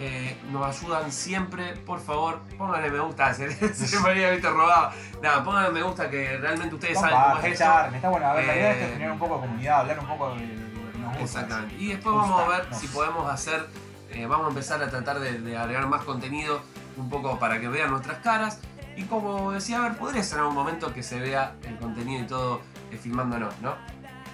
Eh, 0.00 0.36
nos 0.50 0.64
ayudan 0.66 1.10
siempre, 1.10 1.74
por 1.74 2.00
favor, 2.00 2.40
pónganle 2.56 2.90
me 2.90 3.00
gusta, 3.00 3.32
se, 3.34 3.50
se 3.74 4.00
me 4.00 4.10
había 4.10 4.30
visto 4.30 4.50
robado. 4.50 4.92
Nada, 5.22 5.42
pónganle 5.44 5.70
me 5.70 5.82
gusta 5.82 6.08
que 6.08 6.36
realmente 6.38 6.74
ustedes 6.74 6.98
saben 6.98 7.16
cómo 7.20 7.38
es 7.38 7.44
esto. 7.60 7.64
está 7.94 8.08
bueno. 8.08 8.26
A 8.28 8.32
ver, 8.34 8.46
la 8.46 8.54
idea 8.56 8.70
es 8.72 8.76
Eh, 8.76 8.90
tener 8.92 9.10
un 9.10 9.18
poco 9.18 9.34
de 9.36 9.40
comunidad, 9.40 9.80
hablar 9.80 9.98
un 10.00 10.06
poco 10.06 10.34
de, 10.34 10.46
de 10.46 10.54
lo 10.84 10.92
que 10.92 10.98
nos 10.98 11.08
gusta. 11.18 11.22
Exactamente. 11.40 11.74
Y 11.76 11.88
después 11.88 12.14
Gusta, 12.14 12.30
vamos 12.30 12.42
a 12.44 12.48
ver 12.58 12.74
si 12.74 12.86
podemos 12.88 13.30
hacer, 13.32 13.66
eh, 14.10 14.26
vamos 14.26 14.46
a 14.46 14.48
empezar 14.50 14.82
a 14.82 14.88
tratar 14.88 15.18
de, 15.20 15.40
de 15.40 15.56
agregar 15.56 15.86
más 15.88 16.02
contenido 16.04 16.60
un 16.96 17.08
poco 17.10 17.38
para 17.38 17.60
que 17.60 17.68
vean 17.68 17.90
nuestras 17.90 18.18
caras. 18.18 18.60
Y 18.96 19.04
como 19.04 19.52
decía, 19.52 19.78
a 19.78 19.82
ver, 19.82 19.96
podría 19.96 20.22
ser 20.24 20.38
en 20.38 20.40
algún 20.42 20.56
momento 20.56 20.92
que 20.92 21.02
se 21.04 21.20
vea 21.20 21.54
el 21.64 21.76
contenido 21.78 22.22
y 22.24 22.26
todo 22.26 22.60
eh, 22.90 22.96
filmándonos, 23.00 23.56
¿no? 23.60 23.74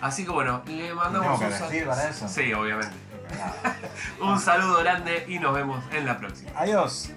Así 0.00 0.24
que 0.24 0.30
bueno, 0.30 0.62
le 0.66 0.92
mandamos 0.94 1.38
¿Tenemos 1.38 1.40
que 1.40 1.46
un 1.46 1.52
sal- 1.52 1.60
vestir 1.62 1.86
para 1.86 2.08
eso? 2.08 2.28
Sí, 2.28 2.52
obviamente. 2.52 2.94
Un 4.20 4.40
saludo 4.40 4.78
grande 4.80 5.24
y 5.28 5.38
nos 5.38 5.54
vemos 5.54 5.82
en 5.92 6.06
la 6.06 6.18
próxima. 6.18 6.50
Adiós. 6.56 7.10